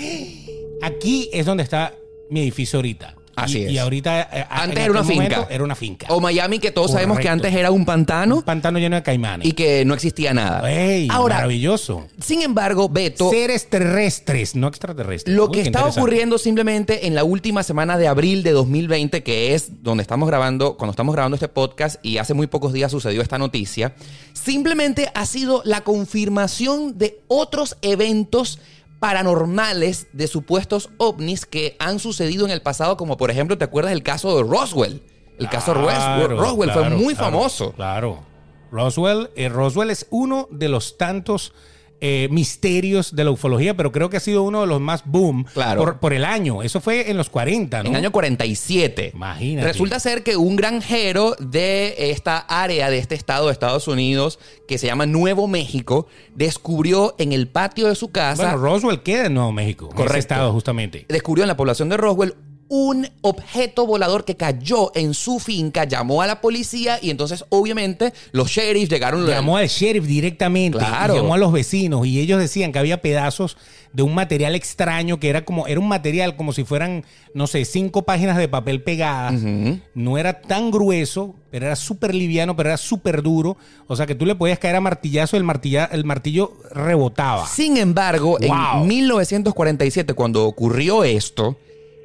"Ah, 0.83 0.87
aquí 0.87 1.29
es 1.33 1.47
donde 1.47 1.63
está 1.63 1.95
mi 2.31 2.41
edificio 2.41 2.79
ahorita. 2.79 3.15
Así 3.37 3.59
y, 3.61 3.65
es. 3.65 3.73
y 3.73 3.79
ahorita... 3.79 4.29
eh, 4.33 4.47
Antes 4.51 4.79
en 4.79 4.83
era 4.85 4.91
una 4.93 5.03
momento 5.03 5.35
finca. 5.37 5.47
Era 5.55 5.65
una 5.65 5.75
finca. 5.75 6.07
O 6.11 6.21
Miami, 6.21 6.59
que 6.59 6.71
todos 6.71 6.93
sabemos 6.93 7.19
que 7.19 7.29
antes 7.29 7.55
era 7.55 7.71
un 7.71 7.85
pantano 7.85 8.37
Un 8.37 8.43
pantano 8.43 8.79
lleno 8.79 8.97
de 8.97 9.03
caimanes. 9.03 9.47
y 9.47 9.53
que 9.53 9.85
no 9.85 9.95
existía 9.95 10.33
nada. 10.35 10.71
Ey, 10.71 11.09
Ahora, 11.11 11.37
maravilloso. 11.37 12.07
sin 12.21 12.43
embargo, 12.43 12.89
Beto, 12.89 13.31
Seres 13.31 13.69
terrestres, 13.69 14.55
no 14.55 14.69
extraterrestres. 14.69 15.35
Lo 15.35 15.47
Uy, 15.47 15.53
que 15.53 15.61
está 15.63 15.85
ocurriendo 15.87 16.39
simplemente 16.39 17.07
en 17.07 17.15
la 17.15 17.25
última 17.25 17.63
semana 17.63 17.99
de 17.99 18.09
abril 18.09 18.43
de 18.43 18.53
2020, 18.53 19.23
que 19.23 19.55
es 19.55 19.83
donde 19.83 20.03
estamos 20.03 20.29
grabando, 20.29 20.77
cuando 20.77 20.91
estamos 20.93 21.15
grabando 21.15 21.35
este 21.37 21.49
podcast, 21.49 21.97
y 22.05 22.19
hace 22.19 22.35
muy 22.35 22.47
pocos 22.47 22.73
días 22.73 22.91
sucedió 22.91 23.23
esta 23.23 23.39
noticia, 23.39 23.95
simplemente 24.33 25.11
ha 25.15 25.27
sido 25.27 25.63
la 25.65 25.83
confirmación 25.83 26.99
de 26.99 27.21
otros 27.29 27.77
eventos 27.83 28.59
paranormales 29.05 30.07
de 30.15 30.27
supuestos 30.27 30.89
ovnis 30.97 31.45
que 31.45 31.77
han 31.79 31.99
sucedido 31.99 32.47
en 32.47 32.51
el 32.51 32.63
pasado, 32.63 32.97
como 32.97 33.19
por 33.19 33.31
ejemplo, 33.31 33.59
¿te 33.59 33.65
acuerdas 33.67 33.93
del 33.93 34.03
caso 34.03 34.35
de 34.35 34.43
Roswell? 34.43 35.03
El 35.39 35.51
caso 35.51 35.75
Claro, 35.75 36.27
Roswell 36.39 36.71
fue 36.71 36.81
claro, 36.81 36.97
muy 36.97 37.15
claro, 37.15 37.31
famoso. 37.31 37.73
Claro. 37.73 38.21
Roswell, 38.71 39.29
eh, 39.37 39.51
Roswell 39.51 39.91
es 39.91 40.07
uno 40.09 40.49
de 40.51 40.71
los 40.71 40.97
tantos 40.97 41.53
eh, 42.07 42.29
misterios 42.31 43.17
de 43.17 43.25
la 43.25 43.31
ufología, 43.31 43.75
pero 43.75 43.91
creo 43.91 44.11
que 44.11 44.19
ha 44.19 44.21
sido 44.21 44.43
uno 44.43 44.61
de 44.61 44.67
los 44.67 44.79
más 44.79 45.05
boom 45.07 45.47
Claro. 45.55 45.81
por, 45.83 46.01
por 46.01 46.13
el 46.13 46.27
año. 46.27 46.63
Eso 46.63 46.83
fue 46.83 47.11
en 47.11 47.17
los 47.17 47.31
40, 47.31 47.83
¿no? 47.83 47.89
En 47.89 47.95
el 47.95 48.01
año 48.03 48.13
47. 48.13 49.13
Imagínate. 49.15 49.67
Resulta 49.69 49.99
ser 50.01 50.23
que 50.23 50.37
un 50.37 50.55
granjero 50.57 51.35
de 51.39 51.95
esta 52.11 52.37
área, 52.39 52.91
de 52.91 52.99
este 52.99 53.15
estado 53.15 53.47
de 53.47 53.53
Estados 53.53 53.89
Unidos, 53.89 54.39
que 54.69 54.77
se 54.77 54.87
llama 54.87 55.07
Nuevo 55.07 55.49
México, 55.49 56.07
descubrió 56.35 57.15
en 57.19 57.33
el 57.33 57.49
patio 57.49 57.87
de 57.89 57.95
su 57.95 58.11
casa, 58.11 58.43
Bueno, 58.53 58.59
Roswell 58.59 59.03
queda 59.03 59.27
en 59.27 59.35
Nuevo 59.35 59.53
México. 59.53 59.87
en 59.87 59.91
ese 59.93 59.97
Correcto. 59.97 60.19
estado, 60.19 60.53
justamente. 60.53 61.07
descubrió 61.09 61.45
en 61.45 61.49
la 61.49 61.57
población 61.57 61.89
de 61.89 61.97
Roswell 61.97 62.35
un 62.69 63.09
objeto 63.21 63.87
volador 63.87 64.25
que 64.25 64.37
cayó 64.37 64.91
en 64.95 65.15
su 65.15 65.39
finca, 65.39 65.85
llamó 65.85 66.23
a 66.23 66.27
la 66.27 66.41
policía 66.41 66.99
y 67.01 67.11
entonces 67.11 67.45
obviamente 67.51 68.13
los 68.33 68.49
sheriffs 68.51 68.89
llegaron... 68.91 69.27
Llamó 69.27 69.57
al 69.57 69.69
sheriff 69.69 70.07
directamente, 70.07 70.79
Claro. 70.79 71.15
y 71.15 71.17
llamó 71.19 71.35
a 71.35 71.39
los 71.39 71.53
vecinos 71.53 72.07
y 72.07 72.21
ellos 72.21 72.39
decían 72.41 72.73
que 72.73 72.79
había 72.79 73.01
pedazos 73.03 73.57
de 73.93 74.03
un 74.03 74.13
material 74.15 74.57
extraño 74.57 75.21
que 75.21 75.29
era 75.29 75.45
como 75.45 75.69
era 75.69 75.79
un 75.79 75.87
material 75.87 76.35
como 76.37 76.53
si 76.53 76.65
fueran 76.65 77.05
no 77.33 77.47
sé 77.47 77.65
cinco 77.65 78.03
páginas 78.03 78.37
de 78.39 78.49
papel 78.49 78.83
pegadas. 78.83 79.35
No 79.95 80.19
era 80.19 80.41
tan 80.41 80.71
grueso, 80.73 81.35
pero 81.51 81.67
era 81.67 81.77
súper 81.77 82.13
liviano, 82.15 82.57
pero 82.57 82.71
era 82.71 82.77
súper 82.77 83.23
duro. 83.23 83.57
O 83.87 83.95
sea 83.95 84.07
que 84.07 84.15
tú 84.17 84.27
le 84.27 84.35
podías 84.35 84.59
caer 84.59 84.75
a 84.77 84.81
martillazo, 84.81 85.37
el 85.37 85.45
martilla, 85.45 85.85
el 85.93 86.05
martillo 86.05 86.55
rebotaba. 86.73 87.47
Sin 87.47 87.77
embargo, 87.77 88.39
Wow. 88.41 88.83
en 88.83 88.89
1947, 88.89 90.15
cuando 90.15 90.45
ocurrió 90.47 91.05
esto, 91.05 91.57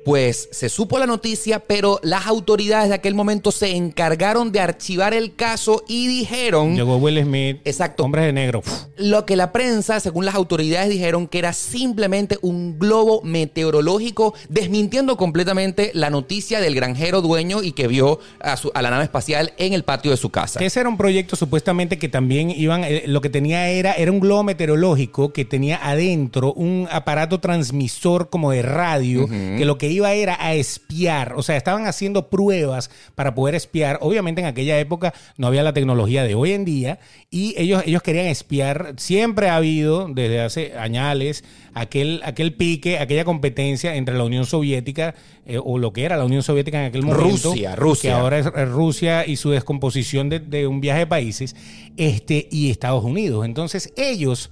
pues 0.06 0.50
se 0.52 0.70
supo 0.70 0.97
la 1.00 1.06
noticia, 1.06 1.60
pero 1.60 2.00
las 2.04 2.28
autoridades 2.28 2.89
de 2.89 2.95
aquel 2.95 3.16
momento 3.16 3.52
se 3.52 3.76
encargaron 3.76 4.52
de 4.52 4.60
archivar 4.60 5.14
el 5.14 5.36
caso 5.36 5.84
y 5.88 6.08
dijeron 6.08 6.76
Llegó 6.76 6.97
Will 6.97 7.22
Smith, 7.24 7.58
Exacto. 7.66 8.04
hombres 8.04 8.26
de 8.26 8.34
negro. 8.34 8.62
lo 8.97 9.26
que 9.26 9.36
la 9.36 9.52
prensa, 9.52 10.00
según 10.00 10.26
las 10.26 10.36
autoridades, 10.36 10.89
dijeron 10.89 11.28
que 11.28 11.39
era 11.39 11.54
simplemente 11.54 12.38
un 12.41 12.78
globo 12.80 13.22
meteorológico, 13.24 14.34
desmintiendo 14.47 15.18
completamente 15.18 15.91
la 15.93 16.10
noticia 16.10 16.60
del 16.62 16.76
granjero 16.76 17.22
dueño 17.22 17.62
y 17.62 17.74
que 17.74 17.88
vio 17.88 18.20
a, 18.39 18.58
su- 18.58 18.72
a 18.74 18.82
la 18.82 18.89
nave 18.89 19.04
espacial 19.04 19.54
en 19.58 19.74
el 19.74 19.84
patio 19.84 20.12
de 20.12 20.18
su 20.18 20.30
casa. 20.30 20.60
Ese 20.64 20.80
era 20.80 20.89
un 20.89 20.97
proyecto 20.97 21.36
supuestamente 21.36 21.97
que 21.97 22.10
también 22.10 22.50
iban, 22.52 22.84
eh, 22.84 23.04
lo 23.06 23.22
que 23.22 23.30
tenía 23.30 23.70
era, 23.70 23.93
era 23.93 24.12
un 24.12 24.20
globo 24.20 24.43
meteorológico 24.43 25.34
que 25.34 25.45
tenía 25.45 25.80
adentro 25.82 26.54
un 26.54 26.88
aparato 26.91 27.39
transmisor 27.39 28.30
como 28.30 28.52
de 28.52 28.62
radio, 28.62 29.28
que 29.28 29.66
lo 29.66 29.78
que 29.78 29.89
iba 29.90 30.14
era 30.14 30.38
a 30.40 30.54
espiar, 30.54 31.34
o 31.36 31.44
sea, 31.44 31.58
estaban 31.58 31.86
haciendo 31.88 32.30
pruebas 32.30 32.90
para 33.16 33.36
poder 33.36 33.56
espiar. 33.56 34.00
Obviamente 34.02 34.42
en 34.42 34.48
aquella 34.48 34.80
época 34.80 35.14
no 35.38 35.48
había 35.48 35.64
la 35.64 35.74
tecnología 35.74 36.24
de 36.24 36.36
hoy 36.36 36.52
en 36.52 36.66
día 36.66 37.00
y 37.30 37.54
ellos, 37.58 37.84
ellos 37.86 38.02
querían 38.02 38.28
espiar. 38.28 38.94
Siempre 38.98 39.50
ha 39.50 39.56
habido, 39.56 40.08
desde 40.10 40.42
hace 40.42 40.78
añales, 40.78 41.44
aquel, 41.74 42.22
aquel 42.24 42.54
pique, 42.54 43.00
aquella 43.00 43.26
competencia 43.26 43.96
entre 43.96 44.16
la 44.16 44.24
Unión 44.24 44.46
Soviética, 44.46 45.16
eh, 45.46 45.60
o 45.64 45.78
lo 45.78 45.94
que 45.94 46.04
era 46.04 46.18
la 46.18 46.26
Unión 46.26 46.44
Soviética 46.44 46.80
en 46.80 46.86
aquel 46.86 47.04
momento. 47.04 47.50
Rusia, 47.50 47.76
Rusia. 47.76 48.10
Que 48.10 48.16
ahora 48.16 48.40
es 48.40 48.70
Rusia 48.70 49.26
y 49.26 49.36
su 49.36 49.52
descomposición 49.52 50.30
de, 50.30 50.40
de 50.40 50.68
un 50.68 50.82
viaje 50.82 51.00
de 51.00 51.08
países, 51.08 51.56
este, 51.98 52.48
y 52.52 52.70
Estados 52.70 53.04
Unidos. 53.04 53.46
Entonces, 53.46 53.94
ellos, 53.98 54.52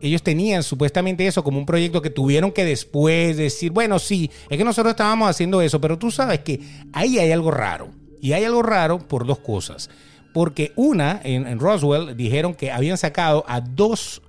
ellos 0.00 0.22
tenían 0.22 0.62
supuestamente 0.62 1.26
eso 1.26 1.42
como 1.42 1.58
un 1.58 1.66
proyecto 1.66 2.02
que 2.02 2.10
tuvieron 2.10 2.52
que 2.52 2.64
después 2.64 3.36
decir, 3.36 3.72
bueno, 3.72 3.98
sí, 3.98 4.30
es 4.50 4.58
que 4.58 4.64
nosotros 4.64 4.92
estábamos 4.92 5.28
haciendo 5.28 5.62
eso, 5.62 5.80
pero 5.80 5.98
tú 5.98 6.10
sabes 6.10 6.40
que 6.40 6.60
ahí 6.92 7.18
hay 7.18 7.32
algo 7.32 7.50
raro. 7.50 7.90
Y 8.20 8.32
hay 8.32 8.44
algo 8.44 8.62
raro 8.62 8.98
por 8.98 9.26
dos 9.26 9.38
cosas. 9.38 9.90
Porque 10.32 10.72
una, 10.76 11.20
en, 11.24 11.46
en 11.46 11.58
Roswell, 11.58 12.16
dijeron 12.16 12.54
que 12.54 12.70
habían 12.70 12.98
sacado 12.98 13.44
a 13.46 13.60
dos, 13.60 14.22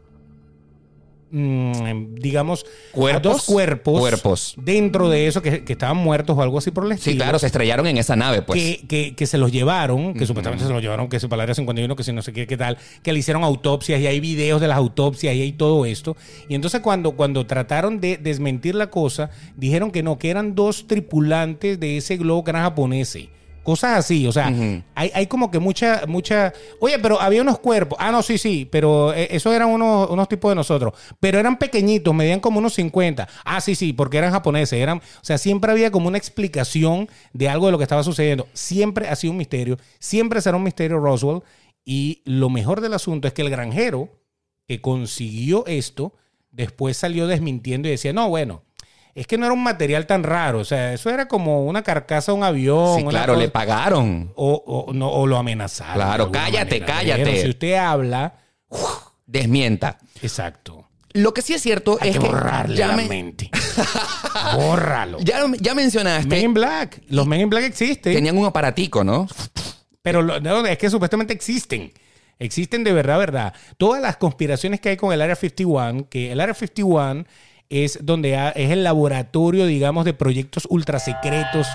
mm, 1.31 2.15
digamos, 2.15 2.65
a 2.65 2.95
¿Cuerpos? 2.95 3.21
dos 3.23 3.45
cuerpos, 3.45 3.99
Cuerpos. 3.99 4.55
dentro 4.57 5.09
de 5.09 5.27
eso 5.27 5.41
que, 5.41 5.63
que 5.63 5.73
estaban 5.73 5.97
muertos 5.97 6.37
o 6.37 6.41
algo 6.41 6.57
así 6.57 6.71
por 6.71 6.85
el 6.85 6.93
estilo 6.93 7.11
Sí, 7.13 7.17
claro, 7.17 7.39
se 7.39 7.47
estrellaron 7.47 7.87
en 7.87 7.97
esa 7.97 8.15
nave, 8.15 8.41
pues. 8.41 8.59
que, 8.61 8.87
que- 8.87 9.15
que 9.15 9.25
se 9.27 9.37
los 9.37 9.51
llevaron, 9.51 10.13
que 10.13 10.25
supuestamente 10.25 10.65
se 10.65 10.71
los 10.73 10.81
llevaron, 10.81 11.07
que 11.09 11.19
se 11.19 11.27
para 11.27 11.41
el 11.43 11.45
área 11.45 11.55
51, 11.55 11.95
que 11.95 12.03
si 12.03 12.13
no 12.13 12.21
sé 12.21 12.33
qué, 12.33 12.47
qué 12.47 12.57
tal, 12.57 12.77
que 13.03 13.13
le 13.13 13.19
hicieron 13.19 13.43
autopsias 13.43 13.99
y 14.01 14.07
hay 14.07 14.19
videos 14.19 14.61
de 14.61 14.67
las 14.67 14.77
autopsias 14.77 15.35
y 15.35 15.41
hay 15.41 15.51
todo 15.51 15.85
esto. 15.85 16.15
Y 16.49 16.55
entonces 16.55 16.81
cuando, 16.81 17.11
cuando 17.13 17.45
trataron 17.45 17.99
de 17.99 18.17
desmentir 18.17 18.75
la 18.75 18.89
cosa, 18.89 19.29
dijeron 19.55 19.91
que 19.91 20.03
no, 20.03 20.17
que 20.17 20.29
eran 20.29 20.55
dos 20.55 20.87
tripulantes 20.87 21.79
de 21.79 21.97
ese 21.97 22.17
globo 22.17 22.43
que 22.43 22.51
eran 22.51 22.63
japoneses. 22.63 23.27
Cosas 23.67 23.97
así, 23.97 24.25
o 24.25 24.31
sea, 24.31 24.47
hay, 24.95 25.11
hay 25.13 25.27
como 25.27 25.51
que 25.51 25.59
mucha, 25.59 26.03
mucha. 26.07 26.53
Oye, 26.79 26.97
pero 26.99 27.19
había 27.19 27.41
unos 27.41 27.59
cuerpos. 27.59 27.97
Ah, 27.99 28.13
no, 28.13 28.23
sí, 28.23 28.37
sí, 28.37 28.65
pero 28.71 29.13
eh, 29.13 29.27
esos 29.31 29.53
eran 29.53 29.67
unos, 29.67 30.09
unos 30.09 30.29
tipos 30.29 30.49
de 30.49 30.55
nosotros. 30.55 30.93
Pero 31.19 31.37
eran 31.37 31.59
pequeñitos, 31.59 32.15
medían 32.15 32.39
como 32.39 32.59
unos 32.59 32.75
50. 32.75 33.27
Ah, 33.43 33.59
sí, 33.59 33.75
sí, 33.75 33.91
porque 33.91 34.19
eran 34.19 34.31
japoneses. 34.31 34.79
Eran, 34.79 34.99
o 34.99 35.21
sea, 35.21 35.37
siempre 35.37 35.69
había 35.69 35.91
como 35.91 36.07
una 36.07 36.17
explicación 36.17 37.09
de 37.33 37.49
algo 37.49 37.65
de 37.65 37.73
lo 37.73 37.77
que 37.77 37.83
estaba 37.83 38.03
sucediendo. 38.03 38.47
Siempre 38.53 39.09
ha 39.09 39.17
sido 39.17 39.31
un 39.31 39.37
misterio. 39.37 39.77
Siempre 39.99 40.39
será 40.39 40.55
un 40.55 40.63
misterio 40.63 40.99
Roswell. 40.99 41.41
Y 41.83 42.21
lo 42.23 42.49
mejor 42.49 42.79
del 42.79 42.93
asunto 42.93 43.27
es 43.27 43.33
que 43.33 43.41
el 43.41 43.49
granjero 43.49 44.07
que 44.65 44.79
consiguió 44.79 45.65
esto, 45.65 46.13
después 46.51 46.95
salió 46.95 47.27
desmintiendo 47.27 47.89
y 47.89 47.91
decía, 47.91 48.13
no, 48.13 48.29
bueno. 48.29 48.63
Es 49.17 49.25
que 49.25 49.35
no 49.37 49.45
era 49.47 49.53
un 49.53 49.63
material 49.63 50.05
tan 50.05 50.21
raro, 50.21 50.59
o 50.59 50.63
sea, 50.63 50.93
eso 50.93 51.09
era 51.09 51.27
como 51.27 51.65
una 51.65 51.81
carcasa 51.81 52.31
de 52.31 52.37
un 52.37 52.43
avión. 52.43 52.97
Sí, 52.99 53.03
claro, 53.05 53.33
cosa- 53.33 53.43
le 53.45 53.49
pagaron. 53.49 54.31
o, 54.35 54.85
o, 54.87 54.93
no, 54.93 55.09
o 55.09 55.25
lo 55.25 55.37
amenazaron. 55.37 55.95
Claro, 55.95 56.31
cállate, 56.31 56.79
manera. 56.81 56.85
cállate. 56.85 57.23
Pero 57.23 57.41
si 57.41 57.49
usted 57.49 57.73
habla, 57.75 58.35
Desmienta. 59.25 59.97
exacto. 60.21 60.87
Lo 61.13 61.33
que 61.33 61.41
sí 61.41 61.55
es 61.55 61.61
cierto 61.63 61.97
Hay 61.99 62.09
es 62.09 62.15
que 62.17 62.21
que 62.21 62.27
borrarle 62.29 62.75
ya, 62.75 62.87
la 62.89 62.95
me- 62.95 63.07
mente. 63.07 63.49
Bórralo. 64.55 65.17
ya, 65.21 65.41
ya 65.59 65.73
mencionaste, 65.73 66.27
Men 66.27 66.43
in 66.45 66.53
Black. 66.53 67.01
Los 67.09 67.25
Men 67.25 67.41
in 67.41 67.49
Black 67.49 67.63
existen. 67.63 68.13
tenían 68.13 68.37
un 68.37 68.45
aparatico, 68.45 69.03
¿no? 69.03 69.27
Pero 70.01 70.21
lo- 70.21 70.39
no, 70.39 70.65
es 70.65 70.77
que 70.77 70.89
supuestamente 70.89 71.33
existen. 71.33 71.91
Existen 72.39 72.83
de 72.83 72.93
verdad, 72.93 73.17
verdad. 73.17 73.53
Todas 73.77 73.99
las 74.01 74.17
conspiraciones 74.17 74.79
que 74.79 74.89
hay 74.89 74.97
con 74.97 75.11
el 75.11 75.21
Área 75.21 75.35
51, 75.35 76.07
que 76.07 76.31
el 76.31 76.39
Área 76.39 76.53
51 76.53 77.25
es 77.69 77.99
donde 78.01 78.37
ha- 78.37 78.49
es 78.51 78.71
el 78.71 78.83
laboratorio, 78.83 79.65
digamos, 79.65 80.05
de 80.05 80.13
proyectos 80.13 80.67
ultra 80.69 80.99
secretos 80.99 81.67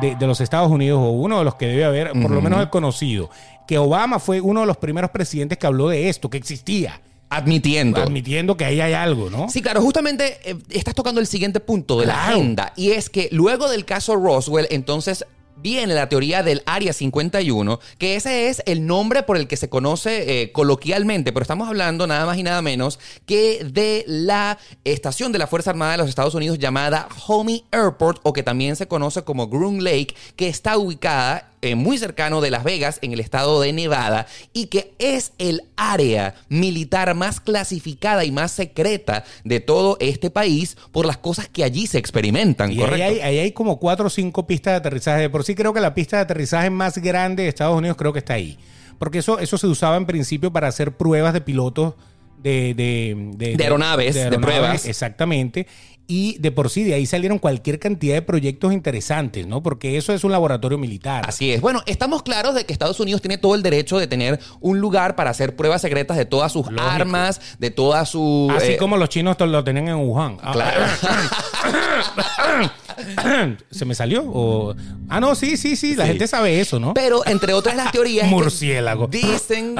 de, 0.00 0.14
de 0.16 0.26
los 0.26 0.40
Estados 0.40 0.70
Unidos, 0.70 0.98
o 1.00 1.10
uno 1.10 1.38
de 1.38 1.44
los 1.44 1.56
que 1.56 1.66
debe 1.66 1.84
haber, 1.84 2.12
por 2.12 2.30
lo 2.30 2.40
menos 2.40 2.60
el 2.60 2.70
conocido. 2.70 3.28
Que 3.66 3.78
Obama 3.78 4.18
fue 4.18 4.40
uno 4.40 4.60
de 4.60 4.66
los 4.66 4.76
primeros 4.76 5.10
presidentes 5.10 5.58
que 5.58 5.66
habló 5.66 5.88
de 5.88 6.08
esto, 6.08 6.30
que 6.30 6.36
existía, 6.38 7.00
Admitiendo. 7.30 8.00
admitiendo 8.02 8.56
que 8.58 8.64
ahí 8.66 8.80
hay 8.80 8.92
algo, 8.92 9.30
¿no? 9.30 9.48
Sí, 9.48 9.62
claro, 9.62 9.80
justamente 9.80 10.38
eh, 10.44 10.56
estás 10.70 10.94
tocando 10.94 11.18
el 11.20 11.26
siguiente 11.26 11.60
punto 11.60 11.98
de 11.98 12.06
la 12.06 12.28
agenda 12.28 12.72
y 12.76 12.90
es 12.90 13.08
que 13.08 13.28
luego 13.32 13.70
del 13.70 13.84
caso 13.86 14.16
Roswell, 14.16 14.66
entonces 14.70 15.24
viene 15.62 15.94
la 15.94 16.08
teoría 16.08 16.42
del 16.42 16.62
Área 16.66 16.92
51, 16.92 17.80
que 17.98 18.16
ese 18.16 18.48
es 18.48 18.62
el 18.66 18.86
nombre 18.86 19.22
por 19.22 19.36
el 19.36 19.46
que 19.46 19.56
se 19.56 19.68
conoce 19.68 20.42
eh, 20.42 20.52
coloquialmente, 20.52 21.32
pero 21.32 21.42
estamos 21.42 21.68
hablando 21.68 22.06
nada 22.06 22.26
más 22.26 22.36
y 22.38 22.42
nada 22.42 22.62
menos 22.62 22.98
que 23.26 23.64
de 23.64 24.04
la 24.06 24.58
estación 24.84 25.32
de 25.32 25.38
la 25.38 25.46
Fuerza 25.46 25.70
Armada 25.70 25.92
de 25.92 25.98
los 25.98 26.08
Estados 26.08 26.34
Unidos 26.34 26.58
llamada 26.58 27.08
Homey 27.26 27.64
Airport 27.70 28.20
o 28.22 28.32
que 28.32 28.42
también 28.42 28.76
se 28.76 28.88
conoce 28.88 29.22
como 29.22 29.48
Groom 29.48 29.78
Lake, 29.78 30.14
que 30.36 30.48
está 30.48 30.76
ubicada 30.76 31.52
eh, 31.64 31.76
muy 31.76 31.96
cercano 31.96 32.40
de 32.40 32.50
Las 32.50 32.64
Vegas, 32.64 32.98
en 33.02 33.12
el 33.12 33.20
estado 33.20 33.60
de 33.60 33.72
Nevada, 33.72 34.26
y 34.52 34.66
que 34.66 34.94
es 34.98 35.32
el 35.38 35.62
área 35.76 36.34
militar 36.48 37.14
más 37.14 37.38
clasificada 37.38 38.24
y 38.24 38.32
más 38.32 38.50
secreta 38.50 39.24
de 39.44 39.60
todo 39.60 39.96
este 40.00 40.28
país 40.28 40.76
por 40.90 41.06
las 41.06 41.18
cosas 41.18 41.48
que 41.48 41.62
allí 41.62 41.86
se 41.86 41.98
experimentan, 41.98 42.72
Y 42.72 42.74
ahí 42.74 42.80
¿correcto? 42.80 43.04
hay, 43.04 43.20
ahí 43.20 43.38
hay 43.38 43.52
como 43.52 43.78
cuatro 43.78 44.06
o 44.08 44.10
cinco 44.10 44.44
pistas 44.44 44.72
de 44.72 44.76
aterrizaje. 44.78 45.22
De 45.22 45.30
por 45.30 45.44
sí 45.44 45.51
creo 45.54 45.72
que 45.72 45.80
la 45.80 45.94
pista 45.94 46.16
de 46.16 46.22
aterrizaje 46.22 46.70
más 46.70 46.98
grande 46.98 47.44
de 47.44 47.48
Estados 47.48 47.76
Unidos 47.76 47.96
creo 47.96 48.12
que 48.12 48.20
está 48.20 48.34
ahí. 48.34 48.58
Porque 48.98 49.18
eso, 49.18 49.38
eso 49.38 49.58
se 49.58 49.66
usaba 49.66 49.96
en 49.96 50.06
principio 50.06 50.52
para 50.52 50.68
hacer 50.68 50.96
pruebas 50.96 51.32
de 51.32 51.40
pilotos 51.40 51.94
de, 52.42 52.74
de, 52.74 53.54
De 53.56 53.64
aeronaves, 53.64 54.14
de 54.14 54.38
pruebas. 54.38 54.86
Exactamente. 54.86 55.66
Y 56.14 56.36
de 56.40 56.52
por 56.52 56.68
sí 56.68 56.84
de 56.84 56.92
ahí 56.92 57.06
salieron 57.06 57.38
cualquier 57.38 57.78
cantidad 57.78 58.14
de 58.14 58.20
proyectos 58.20 58.74
interesantes, 58.74 59.46
¿no? 59.46 59.62
Porque 59.62 59.96
eso 59.96 60.12
es 60.12 60.24
un 60.24 60.30
laboratorio 60.32 60.76
militar. 60.76 61.24
Así 61.26 61.50
es. 61.52 61.62
Bueno, 61.62 61.80
estamos 61.86 62.22
claros 62.22 62.54
de 62.54 62.66
que 62.66 62.74
Estados 62.74 63.00
Unidos 63.00 63.22
tiene 63.22 63.38
todo 63.38 63.54
el 63.54 63.62
derecho 63.62 63.98
de 63.98 64.06
tener 64.06 64.38
un 64.60 64.78
lugar 64.78 65.16
para 65.16 65.30
hacer 65.30 65.56
pruebas 65.56 65.80
secretas 65.80 66.18
de 66.18 66.26
todas 66.26 66.52
sus 66.52 66.66
Lógico. 66.66 66.82
armas, 66.82 67.40
de 67.58 67.70
todas 67.70 68.10
sus... 68.10 68.50
Así 68.52 68.72
eh, 68.72 68.76
como 68.76 68.98
los 68.98 69.08
chinos 69.08 69.36
lo 69.40 69.64
tenían 69.64 69.88
en 69.88 69.94
Wuhan. 69.96 70.36
Ah, 70.42 70.52
Claro. 70.52 70.82
¿Se 73.70 73.84
me 73.86 73.94
salió? 73.94 74.22
O- 74.26 74.74
Ah, 75.08 75.18
no, 75.20 75.34
sí, 75.34 75.56
sí, 75.56 75.76
sí. 75.76 75.94
La 75.94 76.04
Sí. 76.04 76.10
gente 76.10 76.26
sabe 76.26 76.60
eso, 76.60 76.78
¿no? 76.78 76.92
Pero 76.94 77.26
entre 77.26 77.52
otras 77.54 77.74
las 77.76 77.90
teorías... 77.92 78.28
Murciélago. 78.28 79.06
Dicen 79.06 79.76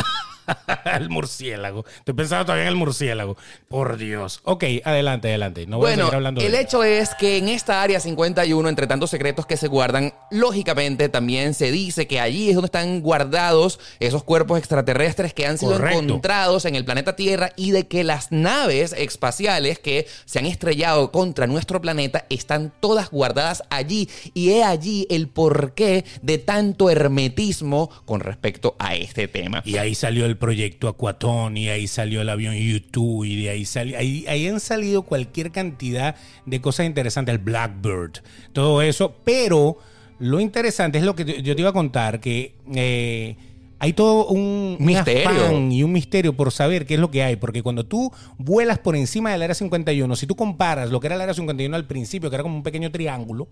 el 0.96 1.08
murciélago. 1.10 1.84
Estoy 1.98 2.14
pensando 2.14 2.46
todavía 2.46 2.64
en 2.64 2.68
el 2.70 2.76
murciélago. 2.76 3.36
Por 3.68 3.96
Dios. 3.96 4.40
Ok, 4.44 4.64
adelante, 4.84 5.28
adelante. 5.28 5.66
No 5.66 5.78
voy 5.78 5.86
a 5.86 5.88
Bueno, 5.90 6.04
seguir 6.04 6.16
hablando 6.16 6.40
de 6.40 6.46
el 6.46 6.54
hecho 6.54 6.84
es 6.84 7.14
que 7.14 7.38
en 7.38 7.48
esta 7.48 7.82
área 7.82 8.00
51, 8.00 8.68
entre 8.68 8.86
tantos 8.86 9.10
secretos 9.10 9.46
que 9.46 9.56
se 9.56 9.68
guardan, 9.68 10.12
lógicamente 10.30 11.08
también 11.08 11.54
se 11.54 11.70
dice 11.70 12.06
que 12.06 12.20
allí 12.20 12.48
es 12.48 12.54
donde 12.54 12.66
están 12.66 13.00
guardados 13.00 13.78
esos 14.00 14.24
cuerpos 14.24 14.58
extraterrestres 14.58 15.32
que 15.34 15.46
han 15.46 15.58
sido 15.58 15.72
Correcto. 15.72 16.00
encontrados 16.00 16.64
en 16.64 16.74
el 16.74 16.84
planeta 16.84 17.16
Tierra 17.16 17.52
y 17.56 17.70
de 17.70 17.86
que 17.86 18.04
las 18.04 18.32
naves 18.32 18.94
espaciales 18.96 19.78
que 19.78 20.06
se 20.24 20.38
han 20.38 20.46
estrellado 20.46 21.12
contra 21.12 21.46
nuestro 21.46 21.80
planeta 21.80 22.26
están 22.30 22.72
todas 22.80 23.10
guardadas 23.10 23.62
allí. 23.70 24.08
Y 24.34 24.50
he 24.50 24.64
allí 24.64 25.06
el 25.10 25.28
porqué 25.28 26.04
de 26.22 26.38
tanto 26.38 26.90
hermetismo 26.90 27.90
con 28.04 28.20
respecto 28.20 28.74
a 28.78 28.94
este 28.94 29.28
tema. 29.28 29.62
Y 29.64 29.76
ahí 29.76 29.94
salió 29.94 30.26
el 30.26 30.31
proyecto 30.36 30.88
Aquatón, 30.88 31.56
y 31.56 31.68
ahí 31.68 31.86
salió 31.86 32.20
el 32.20 32.28
avión 32.28 32.54
YouTube, 32.54 33.24
y 33.24 33.42
de 33.42 33.50
ahí 33.50 33.64
salió. 33.64 33.98
Ahí, 33.98 34.48
han 34.48 34.60
salido 34.60 35.02
cualquier 35.02 35.50
cantidad 35.50 36.16
de 36.46 36.60
cosas 36.60 36.86
interesantes, 36.86 37.34
el 37.34 37.38
Blackbird, 37.38 38.22
todo 38.52 38.82
eso. 38.82 39.14
Pero 39.24 39.78
lo 40.18 40.40
interesante 40.40 40.98
es 40.98 41.04
lo 41.04 41.14
que 41.14 41.42
yo 41.42 41.54
te 41.54 41.60
iba 41.60 41.70
a 41.70 41.74
contar, 41.74 42.20
que 42.20 42.54
eh, 42.74 43.36
hay 43.84 43.94
todo 43.94 44.26
un 44.28 44.76
Misterio. 44.78 45.28
afán 45.28 45.72
y 45.72 45.82
un 45.82 45.90
misterio 45.90 46.36
por 46.36 46.52
saber 46.52 46.86
qué 46.86 46.94
es 46.94 47.00
lo 47.00 47.10
que 47.10 47.24
hay. 47.24 47.34
Porque 47.34 47.64
cuando 47.64 47.84
tú 47.84 48.12
vuelas 48.38 48.78
por 48.78 48.94
encima 48.94 49.32
del 49.32 49.42
área 49.42 49.56
51, 49.56 50.14
si 50.14 50.24
tú 50.28 50.36
comparas 50.36 50.90
lo 50.90 51.00
que 51.00 51.08
era 51.08 51.16
el 51.16 51.20
área 51.22 51.34
51 51.34 51.74
al 51.74 51.84
principio, 51.86 52.30
que 52.30 52.36
era 52.36 52.44
como 52.44 52.54
un 52.54 52.62
pequeño 52.62 52.92
triángulo, 52.92 53.48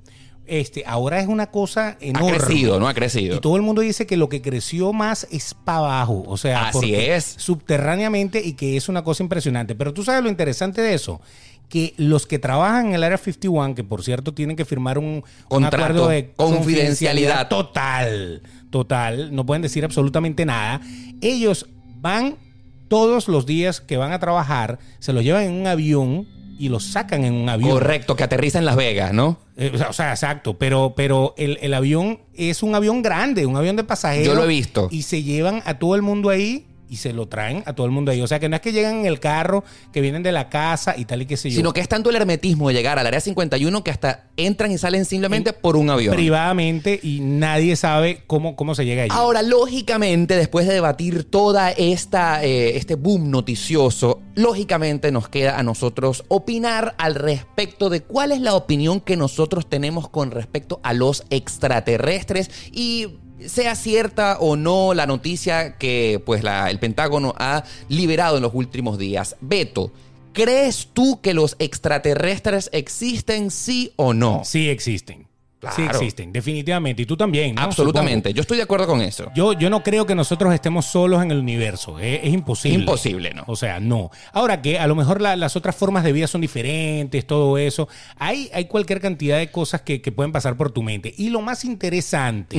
este, 0.46 0.84
ahora 0.86 1.18
es 1.20 1.26
una 1.26 1.50
cosa 1.50 1.96
Ha 2.00 2.04
enorme. 2.04 2.38
crecido, 2.38 2.78
¿no? 2.78 2.86
Ha 2.86 2.94
crecido. 2.94 3.36
Y 3.38 3.40
todo 3.40 3.56
el 3.56 3.62
mundo 3.62 3.82
dice 3.82 4.06
que 4.06 4.16
lo 4.16 4.28
que 4.28 4.40
creció 4.40 4.92
más 4.92 5.26
es 5.32 5.52
para 5.52 5.78
abajo, 5.78 6.22
o 6.28 6.36
sea, 6.36 6.68
Así 6.68 6.78
porque 6.78 7.16
es. 7.16 7.24
subterráneamente 7.38 8.40
y 8.44 8.52
que 8.52 8.76
es 8.76 8.88
una 8.88 9.02
cosa 9.02 9.24
impresionante. 9.24 9.74
Pero 9.74 9.92
tú 9.92 10.04
sabes 10.04 10.22
lo 10.22 10.28
interesante 10.28 10.80
de 10.80 10.94
eso, 10.94 11.20
que 11.68 11.94
los 11.96 12.26
que 12.26 12.38
trabajan 12.38 12.88
en 12.88 12.94
el 12.94 13.02
Área 13.04 13.18
51, 13.18 13.74
que 13.74 13.84
por 13.84 14.02
cierto 14.02 14.32
tienen 14.34 14.56
que 14.56 14.64
firmar 14.64 14.98
un, 14.98 15.06
un 15.06 15.22
Contrato, 15.48 15.84
acuerdo 15.84 16.08
de 16.08 16.32
confidencialidad. 16.34 17.48
total, 17.48 18.42
total, 18.70 19.34
no 19.34 19.44
pueden 19.44 19.62
decir 19.62 19.84
absolutamente 19.84 20.46
nada, 20.46 20.80
ellos 21.20 21.66
van 22.00 22.36
todos 22.88 23.28
los 23.28 23.46
días 23.46 23.80
que 23.80 23.96
van 23.96 24.12
a 24.12 24.18
trabajar, 24.18 24.78
se 24.98 25.12
los 25.12 25.22
llevan 25.22 25.44
en 25.44 25.52
un 25.52 25.66
avión 25.66 26.26
y 26.58 26.68
los 26.68 26.84
sacan 26.84 27.24
en 27.24 27.34
un 27.34 27.48
avión. 27.48 27.70
Correcto, 27.70 28.16
que 28.16 28.24
aterriza 28.24 28.58
en 28.58 28.66
Las 28.66 28.76
Vegas, 28.76 29.12
¿no? 29.12 29.38
Eh, 29.56 29.72
o 29.88 29.92
sea, 29.92 30.10
exacto, 30.10 30.58
pero, 30.58 30.94
pero 30.96 31.34
el, 31.38 31.58
el 31.62 31.72
avión 31.72 32.20
es 32.34 32.62
un 32.62 32.74
avión 32.74 33.02
grande, 33.02 33.46
un 33.46 33.56
avión 33.56 33.76
de 33.76 33.84
pasajeros. 33.84 34.26
Yo 34.26 34.34
lo 34.34 34.44
he 34.44 34.48
visto. 34.48 34.88
Y 34.90 35.02
se 35.02 35.22
llevan 35.22 35.62
a 35.64 35.78
todo 35.78 35.94
el 35.94 36.02
mundo 36.02 36.28
ahí 36.28 36.66
y 36.90 36.96
se 36.96 37.12
lo 37.12 37.28
traen 37.28 37.62
a 37.66 37.72
todo 37.72 37.86
el 37.86 37.92
mundo 37.92 38.10
ahí. 38.10 38.20
O 38.20 38.26
sea, 38.26 38.40
que 38.40 38.48
no 38.48 38.56
es 38.56 38.62
que 38.62 38.72
llegan 38.72 38.96
en 38.96 39.06
el 39.06 39.20
carro, 39.20 39.64
que 39.92 40.00
vienen 40.00 40.22
de 40.22 40.32
la 40.32 40.48
casa 40.48 40.96
y 40.98 41.04
tal 41.04 41.22
y 41.22 41.26
qué 41.26 41.36
sé 41.36 41.48
yo. 41.48 41.56
Sino 41.56 41.72
que 41.72 41.80
es 41.80 41.88
tanto 41.88 42.10
el 42.10 42.16
hermetismo 42.16 42.68
de 42.68 42.74
llegar 42.74 42.98
al 42.98 43.06
área 43.06 43.20
51 43.20 43.84
que 43.84 43.90
hasta 43.90 44.26
entran 44.36 44.72
y 44.72 44.78
salen 44.78 45.04
simplemente 45.04 45.52
por 45.52 45.76
un 45.76 45.88
avión. 45.88 46.14
privadamente 46.14 46.98
y 47.02 47.20
nadie 47.20 47.76
sabe 47.76 48.22
cómo, 48.26 48.56
cómo 48.56 48.74
se 48.74 48.84
llega 48.84 49.04
allí. 49.04 49.12
Ahora, 49.14 49.42
lógicamente, 49.42 50.36
después 50.36 50.66
de 50.66 50.74
debatir 50.74 51.24
toda 51.24 51.70
esta 51.70 52.44
eh, 52.44 52.76
este 52.76 52.96
boom 52.96 53.30
noticioso, 53.30 54.20
lógicamente 54.34 55.12
nos 55.12 55.28
queda 55.28 55.58
a 55.58 55.62
nosotros 55.62 56.24
opinar 56.28 56.94
al 56.98 57.14
respecto 57.14 57.88
de 57.88 58.02
cuál 58.02 58.32
es 58.32 58.40
la 58.40 58.54
opinión 58.54 59.00
que 59.00 59.16
nosotros 59.16 59.68
tenemos 59.68 60.08
con 60.08 60.32
respecto 60.32 60.80
a 60.82 60.92
los 60.92 61.24
extraterrestres 61.30 62.50
y 62.72 63.18
sea 63.48 63.74
cierta 63.74 64.38
o 64.40 64.56
no 64.56 64.94
la 64.94 65.06
noticia 65.06 65.76
que 65.76 66.22
pues 66.24 66.42
la- 66.42 66.70
el 66.70 66.78
Pentágono 66.78 67.34
ha 67.38 67.64
liberado 67.88 68.36
en 68.36 68.42
los 68.42 68.52
últimos 68.54 68.98
días. 68.98 69.36
Beto, 69.40 69.92
¿crees 70.32 70.88
tú 70.92 71.20
que 71.20 71.34
los 71.34 71.56
extraterrestres 71.58 72.70
existen 72.72 73.50
sí 73.50 73.92
o 73.96 74.14
no? 74.14 74.42
Sí 74.44 74.68
existen. 74.68 75.26
Sí 75.76 75.82
existen, 75.82 76.32
definitivamente. 76.32 77.02
Y 77.02 77.04
tú 77.04 77.18
también, 77.18 77.54
¿no? 77.54 77.60
Absolutamente, 77.60 78.32
yo 78.32 78.40
estoy 78.40 78.56
de 78.56 78.62
acuerdo 78.62 78.86
con 78.86 79.02
eso. 79.02 79.30
Yo, 79.34 79.52
yo 79.52 79.68
no 79.68 79.82
creo 79.82 80.06
que 80.06 80.14
nosotros 80.14 80.54
estemos 80.54 80.86
solos 80.86 81.22
en 81.22 81.30
el 81.32 81.38
universo. 81.38 81.98
Es, 81.98 82.20
es 82.22 82.32
imposible. 82.32 82.78
Imposible, 82.78 83.34
¿no? 83.34 83.44
O 83.46 83.56
sea, 83.56 83.78
no. 83.78 84.10
Ahora 84.32 84.62
que 84.62 84.78
a 84.78 84.86
lo 84.86 84.94
mejor 84.94 85.20
la- 85.20 85.36
las 85.36 85.56
otras 85.56 85.76
formas 85.76 86.02
de 86.02 86.12
vida 86.12 86.26
son 86.28 86.40
diferentes, 86.40 87.26
todo 87.26 87.58
eso. 87.58 87.88
Hay, 88.16 88.48
hay 88.54 88.64
cualquier 88.64 89.02
cantidad 89.02 89.36
de 89.36 89.50
cosas 89.50 89.82
que, 89.82 90.00
que 90.00 90.10
pueden 90.12 90.32
pasar 90.32 90.56
por 90.56 90.70
tu 90.72 90.82
mente. 90.82 91.12
Y 91.18 91.28
lo 91.28 91.42
más 91.42 91.62
interesante. 91.66 92.56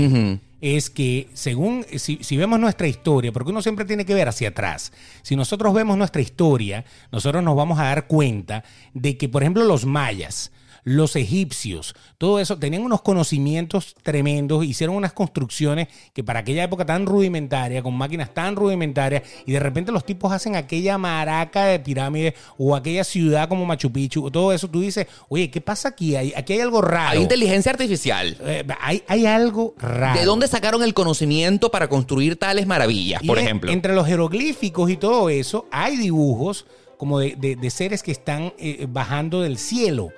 Es 0.62 0.90
que 0.90 1.28
según, 1.34 1.86
si, 1.98 2.20
si 2.22 2.38
vemos 2.38 2.60
nuestra 2.60 2.88
historia, 2.88 3.32
porque 3.32 3.50
uno 3.50 3.62
siempre 3.62 3.86
tiene 3.86 4.06
que 4.06 4.14
ver 4.14 4.30
hacia 4.30 4.50
atrás, 4.50 4.94
si 5.24 5.36
nosotros 5.36 5.74
vemos 5.74 5.98
nuestra 5.98 6.22
historia, 6.22 6.86
nosotros 7.12 7.44
nos 7.44 7.56
vamos 7.56 7.80
a 7.80 7.86
dar 7.86 8.08
cuenta 8.08 8.64
de 8.94 9.18
que, 9.18 9.28
por 9.28 9.42
ejemplo, 9.42 9.64
los 9.66 9.86
mayas, 9.86 10.52
los 10.84 11.16
egipcios, 11.16 11.94
todo 12.18 12.40
eso, 12.40 12.58
tenían 12.58 12.82
unos 12.84 13.02
conocimientos 13.02 13.96
tremendos, 14.04 14.66
hicieron 14.66 14.96
unas 14.96 15.14
construcciones 15.14 15.88
que 16.14 16.24
para 16.24 16.40
aquella 16.40 16.64
época 16.64 16.86
tan 16.86 17.06
rudimentaria, 17.06 17.84
con 17.84 17.94
máquinas 17.96 18.34
tan 18.34 18.56
rudimentarias, 18.56 19.24
y 19.46 19.52
de 19.52 19.60
repente 19.60 19.92
los 19.92 20.06
tipos 20.06 20.32
hacen 20.32 20.56
aquella 20.56 20.98
maraca 20.98 21.66
de 21.66 21.80
pirámides 21.80 22.34
o 22.58 22.76
aquella 22.76 23.04
ciudad 23.04 23.48
como 23.48 23.66
Machu 23.66 23.92
Picchu, 23.92 24.30
todo 24.32 24.54
eso, 24.54 24.68
tú 24.70 24.82
dices, 24.82 25.08
oye, 25.30 25.50
¿qué 25.52 25.62
pasa 25.62 25.90
aquí? 25.90 26.16
Hay- 26.16 26.34
Aquí 26.36 26.54
hay 26.54 26.62
algo 26.62 26.82
raro. 26.82 27.12
Hay 27.18 27.22
inteligencia 27.22 27.72
artificial. 27.72 28.38
Eh, 28.42 28.66
hay, 28.80 29.04
hay 29.08 29.26
algo 29.26 29.76
raro. 29.78 30.20
¿De 30.20 30.26
dónde 30.26 30.48
sacaron 30.48 30.82
el 30.84 30.94
conocimiento 30.94 31.70
para 31.70 31.88
construir 31.88 32.36
tales 32.38 32.66
maravillas, 32.68 33.22
Y 33.24 33.28
por 33.28 33.38
en- 33.38 33.46
ejemplo? 33.46 33.72
Entre 33.72 33.94
los 33.94 34.08
jeroglíficos 34.08 34.90
y 34.90 34.98
todo 34.98 35.30
eso, 35.30 35.68
hay 35.72 35.98
dibujos 35.98 36.66
como 36.98 37.20
de, 37.20 37.36
de- 37.36 37.56
de 37.56 37.70
seres 37.70 38.02
que 38.04 38.12
están 38.12 38.54
eh, 38.58 38.86
bajando 38.90 39.42
del 39.42 39.58
cielo. 39.58 40.10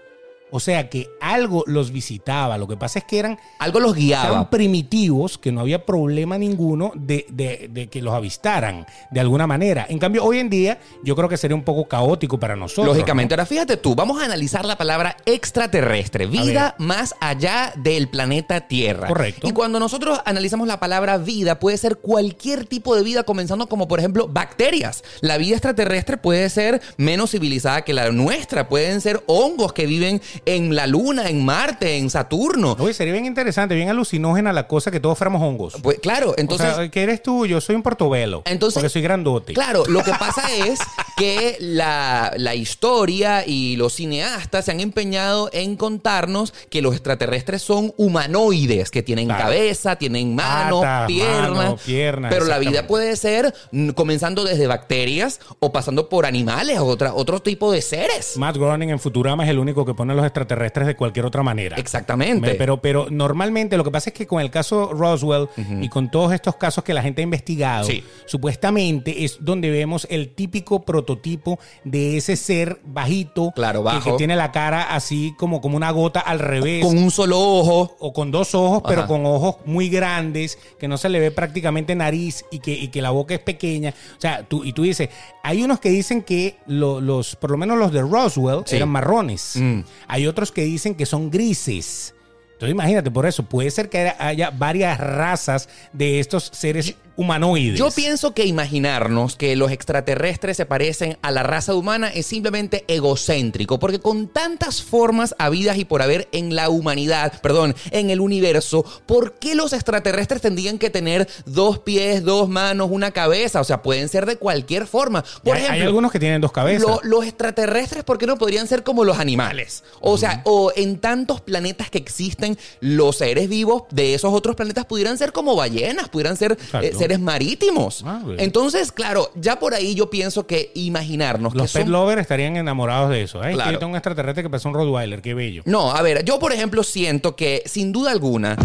O 0.56 0.60
sea 0.60 0.88
que 0.90 1.10
algo 1.20 1.64
los 1.66 1.92
visitaba. 1.92 2.58
Lo 2.60 2.68
que 2.68 2.78
pasa 2.78 3.00
es 3.00 3.06
que 3.06 3.18
eran, 3.18 3.40
Algo 3.58 3.80
los 3.80 3.92
eran 3.98 4.06
guiaba. 4.06 4.50
primitivos, 4.52 5.38
que 5.40 5.52
no 5.52 5.62
había 5.62 5.84
problema 5.86 6.38
ninguno 6.38 6.92
de, 6.96 7.26
de- 7.30 7.70
de 7.72 7.88
que 7.88 8.02
los 8.04 8.14
avistaran 8.14 8.86
de 9.12 9.20
alguna 9.20 9.48
manera. 9.48 9.86
En 9.90 9.98
cambio, 9.98 10.24
hoy 10.24 10.38
en 10.38 10.50
día, 10.52 10.80
yo 11.04 11.16
creo 11.16 11.28
que 11.28 11.38
sería 11.38 11.56
un 11.56 11.64
poco 11.64 11.88
caótico 11.88 12.40
para 12.40 12.56
nosotros. 12.56 12.86
Lógicamente. 12.86 13.36
¿no? 13.36 13.42
Ahora 13.42 13.48
fíjate 13.48 13.78
tú, 13.78 13.96
vamos 13.96 14.22
a 14.22 14.26
analizar 14.26 14.64
la 14.66 14.78
palabra 14.78 15.18
extraterrestre, 15.26 16.26
vida 16.28 16.76
más 16.78 17.16
allá 17.20 17.74
del 17.78 18.08
planeta 18.10 18.62
Tierra. 18.68 19.08
Correcto. 19.08 19.48
Y 19.48 19.52
cuando 19.52 19.80
nosotros 19.80 20.20
analizamos 20.26 20.68
la 20.68 20.80
palabra 20.80 21.18
vida, 21.18 21.60
puede 21.60 21.78
ser 21.78 21.98
cualquier 21.98 22.66
tipo 22.66 22.96
de 22.96 23.04
vida, 23.04 23.24
comenzando 23.24 23.68
como 23.68 23.88
por 23.88 24.00
ejemplo 24.00 24.28
bacterias. 24.28 25.04
La 25.22 25.38
vida 25.38 25.56
extraterrestre 25.56 26.18
puede 26.18 26.50
ser 26.50 26.82
menos 26.98 27.32
civilizada 27.32 27.82
que 27.84 27.94
la 27.94 28.12
nuestra, 28.12 28.70
pueden 28.70 29.02
ser 29.02 29.24
hongos 29.26 29.74
que 29.74 29.86
viven 29.86 30.22
en 30.46 30.76
la 30.76 30.88
Luna, 30.88 31.30
en 31.30 31.44
Marte, 31.46 31.98
en 31.98 32.10
Saturno. 32.10 32.76
Oye, 32.80 32.94
sería 32.94 33.14
bien 33.14 33.26
interesante, 33.26 33.76
bien 33.76 33.90
alucinógena 33.90 34.52
la 34.54 34.68
cosa 34.68 34.92
que 34.92 35.00
todos 35.00 35.18
fuéramos 35.18 35.42
hongos. 35.42 35.76
Pues 35.82 36.00
claro, 36.00 36.34
entonces... 36.38 36.72
o 36.74 36.76
sea, 36.76 36.90
¿qué 36.92 37.04
eres 37.04 37.22
tú? 37.24 37.46
Yo 37.46 37.62
soy 37.62 37.76
un 37.76 37.84
portobelo. 37.84 38.42
Entonces- 38.46 38.76
porque 38.76 38.90
soy 38.90 39.02
grandote. 39.02 39.54
Claro, 39.54 39.84
lo 39.88 40.04
que 40.04 40.12
pasa 40.12 40.44
es 40.68 40.80
que 41.18 41.58
la, 41.60 42.34
la 42.38 42.56
historia 42.56 43.46
y 43.46 43.76
los 43.76 43.94
cineastas 43.94 44.66
se 44.66 44.72
han 44.72 44.80
empeñado 44.80 45.50
en 45.54 45.76
contarnos 45.76 46.54
que 46.70 46.82
los 46.82 46.94
extraterrestres 46.94 47.62
son 47.62 47.94
humanoides, 47.98 48.92
que 48.92 49.04
tienen 49.04 49.28
Claro. 49.28 49.44
cabeza, 49.44 49.96
tienen 49.96 50.36
manos, 50.36 50.84
piernas, 51.08 51.52
manos, 51.52 51.82
piernas, 51.82 52.34
Pero 52.34 52.46
la 52.46 52.60
vida 52.60 52.88
puede 52.88 53.16
ser 53.16 53.54
comenzando 53.96 54.44
desde 54.44 54.68
bacterias 54.68 55.40
o 55.60 55.72
pasando 55.72 56.10
por 56.10 56.26
animales 56.26 56.80
o 56.80 56.86
otra, 56.86 57.14
otro 57.14 57.42
tipo 57.42 57.72
de 57.72 57.82
seres. 57.82 58.38
Matt 58.38 58.58
Groening 58.58 58.90
en 58.90 59.00
Futurama 59.00 59.44
es 59.44 59.50
el 59.50 59.60
único 59.60 59.86
que 59.86 59.94
pone 59.94 60.14
los 60.14 60.26
extraterrestres 60.34 60.88
de 60.88 60.96
cualquier 60.96 61.26
otra 61.26 61.44
manera. 61.44 61.78
Exactamente. 61.78 62.50
Me- 62.50 62.56
Pero, 62.56 62.82
pero 62.82 63.08
normalmente 63.10 63.78
lo 63.78 63.84
que 63.84 63.92
pasa 63.92 64.10
es 64.10 64.14
que 64.14 64.26
con 64.28 64.42
el 64.42 64.50
caso 64.50 64.92
Roswell 64.94 65.48
y 65.82 65.90
con 65.90 66.10
todos 66.12 66.34
estos 66.34 66.56
casos 66.56 66.84
que 66.84 66.94
la 66.94 67.02
gente 67.04 67.22
ha 67.22 67.24
investigado, 67.24 67.86
Sí. 67.86 68.04
supuestamente 68.26 69.24
es 69.24 69.38
donde 69.40 69.70
vemos 69.70 70.06
el 70.10 70.30
típico 70.36 70.84
prototipo 70.84 71.60
de 71.84 72.18
ese 72.18 72.36
ser 72.36 72.80
bajito 72.84 73.52
Claro, 73.56 73.84
que- 74.04 74.12
tiene 74.14 74.36
la 74.36 74.52
cara 74.52 74.94
así 74.94 75.34
como, 75.38 75.62
como 75.62 75.78
una 75.78 75.92
gota 75.92 76.20
al 76.20 76.40
revés. 76.40 76.84
Con 76.86 76.98
un 76.98 77.10
solo 77.12 77.40
ojo. 77.40 77.96
o 78.00 78.12
con 78.14 78.32
dos 78.32 78.54
ojos, 78.56 78.82
pero 78.88 79.08
con 79.08 79.26
ojos 79.26 79.56
muy 79.66 79.90
grandes, 79.90 80.58
que 80.80 80.88
no 80.88 80.98
se 80.98 81.10
le 81.10 81.20
ve 81.20 81.32
prácticamente 81.32 81.96
nariz 81.96 82.44
y 82.52 82.60
que, 82.60 82.72
y 82.74 82.88
que 82.90 83.02
la 83.02 83.12
boca 83.12 83.34
es 83.34 83.40
pequeña. 83.40 83.94
O 84.18 84.22
sea, 84.22 84.44
tú, 84.44 84.64
y 84.64 84.74
tú 84.74 84.84
dices, 84.84 85.10
hay 85.44 85.64
unos 85.64 85.80
que 85.80 85.90
dicen 85.90 86.22
que 86.22 86.58
lo- 86.68 87.00
los, 87.02 87.36
por 87.36 87.52
lo 87.52 87.58
menos 87.58 87.78
los 87.78 87.92
de 87.92 88.02
Roswell, 88.02 88.64
Sí. 88.66 88.76
eran 88.76 88.90
marrones. 88.90 89.56
Mm. 89.56 89.80
Hay 90.08 90.23
otros 90.28 90.52
que 90.52 90.64
dicen 90.64 90.96
que 90.96 91.06
son 91.06 91.30
grises. 91.30 92.14
Entonces 92.54 92.72
imagínate, 92.72 93.12
por 93.12 93.26
eso 93.26 93.44
puede 93.44 93.70
ser 93.72 93.90
que 93.90 94.14
haya- 94.18 94.50
varias 94.52 94.98
razas 95.00 95.68
de 95.92 96.20
estos 96.20 96.50
seres 96.54 96.96
humanoides. 97.16 97.78
Yo 97.78 97.92
pienso 97.92 98.34
que 98.34 98.46
imaginarnos 98.46 99.36
que 99.36 99.56
los 99.56 99.70
extraterrestres 99.72 100.58
se 100.58 100.66
parecen 100.66 101.18
a 101.22 101.30
la 101.30 101.44
raza 101.44 101.76
humana 101.76 102.08
es 102.08 102.26
simplemente 102.26 102.86
egocéntrico, 102.88 103.78
porque 103.78 104.00
con 104.00 104.28
tantas 104.30 104.82
formas 104.82 105.36
habidas 105.38 105.78
y 105.78 105.86
por 105.86 106.02
haber 106.02 106.28
en 106.32 106.56
la 106.56 106.70
humanidad, 106.70 107.40
perdón, 107.42 107.76
en 107.92 108.10
el 108.10 108.20
universo, 108.20 108.84
¿por 109.06 109.34
qué 109.38 109.54
los 109.54 109.74
extraterrestres 109.74 110.42
tendrían 110.42 110.80
que 110.80 110.90
tener 110.90 111.28
dos 111.46 111.78
pies, 111.80 112.24
dos 112.24 112.50
manos, 112.50 112.90
una 112.92 113.12
cabeza? 113.12 113.62
O 113.62 113.64
sea, 113.64 113.84
pueden 113.84 114.10
ser 114.10 114.26
de 114.26 114.38
cualquier 114.38 114.88
forma. 114.88 115.24
Por 115.44 115.56
hay, 115.56 115.62
hay 115.64 115.68
ejemplo, 115.68 115.88
algunos 115.90 116.12
que 116.12 116.20
tienen 116.20 116.42
dos 116.42 116.52
cabezas. 116.52 116.82
lo- 116.88 117.00
los 117.04 117.26
extraterrestres, 117.26 118.04
¿por 118.04 118.18
qué 118.18 118.26
no 118.26 118.38
podrían 118.40 118.68
ser 118.68 118.82
como 118.84 119.04
los 119.04 119.20
animales? 119.20 119.84
O 120.02 120.18
sea, 120.18 120.42
o 120.46 120.72
en 120.76 120.98
tantos 120.98 121.42
planetas 121.42 121.92
que 121.92 122.00
existen, 122.00 122.43
los 122.80 123.18
seres 123.18 123.50
vivos 123.50 123.84
de 123.92 124.14
esos 124.14 124.34
otros 124.34 124.56
planetas 124.56 124.86
pudieran 124.86 125.18
ser 125.18 125.32
como 125.32 125.56
ballenas, 125.56 126.10
pudieran 126.10 126.38
ser 126.38 126.58
eh, 126.82 126.94
seres 126.98 127.20
marítimos. 127.20 128.04
Ah. 128.06 128.22
Entonces, 128.38 128.92
claro, 128.92 129.32
ya 129.36 129.60
por 129.60 129.74
ahí 129.74 129.96
yo 129.96 130.10
pienso 130.10 130.46
que 130.48 130.72
imaginarnos 130.76 131.54
Los 131.56 131.72
que 131.72 131.80
pet 131.80 131.84
son... 131.86 131.92
lovers 131.92 132.22
estarían 132.22 132.56
enamorados 132.58 133.10
de 133.10 133.24
eso. 133.24 133.42
Ay, 133.42 133.54
Claro. 133.54 133.80
que 133.80 133.86
un 133.86 133.96
extraterrestre 133.96 134.44
que 134.44 134.50
parece 134.50 134.68
un 134.68 134.74
Rottweiler, 134.74 135.22
qué 135.22 135.34
bello. 135.34 135.64
No, 135.66 135.92
a 135.92 136.02
ver, 136.02 136.24
yo 136.26 136.40
por 136.40 136.54
ejemplo 136.54 136.84
siento 136.84 137.36
que 137.36 137.64
sin 137.66 137.92
duda 137.92 138.12
alguna 138.12 138.58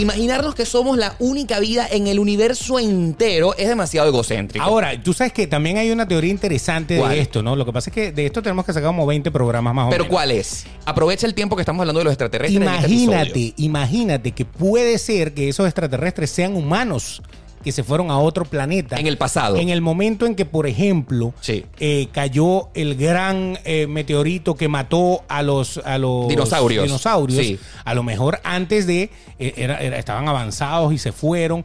imaginarnos 0.00 0.54
que 0.54 0.66
somos 0.66 0.98
la 0.98 1.14
única 1.18 1.58
vida 1.60 1.86
en 1.90 2.06
el 2.06 2.18
universo 2.18 2.78
entero 2.78 3.54
es 3.56 3.68
demasiado 3.68 4.08
egocéntrico. 4.08 4.64
Ahora, 4.64 5.00
tú 5.02 5.12
sabes 5.12 5.32
que 5.32 5.46
también 5.46 5.78
hay 5.78 5.90
una 5.90 6.06
teoría 6.06 6.30
interesante 6.30 6.98
¿Cuál? 6.98 7.12
de 7.12 7.20
esto, 7.20 7.42
¿no? 7.42 7.56
Lo 7.56 7.64
que 7.64 7.72
pasa 7.72 7.90
es 7.90 7.94
que 7.94 8.12
de 8.12 8.26
esto 8.26 8.42
tenemos 8.42 8.64
que 8.64 8.72
sacar 8.72 8.88
como 8.88 9.06
20 9.06 9.30
programas 9.30 9.74
más 9.74 9.86
o 9.86 9.90
Pero 9.90 10.04
menos. 10.04 10.12
¿cuál 10.14 10.30
es? 10.30 10.66
Aprovecha 10.84 11.26
el 11.26 11.34
tiempo 11.34 11.56
que 11.56 11.62
estamos 11.62 11.80
hablando 11.80 11.98
de 12.00 12.04
los 12.04 12.12
extraterrestres. 12.12 12.56
en 12.62 12.68
este. 12.68 12.88
Imagínate, 12.90 13.54
imagínate 13.56 14.32
que 14.32 14.44
puede 14.44 14.98
ser 14.98 15.34
que 15.34 15.48
esos 15.48 15.66
extraterrestres 15.66 16.30
sean 16.30 16.56
humanos 16.56 17.22
que 17.62 17.72
se 17.72 17.82
fueron 17.84 18.10
a 18.10 18.18
otro 18.18 18.44
planeta. 18.44 18.96
En 18.96 19.06
el 19.06 19.18
pasado. 19.18 19.56
En 19.56 19.68
el 19.68 19.80
momento 19.80 20.26
en 20.26 20.34
que, 20.34 20.44
por 20.46 20.66
ejemplo, 20.66 21.34
Sí. 21.40 21.64
eh, 21.78 22.08
cayó 22.12 22.68
el 22.74 22.94
gran 22.96 23.58
eh, 23.64 23.86
meteorito 23.86 24.54
que 24.54 24.68
mató 24.68 25.22
a 25.28 25.42
los, 25.42 25.78
a 25.84 25.98
los 25.98 26.28
Dinosaurios. 26.28 26.84
dinosaurios. 26.84 27.44
Sí. 27.46 27.58
A 27.84 27.94
lo 27.94 28.02
mejor 28.02 28.40
antes 28.44 28.86
de, 28.86 29.10
eh, 29.38 29.54
era- 29.56 29.78
era- 29.78 29.98
estaban 29.98 30.28
avanzados 30.28 30.92
y 30.92 30.98
se 30.98 31.12
fueron, 31.12 31.64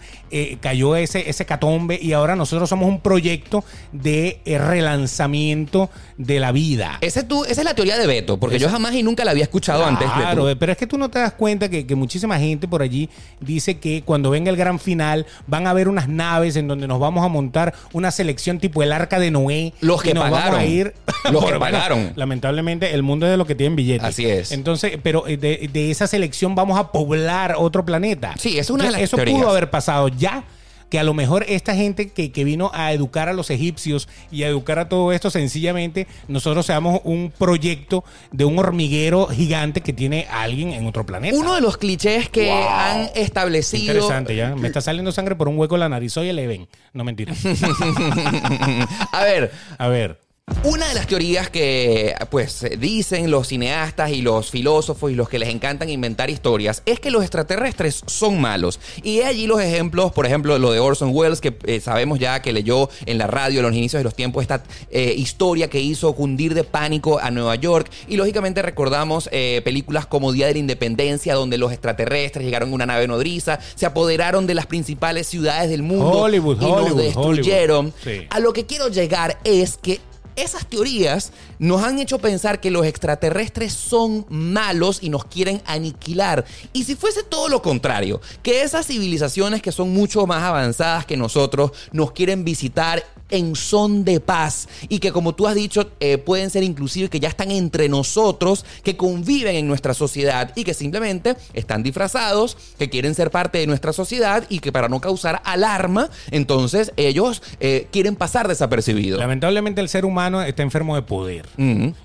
cayó 0.60 0.96
ese, 0.98 1.30
ese 1.30 1.46
catombe 1.46 1.98
y 2.02 2.12
ahora 2.12 2.36
nosotros 2.36 2.68
somos 2.70 2.90
un 2.90 3.00
proyecto 3.00 3.64
de 3.94 4.42
relanzamiento 4.46 5.90
de 6.18 6.40
la 6.40 6.52
vida. 6.52 6.98
Ese 7.02 7.24
tú, 7.24 7.44
esa 7.46 7.62
es 7.62 7.66
la 7.66 7.74
teoría 7.74 7.98
de 7.98 8.08
Beto, 8.08 8.38
porque 8.38 8.60
yo 8.60 8.70
jamás 8.70 8.94
y 8.96 9.04
nunca 9.04 9.24
la 9.26 9.32
había 9.32 9.44
escuchado 9.44 9.86
antes. 9.86 10.10
Claro, 10.12 10.48
pero 10.60 10.72
es 10.72 10.78
que 10.78 10.88
tú 10.88 10.98
no 10.98 11.10
te 11.10 11.20
das 11.20 11.34
cuenta 11.34 11.70
que, 11.70 11.86
que 11.86 11.96
muchísima 11.96 12.38
gente 12.40 12.68
por 12.68 12.82
allí 12.82 13.10
dice 13.40 13.78
que 13.80 14.02
cuando 14.04 14.30
venga 14.30 14.50
el 14.50 14.58
gran 14.58 14.80
final 14.80 15.26
van 15.48 15.68
a 15.68 15.74
haber 15.86 15.92
unas 15.92 16.08
naves 16.08 16.56
en 16.56 16.68
donde 16.68 16.88
nos 16.88 17.00
vamos 17.00 17.24
a 17.24 17.28
montar 17.28 17.74
una 17.94 18.12
selección 18.12 18.60
tipo 18.60 18.82
el 18.84 18.92
arca 18.92 19.20
de 19.20 19.32
Noé. 19.32 19.74
Los 19.82 20.02
que 20.02 20.14
nos 20.14 20.24
pagaron. 20.24 20.52
Vamos 20.54 20.60
a 20.60 20.66
ir 20.66 20.94
Los 21.32 21.32
que 21.32 21.32
Bueno, 21.56 21.60
pagaron. 21.60 22.14
Lamentablemente 22.16 22.94
el 22.94 23.04
mundo 23.04 23.26
es 23.26 23.32
de 23.32 23.38
los 23.38 23.48
que 23.48 23.56
tienen 23.56 23.76
billetes. 23.76 24.04
Así 24.08 24.26
es. 24.26 24.52
Entonces, 24.52 24.98
pero 25.04 25.28
eh, 25.28 25.38
de, 25.38 25.70
de 25.72 25.92
esa 25.92 26.08
selección 26.08 26.56
vamos 26.56 26.80
a 26.80 26.92
poblar 26.92 27.56
otro 27.58 27.86
planeta. 27.86 28.34
Sí, 28.38 28.58
es 28.58 28.70
una 28.70 28.86
de 28.86 28.92
las 28.92 29.02
Eso 29.02 29.16
teorías. 29.18 29.38
pudo 29.38 29.50
haber 29.50 29.70
pasado 29.70 30.08
ya. 30.08 30.44
Que 30.90 31.00
a 31.00 31.04
lo 31.04 31.14
mejor 31.14 31.46
esta 31.48 31.76
gente 31.76 32.10
que, 32.10 32.32
que 32.32 32.44
vino 32.44 32.72
a 32.74 32.94
educar 32.94 33.28
a 33.30 33.34
los 33.34 33.50
egipcios 33.50 34.08
y 34.32 34.44
a 34.44 34.48
educar 34.48 34.80
a 34.80 34.88
todo 34.90 35.12
esto, 35.12 35.30
sencillamente 35.30 36.08
nosotros 36.28 36.66
seamos 36.66 37.02
un 37.04 37.34
proyecto 37.38 38.04
de 38.32 38.46
un 38.46 38.58
hormiguero 38.60 39.28
gigante 39.28 39.82
que 39.82 39.94
tiene 39.94 40.28
alguien 40.30 40.74
en 40.74 40.86
otro 40.88 41.06
planeta. 41.06 41.36
Uno 41.38 41.56
de 41.56 41.62
los 41.62 41.78
clichés 41.78 42.30
que 42.30 42.46
Wow. 42.48 42.68
han 42.70 43.10
establecido. 43.16 43.94
Interesante, 43.94 44.36
ya. 44.36 44.56
Me 44.56 44.68
está 44.68 44.82
saliendo 44.82 45.12
sangre 45.12 45.36
por 45.36 45.48
un 45.48 45.58
hueco 45.58 45.76
en 45.76 45.80
la 45.82 45.90
nariz. 45.90 46.14
Soy 46.14 46.30
el 46.30 46.40
Even. 46.40 46.68
No 46.94 47.04
mentira. 47.04 47.34
A 49.12 49.24
ver, 49.24 49.52
A 49.78 49.88
ver. 49.88 50.25
Una 50.64 50.88
de 50.88 50.96
las 50.96 51.06
teorías 51.06 51.50
que 51.50 52.16
pues 52.32 52.66
dicen 52.80 53.30
los 53.30 53.48
cineastas 53.50 54.12
y 54.12 54.24
los 54.24 54.50
filósofos 54.50 55.12
y 55.12 55.16
los 55.16 55.30
que 55.30 55.38
les 55.38 55.50
encantan 55.50 55.90
inventar 55.90 56.32
historias 56.32 56.82
es 56.86 57.00
que 57.00 57.12
los 57.12 57.22
extraterrestres 57.22 58.02
son 58.08 58.42
malos. 58.42 58.80
Y 59.04 59.20
he 59.20 59.26
allí 59.26 59.46
los 59.46 59.62
ejemplos, 59.62 60.12
por 60.12 60.26
ejemplo, 60.26 60.58
lo 60.58 60.72
de 60.72 60.80
Orson 60.80 61.12
Welles, 61.14 61.40
que 61.40 61.56
eh, 61.66 61.80
sabemos 61.80 62.18
ya 62.20 62.42
que 62.42 62.52
leyó 62.52 62.90
en 63.06 63.20
la 63.20 63.28
radio 63.28 63.60
en 63.60 63.66
los 63.68 63.76
inicios 63.76 64.00
de 64.00 64.04
los 64.04 64.16
tiempos 64.16 64.42
esta 64.42 64.64
eh, 64.90 65.14
historia 65.16 65.70
que 65.70 65.82
hizo 65.82 66.14
cundir 66.14 66.56
de 66.56 66.64
pánico 66.64 67.20
a 67.20 67.30
Nueva 67.30 67.56
York. 67.56 67.92
Y 68.08 68.18
lógicamente 68.18 68.62
recordamos 68.64 69.30
eh, 69.32 69.62
películas 69.64 70.08
como 70.08 70.32
Día 70.32 70.48
de 70.48 70.54
la 70.54 70.60
Independencia, 70.60 71.36
donde 71.36 71.60
los 71.60 71.72
extraterrestres 71.72 72.44
llegaron 72.44 72.70
en 72.70 72.76
una 72.76 72.86
nave 72.88 73.08
nodriza, 73.08 73.60
se 73.76 73.86
apoderaron 73.86 74.48
de 74.48 74.56
las 74.56 74.66
principales 74.66 75.28
ciudades 75.28 75.70
del 75.70 75.84
mundo 75.84 76.10
Hollywood, 76.10 76.60
y 76.60 76.66
Hollywood, 76.66 76.88
nos 76.90 76.98
destruyeron. 76.98 77.94
Hollywood. 78.04 78.22
Sí. 78.22 78.28
A 78.32 78.40
lo 78.40 78.52
que 78.52 78.66
quiero 78.66 78.90
llegar 78.90 79.38
es 79.44 79.78
que 79.78 80.00
esas 80.36 80.66
teorías 80.68 81.32
nos 81.60 81.84
han 81.84 82.00
hecho 82.00 82.20
pensar 82.20 82.60
que 82.60 82.72
los 82.72 82.86
extraterrestres 82.86 83.74
son 83.74 84.26
malos 84.30 85.00
y 85.02 85.10
nos 85.10 85.26
quieren 85.26 85.62
aniquilar. 85.66 86.46
Y 86.74 86.84
si 86.84 86.96
fuese 86.96 87.24
todo 87.24 87.50
lo 87.50 87.62
contrario, 87.62 88.22
que 88.44 88.62
esas 88.62 88.88
civilizaciones 88.88 89.62
que 89.62 89.72
son 89.72 89.94
mucho 89.94 90.26
más 90.28 90.44
avanzadas 90.44 91.06
que 91.06 91.18
nosotros 91.18 91.72
nos 91.92 92.12
quieren 92.12 92.44
visitar 92.44 93.04
en 93.30 93.56
son 93.56 94.06
de 94.06 94.20
paz 94.20 94.68
y 94.88 95.00
que 95.00 95.12
como 95.12 95.34
tú 95.34 95.48
has 95.48 95.56
dicho 95.56 95.92
eh, 96.00 96.18
pueden 96.18 96.50
ser 96.50 96.64
inclusive 96.64 97.10
que 97.10 97.20
ya 97.20 97.30
están 97.30 97.52
entre 97.52 97.90
nosotros, 97.90 98.66
que 98.84 98.96
conviven 98.96 99.56
en 99.56 99.68
nuestra 99.68 99.94
sociedad 99.94 100.52
y 100.56 100.64
que 100.64 100.74
simplemente 100.74 101.36
están 101.54 101.84
disfrazados, 101.84 102.58
que 102.78 102.90
quieren 102.90 103.16
ser 103.16 103.32
parte 103.32 103.58
de 103.58 103.68
nuestra 103.68 103.94
sociedad 103.94 104.44
y 104.50 104.60
que 104.60 104.72
para 104.72 104.90
no 104.90 105.02
causar 105.02 105.42
alarma, 105.44 106.10
entonces 106.32 106.94
ellos 106.98 107.42
eh, 107.60 107.88
quieren 107.92 108.16
pasar 108.16 108.48
desapercibidos. 108.48 109.20
Lamentablemente 109.20 109.82
el 109.82 109.90
ser 109.90 110.06
humano 110.06 110.42
está 110.42 110.64
enfermo 110.64 110.96
de 110.96 111.02
poder. 111.02 111.46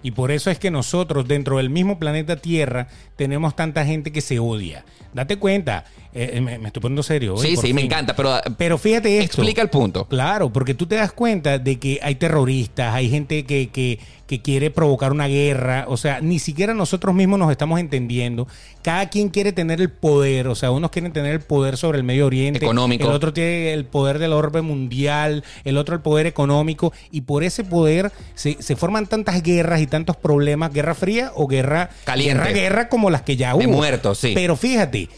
Y 0.03 0.11
por 0.13 0.31
eso 0.31 0.51
es 0.51 0.59
que 0.59 0.71
nosotros, 0.71 1.29
dentro 1.29 1.59
del 1.59 1.71
mismo 1.71 1.99
planeta 1.99 2.37
Tierra, 2.37 2.89
tenemos 3.17 3.55
tanta 3.57 3.85
gente 3.85 4.13
que 4.13 4.21
se 4.21 4.39
odia. 4.39 4.85
Date 5.13 5.37
cuenta, 5.37 5.85
eh, 6.15 6.41
me, 6.41 6.59
me 6.59 6.69
estoy 6.69 6.81
poniendo 6.81 7.03
serio. 7.03 7.35
hoy, 7.35 7.47
Sí, 7.47 7.57
sí, 7.57 7.73
me 7.73 7.83
encanta, 7.83 8.15
pero, 8.15 8.41
Pero 8.57 8.79
fíjate 8.79 9.19
esto. 9.19 9.43
explica 9.43 9.61
el 9.63 9.69
punto. 9.69 10.07
Claro, 10.07 10.53
porque 10.53 10.75
tú 10.75 10.87
te 10.87 10.95
das 10.97 11.10
cuenta 11.13 11.59
de 11.59 11.79
que 11.79 11.99
hay 12.03 12.15
terroristas, 12.15 12.95
hay 12.95 13.11
gente 13.11 13.45
que, 13.45 13.69
que, 13.69 13.99
que 14.27 14.41
quiere 14.41 14.71
provocar 14.71 15.13
una 15.13 15.27
guerra, 15.27 15.85
o 15.89 15.97
sea, 15.97 16.21
ni 16.21 16.39
siquiera 16.39 16.75
nosotros 16.75 17.15
mismos 17.15 17.39
nos 17.39 17.51
estamos 17.51 17.81
entendiendo. 17.81 18.47
Cada 18.83 19.09
quien 19.09 19.29
quiere 19.29 19.53
tener 19.53 19.81
el 19.81 19.91
poder, 19.91 20.49
o 20.49 20.55
sea, 20.55 20.71
unos 20.71 20.91
quieren 20.91 21.13
tener 21.13 21.33
el 21.33 21.41
poder 21.41 21.77
sobre 21.77 21.99
el 21.99 22.05
Medio 22.05 22.27
Oriente, 22.27 22.65
Económico. 22.65 23.09
el 23.09 23.13
otro 23.13 23.33
tiene 23.33 23.73
el 23.73 23.85
poder 23.85 24.19
del 24.19 24.33
orbe 24.33 24.63
mundial, 24.63 25.45
el 25.65 25.77
otro 25.77 25.95
el 25.95 26.01
poder 26.01 26.27
económico, 26.27 26.93
y 27.11 27.23
por 27.23 27.43
ese 27.45 27.65
poder 27.65 28.13
se, 28.35 28.57
se 28.63 28.77
forman 28.77 29.07
tantas 29.07 29.43
guerras 29.43 29.81
y 29.81 29.87
tantos 29.87 30.17
problemas, 30.17 30.73
guerra 30.73 30.95
fría 30.95 31.33
o 31.35 31.47
guerra 31.47 31.91
Caliente. 32.05 32.45
guerra, 32.45 32.53
guerra 32.53 32.89
como 32.89 33.11
las 33.11 33.23
que 33.23 33.37
ya 33.37 33.55
hubo. 33.55 33.61
De 33.61 33.67
muertos, 33.67 34.19
sí. 34.19 34.33
Pero 34.35 34.57
fíjate, 34.57 35.09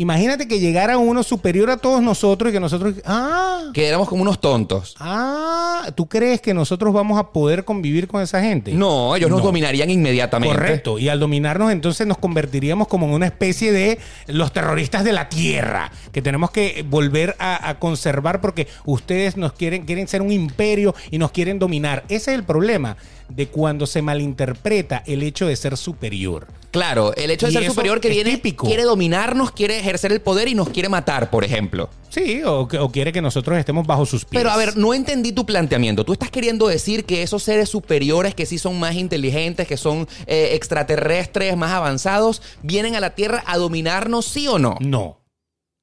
imagínate 0.00 0.48
que 0.48 0.58
llegara 0.58 0.96
uno 0.98 1.22
superior 1.22 1.68
a 1.70 1.76
todos 1.76 2.02
nosotros 2.02 2.50
y 2.50 2.52
que 2.54 2.60
nosotros, 2.60 2.94
ah, 3.04 3.64
Que 3.74 3.86
éramos 3.86 4.08
como 4.08 4.22
unos 4.22 4.40
tontos. 4.40 4.96
Ah, 4.98 5.90
¿tú 5.94 6.06
crees 6.08 6.40
que 6.40 6.54
nosotros 6.54 6.92
vamos 6.94 7.18
a 7.18 7.28
poder 7.32 7.64
convivir 7.64 8.08
con 8.08 8.22
esa 8.22 8.40
gente? 8.40 8.72
No, 8.72 9.14
ellos 9.14 9.28
nos 9.30 9.40
No. 9.40 9.46
dominarían 9.46 9.90
inmediatamente. 9.90 10.56
Correcto, 10.56 10.98
y 10.98 11.08
al 11.08 11.20
dominarnos 11.20 11.70
entonces 11.70 12.06
nos 12.06 12.16
convertiríamos 12.18 12.88
como 12.88 13.06
en 13.06 13.12
una 13.12 13.26
especie 13.26 13.72
de 13.72 13.98
los 14.26 14.52
terroristas 14.52 15.04
de 15.04 15.12
la 15.12 15.28
tierra, 15.28 15.92
que 16.12 16.22
tenemos 16.22 16.50
que 16.50 16.84
volver 16.88 17.36
a, 17.38 17.68
a 17.68 17.78
conservar 17.78 18.40
porque 18.40 18.68
ustedes 18.86 19.36
nos 19.36 19.52
quieren, 19.52 19.84
quieren 19.84 20.08
ser 20.08 20.22
un 20.22 20.32
imperio 20.32 20.94
y 21.10 21.18
nos 21.18 21.30
quieren 21.30 21.58
dominar. 21.58 22.04
Ese 22.08 22.32
es 22.32 22.38
el 22.38 22.44
problema 22.44 22.96
de 23.30 23.46
cuando 23.48 23.86
se 23.86 24.02
malinterpreta 24.02 25.02
el 25.06 25.22
hecho 25.22 25.46
de 25.46 25.56
ser 25.56 25.76
superior. 25.76 26.48
Claro, 26.70 27.14
el 27.16 27.30
hecho 27.30 27.46
de 27.46 27.52
Y 27.52 27.54
ser 27.56 27.66
superior 27.66 28.00
que 28.00 28.08
viene 28.10 28.30
típico. 28.32 28.66
quiere 28.66 28.84
dominarnos, 28.84 29.50
quiere 29.50 29.78
ejercer 29.78 30.12
el 30.12 30.20
poder 30.20 30.48
y 30.48 30.54
nos 30.54 30.68
quiere 30.68 30.88
matar, 30.88 31.30
por 31.30 31.44
ejemplo. 31.44 31.90
Sí, 32.10 32.42
o, 32.44 32.68
quiere 32.92 33.12
que 33.12 33.22
nosotros 33.22 33.58
estemos 33.58 33.86
bajo 33.86 34.06
sus 34.06 34.24
pies. 34.24 34.40
Pero 34.40 34.50
a 34.50 34.56
ver, 34.56 34.76
no 34.76 34.94
entendí 34.94 35.32
tu 35.32 35.46
planteamiento. 35.46 36.04
Tú 36.04 36.12
estás 36.12 36.30
queriendo 36.30 36.68
decir 36.68 37.04
que 37.04 37.22
esos 37.22 37.42
seres 37.42 37.68
superiores 37.68 38.34
que 38.34 38.46
sí 38.46 38.58
son 38.58 38.78
más 38.78 38.94
inteligentes, 38.94 39.66
que 39.66 39.76
son 39.76 40.08
eh, 40.26 40.50
extraterrestres, 40.54 41.56
más 41.56 41.72
avanzados, 41.72 42.42
vienen 42.62 42.94
a 42.96 43.00
la 43.00 43.14
Tierra 43.14 43.42
a 43.46 43.56
dominarnos, 43.56 44.26
sí 44.26 44.46
o 44.48 44.58
no. 44.58 44.76
No. 44.80 45.20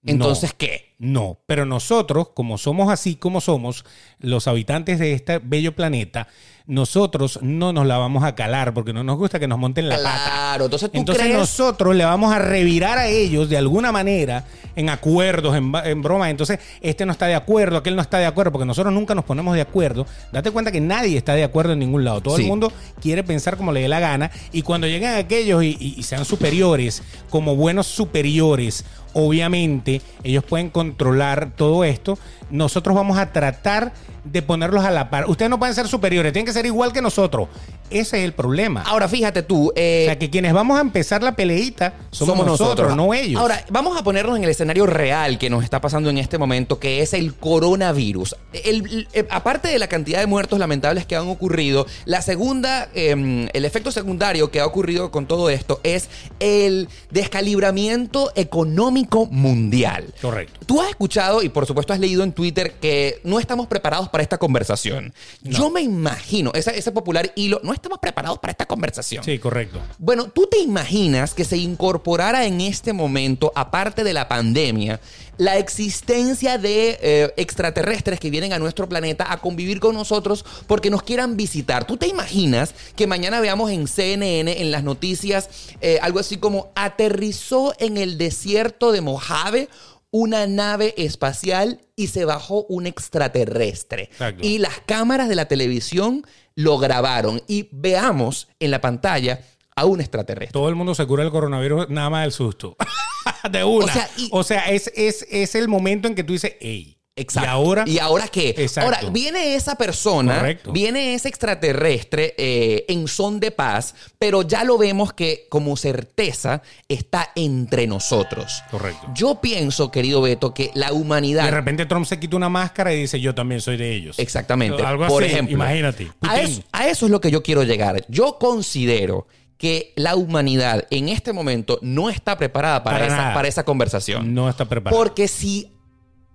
Entonces, 0.05 0.51
No. 0.51 0.57
¿qué? 0.57 0.95
No, 0.99 1.39
pero 1.45 1.65
nosotros, 1.65 2.29
como 2.33 2.57
somos 2.57 2.91
así 2.91 3.15
como 3.15 3.41
somos, 3.41 3.85
los 4.19 4.47
habitantes 4.47 4.99
de 4.99 5.13
este 5.13 5.39
bello 5.39 5.75
planeta, 5.75 6.27
nosotros 6.67 7.39
no 7.41 7.71
nos 7.71 7.85
la 7.87 7.97
vamos 7.97 8.23
a 8.25 8.35
calar 8.35 8.73
porque 8.73 8.91
no 8.91 9.01
nos 9.03 9.17
gusta 9.17 9.39
que 9.39 9.47
nos 9.47 9.57
monten 9.57 9.87
la 9.87 9.95
pata. 9.95 10.21
Claro, 10.25 10.65
entonces 10.65 10.91
tú 10.91 10.97
Entonces 10.99 11.23
crees... 11.23 11.37
nosotros 11.39 11.95
le 11.95 12.03
vamos 12.03 12.33
a 12.33 12.39
revirar 12.39 12.97
a 12.97 13.07
ellos 13.07 13.49
de 13.49 13.57
alguna 13.57 13.91
manera 13.93 14.43
en 14.75 14.89
acuerdos, 14.89 15.55
en, 15.55 16.01
broma. 16.03 16.29
Entonces 16.29 16.59
este 16.81 17.05
no 17.05 17.13
está 17.13 17.25
de 17.25 17.35
acuerdo, 17.35 17.77
aquel 17.77 17.95
no 17.95 18.01
está 18.01 18.19
de 18.19 18.25
acuerdo, 18.25 18.51
porque 18.51 18.65
nosotros 18.65 18.93
nunca 18.93 19.15
nos 19.15 19.23
ponemos 19.23 19.55
de 19.55 19.61
acuerdo. 19.61 20.05
Date 20.33 20.51
cuenta 20.51 20.71
que 20.71 20.81
nadie 20.81 21.17
está 21.17 21.33
de 21.35 21.43
acuerdo 21.45 21.71
en 21.73 21.79
ningún 21.79 22.03
lado. 22.03 22.19
Todo 22.21 22.35
Sí. 22.35 22.41
el 22.43 22.47
mundo 22.49 22.71
quiere 23.01 23.23
pensar 23.23 23.55
como 23.55 23.71
le 23.71 23.79
dé 23.81 23.87
la 23.87 23.99
gana. 24.01 24.29
Y 24.51 24.61
cuando 24.61 24.87
lleguen 24.87 25.15
aquellos 25.15 25.63
y, 25.63 25.77
y- 25.79 25.95
y 25.97 26.03
sean 26.03 26.25
superiores, 26.25 27.01
como 27.29 27.55
buenos 27.55 27.87
superiores, 27.87 28.83
obviamente 29.17 30.01
ellos 30.23 30.43
pueden 30.43 30.69
controlar 30.69 31.51
todo 31.55 31.83
esto. 31.83 32.19
Nosotros 32.51 32.95
vamos 32.95 33.17
a 33.17 33.33
tratar 33.33 33.91
de 34.23 34.43
ponerlos 34.43 34.85
a 34.85 34.91
la 34.91 35.09
par. 35.09 35.27
Ustedes 35.27 35.49
no 35.49 35.57
pueden 35.57 35.73
ser 35.73 35.87
superiores, 35.87 36.31
tienen 36.33 36.45
que 36.45 36.53
ser 36.53 36.67
igual 36.67 36.93
que 36.93 37.01
nosotros. 37.01 37.49
Ese 37.89 38.17
es 38.19 38.23
el 38.25 38.33
problema. 38.33 38.81
Ahora, 38.83 39.07
fíjate 39.07 39.43
tú... 39.43 39.71
eh, 39.75 40.03
O 40.03 40.09
sea, 40.09 40.19
que 40.19 40.29
quienes 40.29 40.53
vamos 40.53 40.77
a 40.77 40.81
empezar 40.81 41.23
la 41.23 41.35
peleita 41.35 41.93
somos, 42.11 42.45
nosotros, 42.45 42.95
no 42.95 43.13
ellos. 43.13 43.39
Ahora, 43.41 43.65
vamos 43.69 43.97
a 43.97 44.03
ponernos 44.03 44.37
en 44.37 44.43
el 44.43 44.49
escenario 44.49 44.85
real 44.85 45.37
que 45.37 45.49
nos 45.49 45.63
está 45.63 45.79
pasando 45.81 46.09
en 46.09 46.17
este 46.17 46.37
momento, 46.37 46.79
que 46.79 47.01
es 47.01 47.13
el 47.13 47.33
coronavirus. 47.35 48.35
El- 48.53 48.75
el- 48.85 49.07
eh, 49.13 49.25
aparte 49.29 49.67
de 49.69 49.79
la 49.79 49.87
cantidad 49.87 50.19
de 50.19 50.27
muertos 50.27 50.59
lamentables 50.59 51.05
que 51.05 51.15
han 51.15 51.27
ocurrido, 51.27 51.85
la 52.05 52.21
segunda, 52.21 52.89
eh, 52.93 53.47
el 53.53 53.65
efecto 53.65 53.91
secundario 53.91 54.51
que 54.51 54.59
ha 54.59 54.65
ocurrido 54.65 55.11
con 55.11 55.25
todo 55.27 55.49
esto 55.49 55.79
es 55.83 56.09
el 56.39 56.89
descalibramiento 57.11 58.31
económico 58.35 59.27
mundial. 59.27 60.13
Correcto. 60.21 60.59
Tú 60.65 60.81
has 60.81 60.89
escuchado 60.89 61.41
y 61.43 61.49
por 61.49 61.65
supuesto 61.65 61.93
has 61.93 61.99
leído 61.99 62.23
en 62.23 62.31
Twitter 62.33 62.73
que 62.81 63.21
no 63.23 63.39
estamos 63.39 63.67
preparados 63.67 64.09
para 64.09 64.21
esta 64.23 64.37
conversación. 64.37 65.13
Yo 65.43 65.69
me 65.69 65.81
imagino, 65.81 66.51
ese, 66.53 66.77
ese 66.77 66.91
popular 66.91 67.31
hilo, 67.35 67.59
no 67.63 67.73
estamos 67.77 67.99
preparados 67.99 68.39
para 68.39 68.51
esta 68.51 68.65
conversación. 68.65 69.23
Sí, 69.23 69.39
correcto. 69.39 69.79
Bueno, 69.97 70.29
¿tú 70.29 70.47
te 70.47 70.59
imaginas 70.59 71.33
que 71.33 71.45
se 71.45 71.57
incorporara 71.57 72.45
en 72.45 72.61
este 72.61 72.93
momento, 72.93 73.51
aparte 73.55 74.03
de 74.03 74.13
la 74.13 74.27
pandemia, 74.27 74.99
la 75.37 75.57
existencia 75.57 76.57
de 76.57 76.97
eh, 77.01 77.33
extraterrestres 77.37 78.19
que 78.19 78.29
vienen 78.29 78.53
a 78.53 78.59
nuestro 78.59 78.89
planeta 78.89 79.31
a 79.31 79.37
convivir 79.39 79.79
con 79.79 79.95
nosotros 79.95 80.43
porque 80.65 80.89
nos 80.89 81.03
quieran 81.03 81.37
visitar? 81.37 81.85
¿Tú 81.85 81.97
te 81.97 82.07
imaginas 82.07 82.73
que 82.95 83.07
mañana 83.07 83.39
veamos 83.39 83.71
en 83.71 83.87
CNN, 83.87 84.61
en 84.61 84.71
las 84.71 84.83
noticias, 84.83 85.49
eh, 85.81 85.99
algo 86.01 86.19
así 86.19 86.37
como 86.37 86.71
aterrizó 86.75 87.73
en 87.79 87.97
el 87.97 88.17
desierto 88.17 88.91
de 88.91 89.01
Mojave? 89.01 89.69
Una 90.09 90.47
nave 90.47 90.93
espacial 90.97 91.81
y 91.95 92.07
se 92.07 92.23
bajó 92.23 92.65
un 92.69 92.87
extraterrestre. 92.87 94.03
Exacto. 94.03 94.47
Y 94.47 94.57
las 94.57 94.79
cámaras 94.85 95.27
de 95.27 95.35
la 95.35 95.49
televisión 95.49 96.25
lo 96.57 96.77
grabaron. 96.77 97.41
Y 97.47 97.69
veamos 97.71 98.49
en 98.59 98.71
la 98.71 98.81
pantalla 98.81 99.39
a 99.75 99.85
un 99.85 100.01
extraterrestre. 100.01 100.51
Todo 100.51 100.67
el 100.69 100.75
mundo 100.75 100.93
se 100.95 101.05
cura 101.05 101.23
el 101.23 101.29
coronavirus 101.31 101.87
nada 101.89 102.09
más 102.09 102.23
del 102.23 102.31
susto. 102.33 102.75
de 103.51 103.63
una. 103.63 103.85
O 103.85 103.89
sea, 103.89 104.09
y- 104.17 104.29
O 104.31 104.43
sea, 104.43 104.69
es, 104.71 104.91
es, 104.95 105.25
es 105.29 105.55
el 105.55 105.67
momento 105.67 106.07
en 106.07 106.15
que 106.15 106.23
tú 106.23 106.33
dices, 106.33 106.55
hey. 106.59 106.96
Exacto. 107.17 107.47
Y 107.47 107.51
ahora. 107.51 107.83
¿Y 107.85 107.99
ahora 107.99 108.27
qué? 108.27 108.55
Exacto. 108.57 108.95
Ahora, 108.95 109.09
viene 109.11 109.55
esa 109.55 109.75
persona, 109.75 110.35
Correcto. 110.37 110.71
viene 110.71 111.15
ese 111.15 111.27
extraterrestre 111.27 112.35
eh, 112.37 112.85
en 112.87 113.07
son 113.07 113.39
de 113.39 113.51
paz, 113.51 113.95
pero 114.17 114.43
ya 114.43 114.63
lo 114.63 114.77
vemos 114.77 115.13
que 115.13 115.47
como 115.49 115.75
certeza 115.75 116.61
está 116.87 117.31
entre 117.35 117.87
nosotros. 117.87 118.63
Correcto. 118.71 119.07
Yo 119.15 119.41
pienso, 119.41 119.91
querido 119.91 120.21
Beto, 120.21 120.53
que 120.53 120.71
la 120.75 120.93
humanidad... 120.93 121.45
De 121.45 121.51
repente 121.51 121.85
Trump 121.85 122.05
se 122.05 122.19
quita 122.19 122.37
una 122.37 122.49
máscara 122.49 122.93
y 122.93 123.01
dice, 123.01 123.19
yo 123.19 123.33
también 123.35 123.61
soy 123.61 123.77
de 123.77 123.93
ellos. 123.93 124.19
Exactamente. 124.19 124.83
Algo 124.83 125.07
Por 125.07 125.23
así, 125.23 125.33
ejemplo, 125.33 125.55
imagínate. 125.55 126.11
A 126.21 126.39
eso, 126.39 126.61
a 126.71 126.87
eso 126.87 127.05
es 127.07 127.11
lo 127.11 127.19
que 127.19 127.31
yo 127.31 127.41
quiero 127.41 127.63
llegar. 127.63 128.05
Yo 128.07 128.37
considero 128.39 129.27
que 129.57 129.93
la 129.95 130.15
humanidad 130.15 130.85
en 130.91 131.09
este 131.09 131.33
momento 131.33 131.79
no 131.81 132.09
está 132.09 132.37
preparada 132.37 132.83
para, 132.83 132.97
Para 132.97 133.07
esa, 133.07 133.17
nada. 133.17 133.33
para 133.33 133.47
esa 133.47 133.63
conversación. 133.63 134.33
No 134.33 134.49
está 134.49 134.65
preparado. 134.65 134.95
Porque 135.01 135.27
si, 135.27 135.71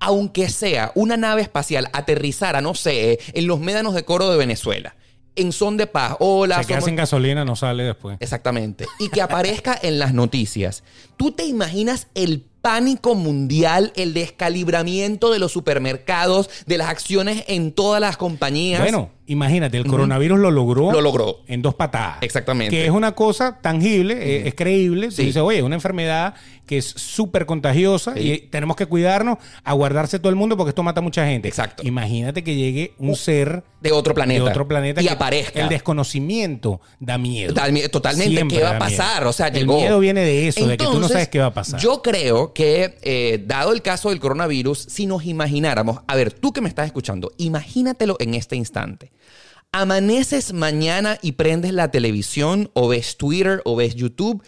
aunque 0.02 0.48
sea 0.48 0.90
una 0.96 1.16
nave 1.16 1.42
espacial, 1.42 1.88
aterrizara, 1.92 2.60
no 2.60 2.74
sé, 2.74 3.20
en 3.32 3.46
los 3.46 3.60
médanos 3.60 3.94
de 3.94 4.04
coro 4.04 4.30
de 4.30 4.36
Venezuela, 4.36 4.96
en 5.36 5.52
son 5.52 5.76
de 5.76 5.86
paz, 5.86 6.16
hola, 6.18 6.58
se 6.60 6.66
queda 6.66 6.78
somos- 6.78 6.84
sin 6.86 6.96
gasolina, 6.96 7.44
no 7.44 7.54
sale 7.56 7.84
después. 7.84 8.16
Exactamente. 8.20 8.86
Y 8.98 9.08
que 9.10 9.22
aparezca 9.22 9.78
en 9.80 9.98
las 9.98 10.12
noticias. 10.12 10.82
¿Tú 11.16 11.30
te 11.32 11.44
imaginas 11.46 12.08
el 12.14 12.44
pánico 12.60 13.14
mundial, 13.14 13.92
el 13.96 14.12
descalibramiento 14.12 15.30
de 15.32 15.38
los 15.38 15.52
supermercados, 15.52 16.50
de 16.66 16.78
las 16.78 16.88
acciones 16.88 17.44
en 17.48 17.72
todas 17.72 18.00
las 18.00 18.16
compañías? 18.16 18.80
Bueno, 18.80 19.10
imagínate, 19.32 19.76
el 19.78 19.86
coronavirus 19.86 20.38
lo 20.38 20.50
logró. 20.50 20.92
Lo 20.92 21.00
logró. 21.00 21.40
En 21.46 21.62
dos 21.62 21.74
patadas. 21.74 22.18
Exactamente. 22.22 22.70
Que 22.74 22.84
es 22.84 22.90
una 22.90 23.12
cosa 23.12 23.58
tangible, 23.60 24.14
eh, 24.14 24.48
es 24.48 24.54
creíble. 24.54 25.06
Tú 25.08 25.12
Sí. 25.16 25.24
dices, 25.26 25.42
oye, 25.42 25.62
una 25.62 25.74
enfermedad 25.74 26.34
que 26.66 26.78
es 26.78 26.86
súper 26.86 27.44
contagiosa 27.44 28.18
y 28.18 28.38
tenemos 28.50 28.76
que 28.76 28.86
cuidarnos, 28.86 29.36
a 29.64 29.72
guardarse 29.74 30.18
todo 30.20 30.30
el 30.30 30.36
mundo 30.36 30.56
porque 30.56 30.70
esto 30.70 30.82
mata 30.82 31.00
a 31.00 31.02
mucha 31.02 31.26
gente. 31.26 31.48
Exacto. 31.48 31.82
Imagínate 31.84 32.44
que 32.44 32.54
llegue 32.54 32.94
un 32.98 33.16
ser 33.16 33.64
de 33.80 33.90
otro 33.92 34.14
planeta. 34.14 34.44
de 34.44 34.50
otro 34.50 34.68
planeta 34.68 35.02
Y 35.02 35.06
que 35.06 35.10
aparezca. 35.10 35.60
El 35.60 35.68
desconocimiento 35.68 36.80
da 37.00 37.18
miedo. 37.18 37.48
Totalmente, 37.52 37.88
totalmente. 37.88 38.34
Siempre 38.34 38.58
¿qué 38.58 38.62
va 38.62 38.70
a 38.70 38.72
da 38.74 38.78
pasar? 38.78 39.18
miedo. 39.20 39.30
O 39.30 39.32
sea, 39.32 39.48
El 39.48 39.54
llegó. 39.54 39.76
miedo 39.76 39.98
viene 39.98 40.20
de 40.20 40.48
eso, 40.48 40.66
de 40.66 40.76
que 40.76 40.84
tú 40.84 41.00
no 41.00 41.08
sabes 41.08 41.28
qué 41.28 41.40
va 41.40 41.46
a 41.46 41.54
pasar. 41.54 41.80
Yo 41.80 42.00
creo 42.00 42.52
que, 42.52 42.96
eh, 43.02 43.42
dado 43.46 43.72
el 43.72 43.82
caso 43.82 44.10
del 44.10 44.20
coronavirus, 44.20 44.78
si 44.88 45.06
nos 45.06 45.24
imagináramos, 45.24 45.98
a 46.06 46.14
ver, 46.14 46.32
tú 46.32 46.52
que 46.52 46.60
me 46.60 46.68
estás 46.68 46.86
escuchando, 46.86 47.32
imagínatelo 47.38 48.16
en 48.20 48.34
este 48.34 48.56
instante. 48.56 49.10
Amaneces 49.74 50.52
mañana 50.52 51.18
y 51.22 51.32
prendes 51.32 51.72
la 51.72 51.90
televisión 51.90 52.70
o 52.74 52.88
ves 52.88 53.16
Twitter 53.16 53.62
o 53.64 53.74
ves 53.74 53.94
YouTube 53.94 54.42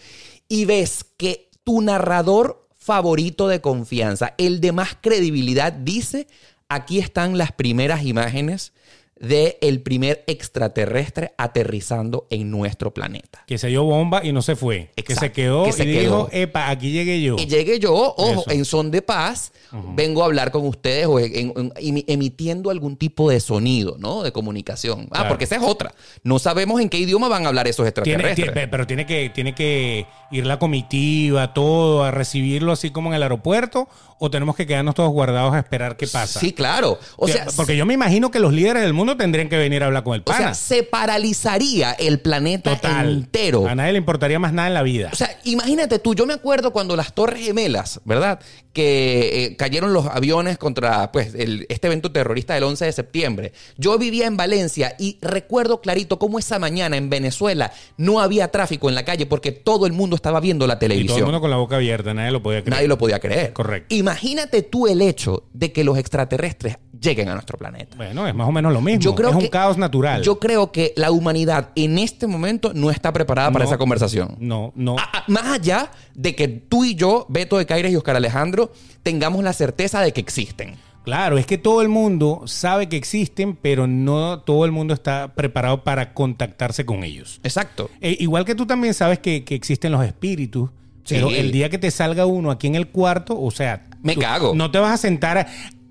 y 0.47 0.65
ves 0.65 1.03
que 1.17 1.49
tu 1.63 1.81
narrador 1.81 2.69
favorito 2.77 3.47
de 3.47 3.59
confianza, 3.59 4.35
el 4.37 4.61
de 4.61 4.71
más 4.71 4.95
credibilidad, 5.01 5.73
dice, 5.73 6.27
aquí 6.69 6.99
están 6.99 7.39
las 7.39 7.51
primeras 7.51 8.03
imágenes 8.03 8.71
de 9.17 9.57
el 9.61 9.81
primer 9.81 10.23
extraterrestre 10.27 11.33
aterrizando 11.37 12.27
en 12.29 12.51
nuestro 12.51 12.93
planeta. 12.93 13.43
Que 13.47 13.57
se 13.57 13.67
dio 13.67 13.83
bomba 13.83 14.25
y 14.25 14.31
no 14.33 14.41
se 14.41 14.55
fue. 14.55 14.91
Que 14.95 15.15
se 15.15 15.31
quedó 15.31 15.63
que 15.63 15.71
se 15.71 15.83
y 15.85 15.87
dijo, 15.99 16.27
epa, 16.31 16.69
aquí 16.69 16.91
llegué 16.91 17.21
yo. 17.21 17.35
Y 17.39 17.45
llegue 17.45 17.79
yo, 17.79 17.93
ojo, 17.93 18.41
Eso. 18.41 18.51
en 18.51 18.65
son 18.65 18.91
de 18.91 19.01
paz, 19.01 19.51
vengo 19.95 20.21
a 20.21 20.25
hablar 20.25 20.51
con 20.51 20.65
ustedes 20.67 21.05
o 21.07 21.19
en- 21.19 21.33
en- 21.55 21.71
emi- 21.73 22.03
emitiendo 22.07 22.69
algún 22.69 22.97
tipo 22.97 23.29
de 23.29 23.39
sonido, 23.39 23.95
¿no? 23.99 24.21
De 24.23 24.31
comunicación. 24.31 25.03
Ah, 25.11 25.15
Claro. 25.15 25.27
porque 25.29 25.45
esa 25.45 25.55
es 25.57 25.61
otra. 25.63 25.93
No 26.23 26.39
sabemos 26.39 26.81
en 26.81 26.89
qué 26.89 26.97
idioma 26.97 27.27
van 27.29 27.45
a 27.45 27.49
hablar 27.49 27.67
esos 27.67 27.85
Tiene- 27.85 27.89
extraterrestres. 28.13 28.53
tiene- 28.53 28.67
pero 28.67 28.85
tiene 28.87 29.05
que, 29.05 29.29
tiene 29.33 29.55
que 29.55 30.05
ir 30.31 30.45
la 30.45 30.59
comitiva, 30.59 31.53
todo, 31.53 32.03
a 32.03 32.11
recibirlo 32.11 32.71
así 32.71 32.89
como 32.91 33.09
en 33.09 33.15
el 33.15 33.23
aeropuerto, 33.23 33.87
o 34.19 34.29
tenemos 34.29 34.55
que 34.55 34.65
quedarnos 34.65 34.95
todos 34.95 35.11
guardados 35.11 35.53
a 35.53 35.59
esperar 35.59 35.97
qué 35.97 36.07
pasa. 36.07 36.39
Sí, 36.39 36.51
claro. 36.53 36.97
O 37.17 37.27
sea, 37.27 37.45
porque 37.55 37.75
yo 37.77 37.85
me 37.85 37.93
imagino 37.93 38.31
que 38.31 38.39
los 38.39 38.53
líderes 38.53 38.81
del 38.83 38.93
mundo 38.93 39.04
tendrían 39.17 39.47
que 39.49 39.57
venir 39.57 39.83
a 39.83 39.87
hablar 39.87 40.03
con 40.03 40.15
el 40.15 40.21
o 40.21 40.25
pana. 40.25 40.53
sea, 40.53 40.53
se 40.53 40.83
paralizaría 40.83 41.91
el 41.93 42.19
planeta 42.19 42.75
Total. 42.75 43.09
entero. 43.09 43.67
A 43.67 43.75
nadie 43.75 43.93
le 43.93 43.97
importaría 43.99 44.39
más 44.39 44.53
nada 44.53 44.67
en 44.67 44.73
la 44.73 44.83
vida. 44.83 45.09
O 45.13 45.15
sea, 45.15 45.29
imagínate 45.43 45.99
tú, 45.99 46.13
yo 46.15 46.25
me 46.25 46.33
acuerdo 46.33 46.71
cuando 46.71 46.95
las 46.95 47.13
Torres 47.13 47.43
Gemelas, 47.45 48.01
¿verdad? 48.05 48.39
Que 48.73 49.45
eh, 49.45 49.55
cayeron 49.55 49.93
los 49.93 50.05
aviones 50.07 50.57
contra 50.57 51.11
pues, 51.11 51.33
el- 51.35 51.65
este 51.69 51.87
evento 51.87 52.11
terrorista 52.11 52.53
del 52.55 52.63
11 52.63 52.85
de 52.85 52.91
septiembre. 52.91 53.53
Yo 53.77 53.97
vivía 53.97 54.27
en 54.27 54.35
Valencia 54.37 54.95
y 54.99 55.17
recuerdo 55.21 55.79
clarito 55.81 56.19
cómo 56.19 56.39
esa 56.39 56.59
mañana 56.59 56.97
en 56.97 57.09
Venezuela 57.09 57.71
no 57.97 58.19
había 58.19 58.49
tráfico 58.51 58.89
en 58.89 58.95
la 58.95 59.05
calle 59.05 59.25
porque 59.25 59.51
todo 59.51 59.85
el 59.85 59.93
mundo 59.93 60.15
estaba 60.15 60.39
viendo 60.41 60.67
la 60.67 60.73
y 60.73 60.77
todo 60.77 60.85
el 60.85 60.91
televisión. 60.91 61.23
mundo 61.23 61.39
con 61.41 61.49
la 61.49 61.57
boca 61.57 61.77
abierta, 61.77 62.13
nadie 62.13 62.31
lo 62.31 62.43
podía 62.43 62.61
creer. 62.61 62.73
Nadie 62.75 62.87
lo 62.87 62.97
podía 62.97 63.19
creer. 63.19 63.53
Correcto. 63.53 63.95
Imagínate 63.95 64.61
tú 64.61 64.87
el 64.87 65.01
hecho 65.01 65.43
de 65.53 65.71
que 65.71 65.83
los 65.83 65.97
extraterrestres 65.97 66.77
lleguen 67.05 67.29
a 67.29 67.33
nuestro 67.33 67.57
planeta. 67.57 67.95
Bueno, 67.95 68.27
es 68.27 68.35
más 68.35 68.49
o 68.49 68.51
menos 68.51 68.73
lo 68.73 68.81
mismo. 68.81 68.99
Yo 69.01 69.15
creo 69.15 69.29
es 69.29 69.35
un 69.35 69.41
que- 69.43 69.49
caos 69.49 69.77
natural. 69.77 70.21
Yo 70.23 70.39
creo 70.39 70.71
que 70.73 70.91
la 70.97 71.11
humanidad 71.11 71.69
en 71.75 71.97
este 71.99 72.27
momento 72.27 72.73
no 72.73 72.91
está 72.91 73.13
preparada 73.13 73.51
para 73.51 73.63
No. 73.63 73.69
esa 73.71 73.77
conversación. 73.77 74.35
No, 74.39 74.73
no. 74.75 74.97
Más 75.27 75.45
allá 75.45 75.91
de 76.13 76.35
que 76.35 76.47
tú 76.49 76.83
y 76.83 76.95
yo, 76.95 77.25
Beto 77.29 77.57
de 77.57 77.65
Caires 77.65 77.91
y 77.91 77.95
Oscar 77.95 78.15
Alejandro, 78.17 78.73
tengamos 79.03 79.43
la 79.43 79.53
certeza 79.53 80.01
de 80.01 80.11
que 80.11 80.19
existen. 80.21 80.75
Claro, 81.05 81.37
es 81.37 81.45
que 81.45 81.59
todo 81.59 81.83
el 81.83 81.89
mundo 81.89 82.41
sabe 82.47 82.89
que 82.89 82.97
existen, 82.97 83.55
pero 83.55 83.85
no 83.85 84.39
todo 84.39 84.65
el 84.65 84.71
mundo 84.71 84.95
está 84.95 85.35
preparado 85.35 85.83
para 85.83 86.15
contactarse 86.15 86.83
con 86.83 87.03
ellos. 87.03 87.39
Exacto. 87.43 87.91
Eh, 88.01 88.17
igual 88.19 88.43
que 88.43 88.55
tú 88.55 88.65
también 88.65 88.95
sabes 88.95 89.19
que, 89.19 89.43
que 89.43 89.53
existen 89.53 89.91
los 89.91 90.03
espíritus, 90.03 90.71
Sí. 91.03 91.13
pero 91.13 91.29
el 91.29 91.51
día 91.51 91.69
que 91.69 91.77
te 91.77 91.91
salga 91.91 92.25
uno 92.25 92.49
aquí 92.49 92.65
en 92.65 92.73
el 92.73 92.87
cuarto, 92.87 93.39
o 93.39 93.51
sea, 93.51 93.83
Me 94.01 94.15
tú 94.15 94.21
cago. 94.21 94.55
No 94.55 94.71
te 94.71 94.79
vas 94.79 94.93
a 94.93 94.97
sentar. 94.97 95.45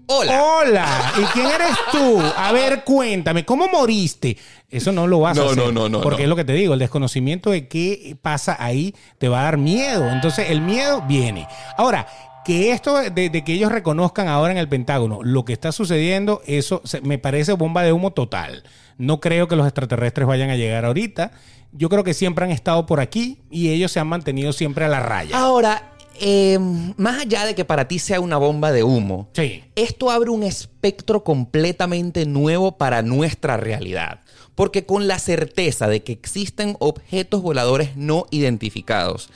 Hola. 0.07 0.43
Hola, 0.43 1.13
¿y 1.19 1.25
quién 1.33 1.47
eres 1.47 1.77
tú? 1.91 2.21
A 2.37 2.53
ver, 2.53 2.85
cuéntame, 2.85 3.45
¿cómo 3.45 3.69
moriste? 3.69 4.37
Eso 4.69 4.93
no 4.93 5.07
lo 5.07 5.21
vas 5.21 5.39
a 5.39 5.45
hacer. 5.45 5.57
no, 5.57 5.73
no, 5.73 5.89
no, 5.89 6.01
Porque 6.03 6.19
no. 6.19 6.25
es 6.25 6.29
lo 6.29 6.37
que 6.37 6.45
te 6.45 6.53
digo, 6.53 6.75
el 6.75 6.81
desconocimiento 6.81 7.51
de 7.51 7.69
qué 7.69 8.17
pasa 8.21 8.57
ahí 8.59 8.95
te 9.19 9.29
va 9.29 9.41
a 9.41 9.45
dar 9.45 9.57
miedo. 9.57 10.09
Entonces, 10.11 10.51
el 10.51 10.61
miedo 10.61 11.03
viene. 11.09 11.47
Ahora, 11.79 12.07
que 12.45 12.73
esto 12.73 12.99
de, 12.99 13.31
de 13.31 13.45
que 13.45 13.55
ellos 13.55 13.73
reconozcan 13.73 14.29
ahora 14.29 14.53
en 14.53 14.59
el 14.59 14.69
Pentágono 14.69 15.21
lo 15.23 15.45
que 15.47 15.55
está 15.55 15.73
sucediendo, 15.73 16.43
eso 16.47 16.83
se- 16.85 17.01
me 17.01 17.17
parece 17.19 17.55
bomba 17.55 17.83
de 17.83 17.93
humo 17.93 18.13
total. 18.13 18.65
No 18.99 19.21
creo 19.21 19.49
que 19.49 19.57
los 19.57 19.67
extraterrestres 19.67 20.27
vayan 20.27 20.51
a 20.51 20.57
llegar 20.57 20.85
ahorita. 20.85 21.31
Yo 21.73 21.89
creo 21.89 22.05
que 22.05 22.13
siempre 22.15 22.45
han 22.45 22.51
estado 22.51 22.85
por 22.87 23.01
aquí 23.01 23.41
y 23.51 23.71
ellos 23.71 23.91
se 23.91 23.99
han 24.01 24.07
mantenido 24.07 24.53
siempre 24.53 24.85
a 24.85 24.89
la 24.89 25.01
raya. 25.01 25.37
Ahora, 25.37 25.94
eh, 26.21 26.59
más 26.97 27.21
allá 27.21 27.45
de 27.47 27.55
que 27.55 27.65
para 27.65 27.89
ti 27.89 27.99
sea 27.99 28.21
una 28.21 28.37
bomba 28.37 28.73
de 28.73 28.83
humo, 28.85 29.29
Sí. 29.35 29.65
esto 29.77 30.11
abre 30.11 30.31
un 30.31 30.43
espectro 30.43 31.25
completamente 31.25 32.27
nuevo 32.27 32.77
para 32.79 33.03
nuestra 33.03 33.57
realidad. 33.57 34.21
Porque 34.55 34.87
con 34.87 35.09
la 35.09 35.19
certeza 35.19 35.89
de 35.89 36.03
que 36.05 36.13
existen 36.13 36.77
objetos 36.79 37.43
voladores 37.43 37.97
no 37.97 38.27
identificados, 38.31 39.29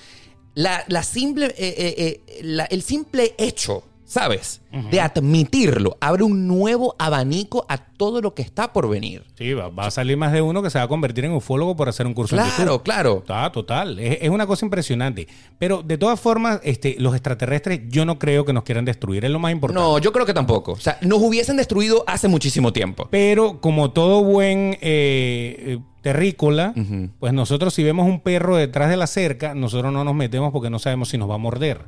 la, 0.55 0.85
la 0.89 1.03
simple, 1.03 1.47
eh, 1.59 1.95
eh, 2.29 2.41
la- 2.43 2.65
el 2.67 2.83
simple 2.83 3.35
hecho, 3.39 3.83
¿sabes? 4.09 4.63
De 4.91 5.01
admitirlo, 5.01 5.97
abre 6.01 6.23
un 6.25 6.49
nuevo 6.49 6.97
abanico 6.99 7.67
a 7.69 7.77
todo 7.79 8.21
lo 8.23 8.35
que 8.35 8.41
está 8.43 8.73
por 8.73 8.89
venir. 8.89 9.23
Sí, 9.37 9.53
va, 9.53 9.69
va 9.69 9.87
a 9.87 9.91
salir 9.91 10.17
más 10.17 10.33
de 10.33 10.41
uno 10.41 10.63
que 10.63 10.71
se 10.71 10.79
va 10.79 10.85
a 10.85 10.89
convertir 10.89 11.25
en 11.27 11.33
ufólogo 11.33 11.77
por 11.77 11.89
hacer 11.91 12.07
un 12.07 12.15
curso 12.15 12.35
en 12.37 12.43
Claro, 12.43 12.59
YouTube. 12.73 12.83
claro. 12.85 13.25
Ah, 13.29 13.51
total. 13.53 13.99
Es, 13.99 14.19
es 14.23 14.31
una 14.31 14.47
cosa 14.47 14.65
impresionante. 14.65 15.29
Pero 15.59 15.83
de 15.83 15.99
todas 15.99 16.19
formas, 16.19 16.61
este, 16.65 16.97
los 16.99 17.15
extraterrestres 17.15 17.81
yo 17.89 18.05
no 18.07 18.19
creo 18.19 18.45
que 18.47 18.53
nos 18.55 18.65
quieran 18.65 18.85
destruir. 18.87 19.25
Es 19.27 19.31
lo 19.31 19.39
más 19.39 19.53
importante. 19.53 19.83
No, 19.83 19.99
yo 19.99 20.11
creo 20.13 20.25
que 20.25 20.35
tampoco. 20.35 20.73
O 20.73 20.81
sea, 20.81 20.99
nos 21.03 21.21
hubiesen 21.21 21.57
destruido 21.59 22.05
hace 22.07 22.29
muchísimo 22.29 22.73
tiempo. 22.73 23.09
Pero 23.11 23.61
como 23.61 23.91
todo 23.91 24.23
buen 24.25 24.75
eh, 24.81 25.57
eh, 25.61 25.79
terrícola, 26.03 26.73
pues 27.21 27.33
nosotros 27.35 27.75
si 27.75 27.83
vemos 27.85 28.07
un 28.07 28.21
perro 28.21 28.57
detrás 28.57 28.89
de 28.89 28.97
la 28.97 29.07
cerca, 29.07 29.55
nosotros 29.55 29.93
no 29.93 30.05
nos 30.05 30.15
metemos 30.15 30.51
porque 30.53 30.71
no 30.71 30.79
sabemos 30.79 31.09
si 31.11 31.19
nos 31.19 31.29
va 31.29 31.35
a 31.35 31.39
morder. 31.39 31.81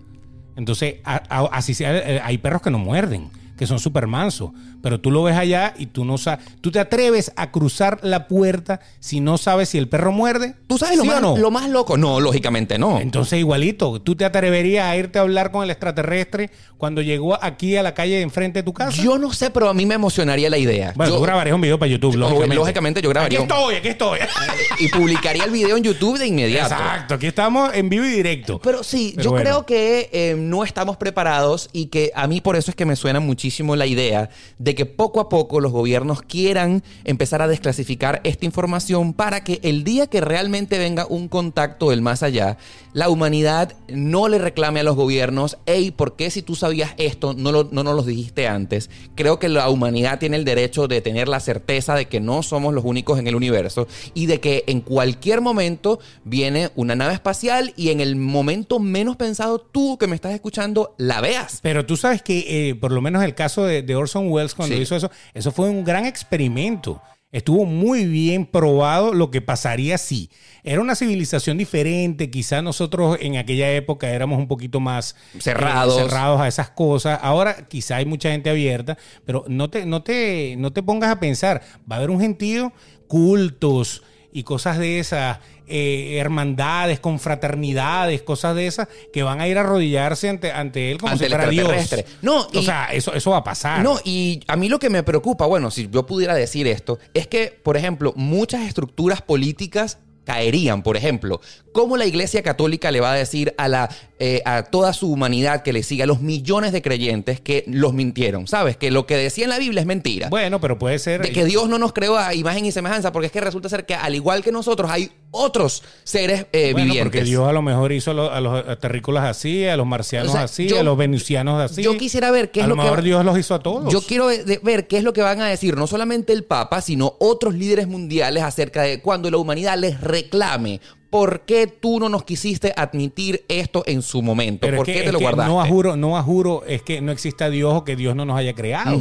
Entonces, 0.56 0.96
a- 1.04 1.48
así 1.52 1.74
sea, 1.74 1.96
eh, 1.96 2.20
hay 2.22 2.38
perros 2.38 2.62
que 2.62 2.70
no 2.70 2.78
muerden, 2.78 3.30
que 3.60 3.66
son 3.66 3.78
súper 3.78 4.06
mansos, 4.06 4.52
pero 4.82 5.00
tú 5.00 5.10
lo 5.10 5.22
ves 5.22 5.36
allá 5.36 5.74
y 5.76 5.84
tú 5.84 6.06
no 6.06 6.16
sabes, 6.16 6.46
tú 6.62 6.70
te 6.70 6.80
atreves 6.80 7.30
a 7.36 7.50
cruzar 7.50 7.98
la 8.00 8.26
puerta 8.26 8.80
si 9.00 9.20
no 9.20 9.36
sabes 9.36 9.68
si 9.68 9.76
el 9.76 9.86
perro 9.86 10.12
muerde. 10.12 10.54
¿Tú 10.66 10.78
sabes 10.78 10.96
lo, 10.96 11.02
¿Sí 11.02 11.08
más, 11.10 11.20
no? 11.20 11.36
lo 11.36 11.50
más 11.50 11.68
loco? 11.68 11.98
No, 11.98 12.20
lógicamente 12.20 12.78
no. 12.78 12.98
Entonces, 13.00 13.38
igualito, 13.38 14.00
¿tú 14.00 14.16
te 14.16 14.24
atreverías 14.24 14.86
a 14.86 14.96
irte 14.96 15.18
a 15.18 15.22
hablar 15.22 15.50
con 15.52 15.62
el 15.62 15.68
extraterrestre 15.70 16.50
cuando 16.78 17.02
llegó 17.02 17.38
aquí 17.44 17.76
a 17.76 17.82
la 17.82 17.92
calle 17.92 18.14
de 18.16 18.22
enfrente 18.22 18.60
de 18.60 18.62
tu 18.62 18.72
casa? 18.72 19.02
Yo 19.02 19.18
no 19.18 19.30
sé, 19.34 19.50
pero 19.50 19.68
a 19.68 19.74
mí 19.74 19.84
me 19.84 19.94
emocionaría 19.94 20.48
la 20.48 20.56
idea. 20.56 20.94
bueno, 20.96 21.12
Yo- 21.12 21.18
tú 21.18 21.22
grabarías 21.24 21.54
un 21.54 21.60
video 21.60 21.78
para 21.78 21.90
YouTube, 21.90 22.14
Yo- 22.14 22.18
lógicamente. 22.20 22.54
lógicamente 22.56 23.02
yo 23.02 23.10
grabaría 23.10 23.40
Aquí 23.40 23.46
estoy, 23.52 23.74
aquí 23.74 23.88
estoy. 23.88 24.18
y 24.78 24.88
publicaría 24.88 25.44
el 25.44 25.50
video 25.50 25.76
en 25.76 25.82
YouTube 25.82 26.18
de 26.18 26.28
inmediato. 26.28 26.72
Exacto, 26.74 27.14
aquí 27.16 27.26
estamos 27.26 27.74
en 27.74 27.90
vivo 27.90 28.06
y 28.06 28.08
directo. 28.08 28.58
Pero 28.62 28.82
sí, 28.82 29.12
Pero 29.16 29.24
yo 29.24 29.30
bueno. 29.32 29.44
creo 29.44 29.66
que 29.66 30.08
eh, 30.14 30.34
no 30.38 30.64
estamos 30.64 30.96
preparados 30.96 31.68
y 31.74 31.88
que 31.88 32.10
a 32.14 32.26
mí 32.26 32.40
por 32.40 32.56
eso 32.56 32.70
es 32.70 32.74
que 32.74 32.86
me 32.86 32.96
suena 32.96 33.20
muchísimo 33.20 33.49
la 33.76 33.86
idea 33.86 34.30
de 34.58 34.74
que 34.74 34.86
poco 34.86 35.20
a 35.20 35.28
poco 35.28 35.60
los 35.60 35.72
gobiernos 35.72 36.22
quieran 36.22 36.82
empezar 37.04 37.42
a 37.42 37.48
desclasificar 37.48 38.20
esta 38.24 38.46
información 38.46 39.12
para 39.12 39.44
que 39.44 39.60
el 39.62 39.84
día 39.84 40.06
que 40.06 40.20
realmente 40.20 40.78
venga 40.78 41.06
un 41.06 41.28
contacto 41.28 41.90
del 41.90 42.02
más 42.02 42.22
allá, 42.22 42.58
la 42.92 43.08
humanidad 43.08 43.74
no 43.88 44.28
le 44.28 44.38
reclame 44.38 44.80
a 44.80 44.82
los 44.82 44.96
gobiernos, 44.96 45.58
hey, 45.66 45.90
¿por 45.90 46.16
qué 46.16 46.30
si 46.30 46.42
tú 46.42 46.54
sabías 46.56 46.92
esto 46.96 47.34
no, 47.34 47.52
lo- 47.52 47.68
no 47.70 47.82
nos 47.84 47.94
lo 47.94 48.02
dijiste 48.02 48.48
antes? 48.48 48.90
Creo 49.14 49.38
que 49.38 49.48
la 49.48 49.68
humanidad 49.68 50.18
tiene 50.18 50.36
el 50.36 50.44
derecho 50.44 50.88
de 50.88 51.00
tener 51.00 51.28
la 51.28 51.40
certeza 51.40 51.94
de 51.94 52.06
que 52.08 52.20
no 52.20 52.42
somos 52.42 52.74
los 52.74 52.84
únicos 52.84 53.18
en 53.18 53.26
el 53.26 53.34
universo 53.36 53.86
y 54.14 54.26
de 54.26 54.40
que 54.40 54.64
en 54.66 54.80
cualquier 54.80 55.40
momento 55.40 56.00
viene 56.24 56.70
una 56.74 56.94
nave 56.96 57.14
espacial 57.14 57.72
y 57.76 57.90
en 57.90 58.00
el 58.00 58.16
momento 58.16 58.78
menos 58.80 59.16
pensado 59.16 59.60
tú 59.60 59.96
que 59.98 60.06
me 60.06 60.14
estás 60.16 60.32
escuchando 60.32 60.94
la 60.98 61.20
veas. 61.20 61.60
Pero 61.62 61.86
tú 61.86 61.96
sabes 61.96 62.22
que, 62.22 62.70
eh, 62.70 62.74
por 62.74 62.92
lo 62.92 63.00
menos 63.00 63.22
el 63.22 63.34
caso 63.34 63.64
de, 63.64 63.82
de 63.82 63.94
Orson 63.94 64.28
Welles 64.30 64.54
cuando 64.54 64.74
Sí. 64.76 64.82
hizo 64.82 64.96
eso, 64.96 65.10
eso 65.34 65.52
fue 65.52 65.68
un 65.68 65.84
gran 65.84 66.06
experimento. 66.06 67.00
Estuvo 67.32 67.64
muy 67.64 68.06
bien 68.06 68.44
probado 68.44 69.14
lo 69.14 69.30
que 69.30 69.40
pasaría 69.40 69.98
si 69.98 70.30
era 70.64 70.80
una 70.80 70.96
civilización 70.96 71.58
diferente. 71.58 72.28
Quizá 72.28 72.60
nosotros 72.60 73.18
en 73.20 73.36
aquella 73.36 73.70
época 73.72 74.10
éramos 74.10 74.38
un 74.38 74.48
poquito 74.48 74.80
más 74.80 75.14
eh, 75.34 75.40
Cerrados. 75.40 75.96
cerrados 75.96 76.40
a 76.40 76.48
esas 76.48 76.70
cosas. 76.70 77.20
Ahora 77.22 77.68
quizá 77.68 77.96
hay 77.96 78.04
mucha 78.04 78.30
gente 78.30 78.50
abierta, 78.50 78.98
pero 79.24 79.44
no 79.46 79.70
te, 79.70 79.86
no 79.86 80.02
te, 80.02 80.56
no 80.58 80.72
te 80.72 80.82
pongas 80.82 81.10
a 81.10 81.20
pensar. 81.20 81.62
Va 81.90 81.96
a 81.96 81.98
haber 81.98 82.10
un 82.10 82.20
gentío, 82.20 82.72
cultos 83.06 84.02
y 84.32 84.42
cosas 84.44 84.78
de 84.78 84.98
esas, 84.98 85.38
eh, 85.66 86.18
hermandades, 86.18 86.98
confraternidades, 86.98 88.22
cosas 88.22 88.56
de 88.56 88.66
esas, 88.66 88.88
que 89.12 89.22
van 89.22 89.40
a 89.40 89.46
ir 89.46 89.56
a 89.56 89.60
arrodillarse 89.60 90.28
ante, 90.28 90.50
ante 90.50 90.90
él 90.90 90.98
como 90.98 91.12
Ante 91.12 91.26
si 91.26 91.30
fuera 91.30 91.48
Dios. 91.48 91.94
No, 92.22 92.48
o 92.52 92.62
sea, 92.62 92.86
eso, 92.86 93.14
eso 93.14 93.30
va 93.30 93.38
a 93.38 93.44
pasar. 93.44 93.82
No, 93.82 93.98
y 94.04 94.40
a 94.48 94.56
mí 94.56 94.68
lo 94.68 94.78
que 94.78 94.90
me 94.90 95.02
preocupa, 95.02 95.46
bueno, 95.46 95.70
si 95.70 95.88
yo 95.88 96.06
pudiera 96.06 96.34
decir 96.34 96.66
esto, 96.66 96.98
es 97.14 97.26
que, 97.26 97.56
por 97.62 97.76
ejemplo, 97.76 98.12
muchas 98.16 98.62
estructuras 98.62 99.22
políticas 99.22 99.98
caerían, 100.24 100.82
por 100.82 100.96
ejemplo, 100.96 101.40
¿cómo 101.72 101.96
la 101.96 102.06
Iglesia 102.06 102.42
Católica 102.42 102.90
le 102.90 103.00
va 103.00 103.12
a 103.12 103.16
decir 103.16 103.54
a, 103.58 103.68
la, 103.68 103.88
eh, 104.18 104.42
a 104.44 104.64
toda 104.64 104.92
su 104.92 105.10
humanidad 105.10 105.62
que 105.62 105.72
le 105.72 105.82
siga, 105.82 106.04
a 106.04 106.06
los 106.06 106.20
millones 106.20 106.72
de 106.72 106.82
creyentes 106.82 107.40
que 107.40 107.64
los 107.66 107.94
mintieron? 107.94 108.46
¿Sabes? 108.46 108.76
Que 108.76 108.90
lo 108.90 109.06
que 109.06 109.16
decía 109.16 109.44
en 109.44 109.50
la 109.50 109.58
Biblia 109.58 109.80
es 109.80 109.86
mentira. 109.86 110.28
Bueno, 110.28 110.60
pero 110.60 110.78
puede 110.78 110.98
ser. 110.98 111.22
de 111.22 111.32
que 111.32 111.44
Dios 111.44 111.68
no 111.68 111.78
nos 111.78 111.92
creó 111.92 112.16
a 112.18 112.34
imagen 112.34 112.66
y 112.66 112.72
semejanza, 112.72 113.12
porque 113.12 113.26
es 113.26 113.32
que 113.32 113.40
resulta 113.40 113.68
ser 113.68 113.86
que 113.86 113.94
al 113.94 114.14
igual 114.14 114.42
que 114.42 114.52
nosotros 114.52 114.90
hay 114.90 115.10
otros 115.32 115.82
seres 116.04 116.46
eh, 116.52 116.72
Bueno, 116.72 116.86
vivientes. 116.86 117.02
porque 117.20 117.24
Dios 117.24 117.48
a 117.48 117.52
lo 117.52 117.62
mejor 117.62 117.92
hizo 117.92 118.10
a 118.10 118.14
los, 118.14 118.32
a 118.32 118.40
los 118.40 118.78
terrícolas 118.80 119.24
así, 119.24 119.64
a 119.66 119.76
los 119.76 119.86
marcianos 119.86 120.30
O 120.30 120.32
sea, 120.32 120.42
así, 120.44 120.66
yo- 120.68 120.80
a 120.80 120.82
los 120.82 120.96
venusianos 120.96 121.60
así. 121.60 121.82
yo 121.82 121.96
quisiera 121.96 122.30
ver 122.30 122.50
qué 122.50 122.60
es 122.60 122.64
a 122.64 122.68
lo 122.68 122.74
lo 122.74 122.82
que 122.82 122.84
mejor 122.84 122.98
va- 122.98 123.02
Dios 123.02 123.24
los 123.24 123.38
hizo 123.38 123.54
a 123.54 123.60
todos. 123.60 123.92
Yo 123.92 124.02
quiero 124.02 124.28
ver 124.62 124.86
qué 124.86 124.98
es 124.98 125.04
lo 125.04 125.12
que 125.12 125.22
van 125.22 125.40
a 125.40 125.46
decir 125.46 125.76
no 125.76 125.86
solamente 125.86 126.32
el 126.32 126.44
Papa, 126.44 126.80
sino 126.80 127.14
otros 127.20 127.54
líderes 127.54 127.86
mundiales 127.88 128.42
acerca 128.42 128.82
de 128.82 129.00
cuando 129.00 129.30
la 129.30 129.36
humanidad 129.36 129.78
les 129.78 130.00
reclame. 130.00 130.80
¿Por 131.10 131.40
qué 131.40 131.66
tú 131.66 131.98
no 131.98 132.08
nos 132.08 132.22
quisiste 132.22 132.72
admitir 132.76 133.44
esto 133.48 133.82
en 133.86 134.00
su 134.02 134.22
momento? 134.22 134.60
Pero 134.60 134.76
¿Por 134.76 134.88
es 134.88 134.92
que, 134.94 134.98
qué 134.98 135.02
te 135.02 135.06
es 135.08 135.12
lo 135.12 135.18
que 135.18 135.24
guardaste? 135.24 135.52
No 135.52 135.60
a 135.60 135.66
juro, 135.66 135.96
no 135.96 136.16
a 136.16 136.22
juro 136.22 136.62
es 136.68 136.82
que 136.82 137.00
no 137.00 137.10
exista 137.10 137.50
Dios 137.50 137.74
o 137.74 137.84
que 137.84 137.96
Dios 137.96 138.14
no 138.14 138.24
nos 138.24 138.36
haya 138.38 138.54
creado. 138.54 138.96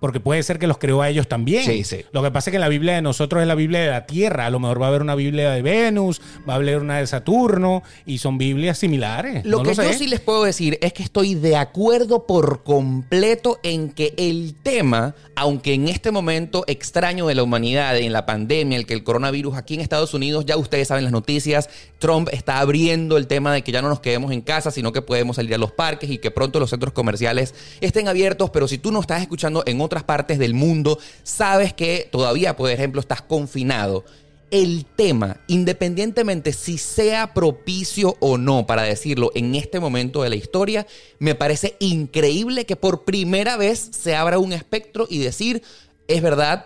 Porque 0.00 0.20
puede 0.20 0.42
ser 0.42 0.58
que 0.58 0.66
los 0.66 0.78
creó 0.78 1.02
a 1.02 1.08
ellos 1.08 1.28
también. 1.28 1.64
Sí, 1.64 1.84
sí. 1.84 2.04
Lo 2.12 2.22
que 2.22 2.30
pasa 2.30 2.50
es 2.50 2.52
que 2.52 2.58
la 2.58 2.68
Biblia 2.68 2.94
de 2.94 3.02
nosotros 3.02 3.42
es 3.42 3.48
la 3.48 3.54
Biblia 3.54 3.80
de 3.80 3.90
la 3.90 4.06
Tierra. 4.06 4.46
A 4.46 4.50
lo 4.50 4.60
mejor 4.60 4.80
va 4.80 4.86
a 4.86 4.88
haber 4.90 5.02
una 5.02 5.14
Biblia 5.14 5.50
de 5.50 5.62
Venus, 5.62 6.20
va 6.48 6.54
a 6.54 6.56
haber 6.56 6.78
una 6.78 6.98
de 6.98 7.06
Saturno, 7.06 7.82
y 8.06 8.18
son 8.18 8.38
Biblias 8.38 8.78
similares. 8.78 9.44
Lo 9.44 9.58
No 9.58 9.62
que 9.64 9.74
yo 9.74 9.92
sí 9.92 10.06
les 10.06 10.20
puedo 10.20 10.44
decir 10.44 10.78
es 10.82 10.92
que 10.92 11.02
estoy 11.02 11.34
de 11.34 11.56
acuerdo 11.56 12.26
por 12.26 12.62
completo 12.62 13.58
en 13.62 13.90
que 13.90 14.14
el 14.16 14.54
tema, 14.62 15.14
aunque 15.34 15.74
en 15.74 15.88
este 15.88 16.10
momento 16.10 16.64
extraño 16.66 17.26
de 17.26 17.34
la 17.34 17.42
humanidad, 17.42 17.96
en 17.96 18.12
la 18.12 18.26
pandemia, 18.26 18.78
el 18.78 18.86
que 18.86 18.94
el 18.94 19.04
coronavirus 19.04 19.56
aquí 19.56 19.74
en 19.74 19.80
Estados 19.80 20.14
Unidos, 20.14 20.46
ya 20.46 20.56
ustedes 20.56 20.88
saben 20.88 21.04
las 21.04 21.12
noticias, 21.12 21.68
Trump 21.98 22.28
está 22.32 22.60
abriendo 22.60 23.16
el 23.16 23.26
tema 23.26 23.52
de 23.52 23.62
que 23.62 23.72
ya 23.72 23.82
no 23.82 23.88
nos 23.88 24.00
quedemos 24.00 24.32
en 24.32 24.40
casa, 24.40 24.70
sino 24.70 24.92
que 24.92 25.02
podemos 25.02 25.36
salir 25.36 25.54
a 25.54 25.58
los 25.58 25.72
parques 25.72 26.10
y 26.10 26.18
que 26.18 26.30
pronto 26.30 26.60
los 26.60 26.70
centros 26.70 26.92
comerciales 26.92 27.54
estén 27.80 28.08
abiertos, 28.08 28.50
pero 28.50 28.68
si 28.68 28.78
tú 28.78 28.92
no 28.92 29.00
estás 29.00 29.22
escuchando 29.22 29.62
en 29.66 29.80
otras 29.88 30.04
partes 30.04 30.38
del 30.38 30.54
mundo, 30.54 30.98
sabes 31.22 31.72
que 31.72 32.08
todavía, 32.12 32.56
por 32.56 32.70
ejemplo, 32.70 33.00
estás 33.00 33.22
confinado. 33.22 34.04
El 34.50 34.86
tema, 34.86 35.40
independientemente 35.46 36.52
si 36.52 36.78
sea 36.78 37.34
propicio 37.34 38.16
o 38.20 38.38
no, 38.38 38.66
para 38.66 38.82
decirlo, 38.82 39.30
en 39.34 39.54
este 39.54 39.80
momento 39.80 40.22
de 40.22 40.30
la 40.30 40.36
historia, 40.36 40.86
me 41.18 41.34
parece 41.34 41.76
increíble 41.80 42.64
que 42.64 42.76
por 42.76 43.04
primera 43.04 43.56
vez 43.56 43.90
se 43.92 44.14
abra 44.14 44.38
un 44.38 44.52
espectro 44.52 45.06
y 45.10 45.18
decir, 45.18 45.62
es 46.06 46.22
verdad, 46.22 46.64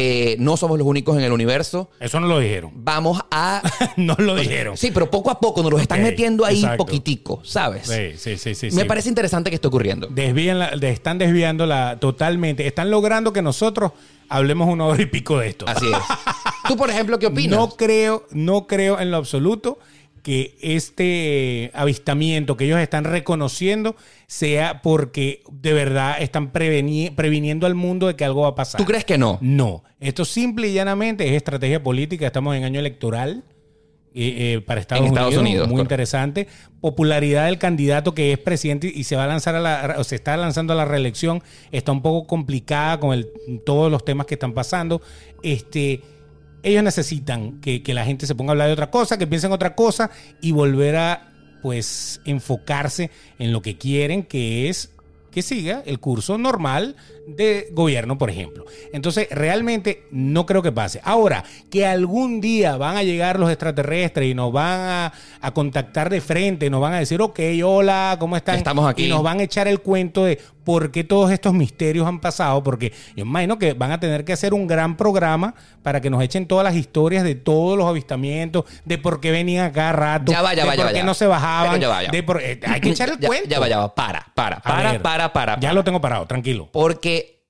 eh, 0.00 0.36
no 0.38 0.56
somos 0.56 0.78
los 0.78 0.86
únicos 0.86 1.18
en 1.18 1.24
el 1.24 1.32
universo, 1.32 1.90
Eso 1.98 2.20
no 2.20 2.28
lo 2.28 2.38
dijeron. 2.38 2.70
vamos 2.72 3.20
a... 3.32 3.60
no 3.96 4.14
lo 4.16 4.36
dijeron. 4.36 4.76
Sí, 4.76 4.92
pero 4.94 5.10
poco 5.10 5.28
a 5.28 5.40
poco 5.40 5.60
nos 5.60 5.72
lo 5.72 5.80
están 5.80 6.04
metiendo 6.04 6.44
ahí 6.44 6.60
exacto. 6.60 6.84
poquitico, 6.84 7.40
¿sabes? 7.42 7.88
Sí, 7.88 8.12
sí, 8.16 8.36
sí, 8.38 8.54
sí. 8.54 8.66
me 8.76 8.82
sí. 8.82 8.88
parece 8.88 9.08
interesante 9.08 9.50
que 9.50 9.56
esté 9.56 9.66
ocurriendo. 9.66 10.06
Desvían 10.06 10.60
la- 10.60 10.68
están 10.68 11.18
desviándola 11.18 11.98
totalmente. 11.98 12.64
Están 12.64 12.92
logrando 12.92 13.32
que 13.32 13.42
nosotros 13.42 13.90
hablemos 14.28 14.68
una 14.68 14.84
hora 14.84 15.02
y 15.02 15.06
pico 15.06 15.36
de 15.40 15.48
esto. 15.48 15.66
Así 15.66 15.86
es. 15.86 15.98
¿Tú, 16.68 16.76
por 16.76 16.90
ejemplo, 16.90 17.18
qué 17.18 17.26
opinas? 17.26 17.58
No 17.58 17.70
creo, 17.70 18.24
no 18.30 18.68
creo 18.68 19.00
en 19.00 19.10
lo 19.10 19.16
absoluto 19.16 19.80
que 20.28 20.58
este 20.60 21.70
avistamiento 21.72 22.54
que 22.58 22.66
ellos 22.66 22.78
están 22.80 23.04
reconociendo 23.04 23.96
sea 24.26 24.82
porque 24.82 25.42
de 25.50 25.72
verdad 25.72 26.16
están 26.20 26.52
preveni- 26.52 27.14
previniendo 27.14 27.66
al 27.66 27.74
mundo 27.74 28.08
de 28.08 28.14
que 28.14 28.26
algo 28.26 28.42
va 28.42 28.48
a 28.48 28.54
pasar. 28.54 28.78
¿Tú 28.78 28.84
crees 28.84 29.06
que 29.06 29.16
no? 29.16 29.38
No. 29.40 29.84
Esto 30.00 30.26
simple 30.26 30.68
y 30.68 30.74
llanamente 30.74 31.26
es 31.26 31.32
estrategia 31.32 31.82
política. 31.82 32.26
Estamos 32.26 32.54
en 32.56 32.64
año 32.64 32.78
electoral. 32.78 33.42
eh, 34.14 34.54
eh, 34.56 34.60
para 34.66 34.80
Estados, 34.80 35.02
En 35.06 35.08
Estados 35.12 35.28
Unidos, 35.34 35.42
Unidos, 35.48 35.68
muy 35.68 35.76
correcto. 35.76 35.84
interesante. 35.94 36.48
Popularidad 36.82 37.46
del 37.46 37.56
candidato 37.58 38.14
que 38.14 38.32
es 38.32 38.38
presidente 38.38 38.90
y 38.94 39.04
se 39.04 39.16
va 39.16 39.24
a 39.24 39.26
lanzar 39.28 39.54
a 39.54 39.60
la, 39.60 39.94
o 39.98 40.04
se 40.04 40.16
está 40.16 40.36
lanzando 40.36 40.72
a 40.74 40.76
la 40.76 40.84
reelección 40.84 41.42
está 41.72 41.92
un 41.92 42.02
poco 42.02 42.26
complicada 42.26 43.00
con 43.00 43.14
el, 43.14 43.28
todos 43.64 43.90
los 43.90 44.04
temas 44.04 44.26
que 44.26 44.34
están 44.34 44.52
pasando. 44.52 45.00
Este, 45.42 46.00
ellos 46.62 46.82
necesitan 46.82 47.60
que, 47.60 47.82
que 47.82 47.94
la 47.94 48.04
gente 48.04 48.26
se 48.26 48.34
ponga 48.34 48.50
a 48.50 48.52
hablar 48.52 48.66
de 48.68 48.72
otra 48.72 48.90
cosa, 48.90 49.18
que 49.18 49.26
piensen 49.26 49.52
otra 49.52 49.74
cosa 49.74 50.10
y 50.40 50.52
volver 50.52 50.96
a 50.96 51.32
pues 51.62 52.20
enfocarse 52.24 53.10
en 53.38 53.52
lo 53.52 53.62
que 53.62 53.76
quieren, 53.76 54.22
que 54.22 54.68
es 54.68 54.92
que 55.38 55.42
siga 55.42 55.82
el 55.86 56.00
curso 56.00 56.36
normal 56.36 56.96
de 57.28 57.68
gobierno, 57.72 58.16
por 58.18 58.30
ejemplo. 58.30 58.64
Entonces, 58.92 59.28
realmente 59.30 60.04
no 60.10 60.46
creo 60.46 60.62
que 60.62 60.72
pase. 60.72 61.00
Ahora, 61.04 61.44
que 61.70 61.86
algún 61.86 62.40
día 62.40 62.76
van 62.76 62.96
a 62.96 63.02
llegar 63.02 63.38
los 63.38 63.50
extraterrestres 63.50 64.28
y 64.30 64.34
nos 64.34 64.50
van 64.52 64.80
a, 64.80 65.12
a 65.40 65.50
contactar 65.52 66.08
de 66.10 66.20
frente, 66.20 66.70
nos 66.70 66.80
van 66.80 66.94
a 66.94 66.98
decir, 66.98 67.20
ok, 67.22 67.38
hola, 67.64 68.16
¿cómo 68.18 68.36
están? 68.36 68.56
Estamos 68.56 68.88
aquí. 68.90 69.04
Y 69.04 69.08
nos 69.08 69.22
van 69.22 69.40
a 69.40 69.42
echar 69.42 69.68
el 69.68 69.80
cuento 69.80 70.24
de 70.24 70.40
por 70.64 70.90
qué 70.90 71.02
todos 71.04 71.30
estos 71.30 71.54
misterios 71.54 72.06
han 72.06 72.20
pasado, 72.20 72.62
porque 72.62 72.92
yo 73.16 73.24
imagino 73.24 73.58
que 73.58 73.72
van 73.72 73.90
a 73.92 74.00
tener 74.00 74.24
que 74.24 74.34
hacer 74.34 74.52
un 74.52 74.66
gran 74.66 74.96
programa 74.98 75.54
para 75.82 76.00
que 76.02 76.10
nos 76.10 76.22
echen 76.22 76.46
todas 76.46 76.62
las 76.64 76.74
historias 76.76 77.24
de 77.24 77.34
todos 77.34 77.78
los 77.78 77.86
avistamientos, 77.86 78.64
de 78.84 78.98
por 78.98 79.20
qué 79.20 79.30
venían 79.30 79.64
a 79.66 79.72
cada 79.72 79.92
rato, 79.92 80.30
Ya 80.32 80.42
va, 80.42 80.52
ya 80.54 80.62
de 80.64 80.68
va, 80.68 80.74
ya 80.74 80.82
por 80.82 80.86
va, 80.86 80.92
qué 80.92 80.98
ya 80.98 81.04
no 81.04 81.14
se 81.14 81.26
bajaban, 81.26 81.70
Pero 81.72 81.82
ya 81.82 81.88
va, 81.88 82.02
ya 82.02 82.08
va. 82.08 82.12
de 82.12 82.22
por- 82.22 82.42
eh, 82.42 82.60
hay 82.66 82.80
que 82.82 82.90
echar 82.90 83.08
el 83.08 83.18
Ya- 83.20 83.28
cuento. 83.28 83.48
Ya 83.48 83.60
va, 83.60 83.68
ya 83.68 83.78
va. 83.78 83.94
Para, 83.94 84.26
para, 84.34 84.56
A 84.58 84.62
para, 85.02 85.27
para, 85.32 85.54
para. 85.56 85.60
Ya 85.60 85.72
lo 85.72 85.84
tengo 85.84 86.00
parado, 86.00 86.26
tranquilo. 86.26 86.68
Porque, 86.72 87.44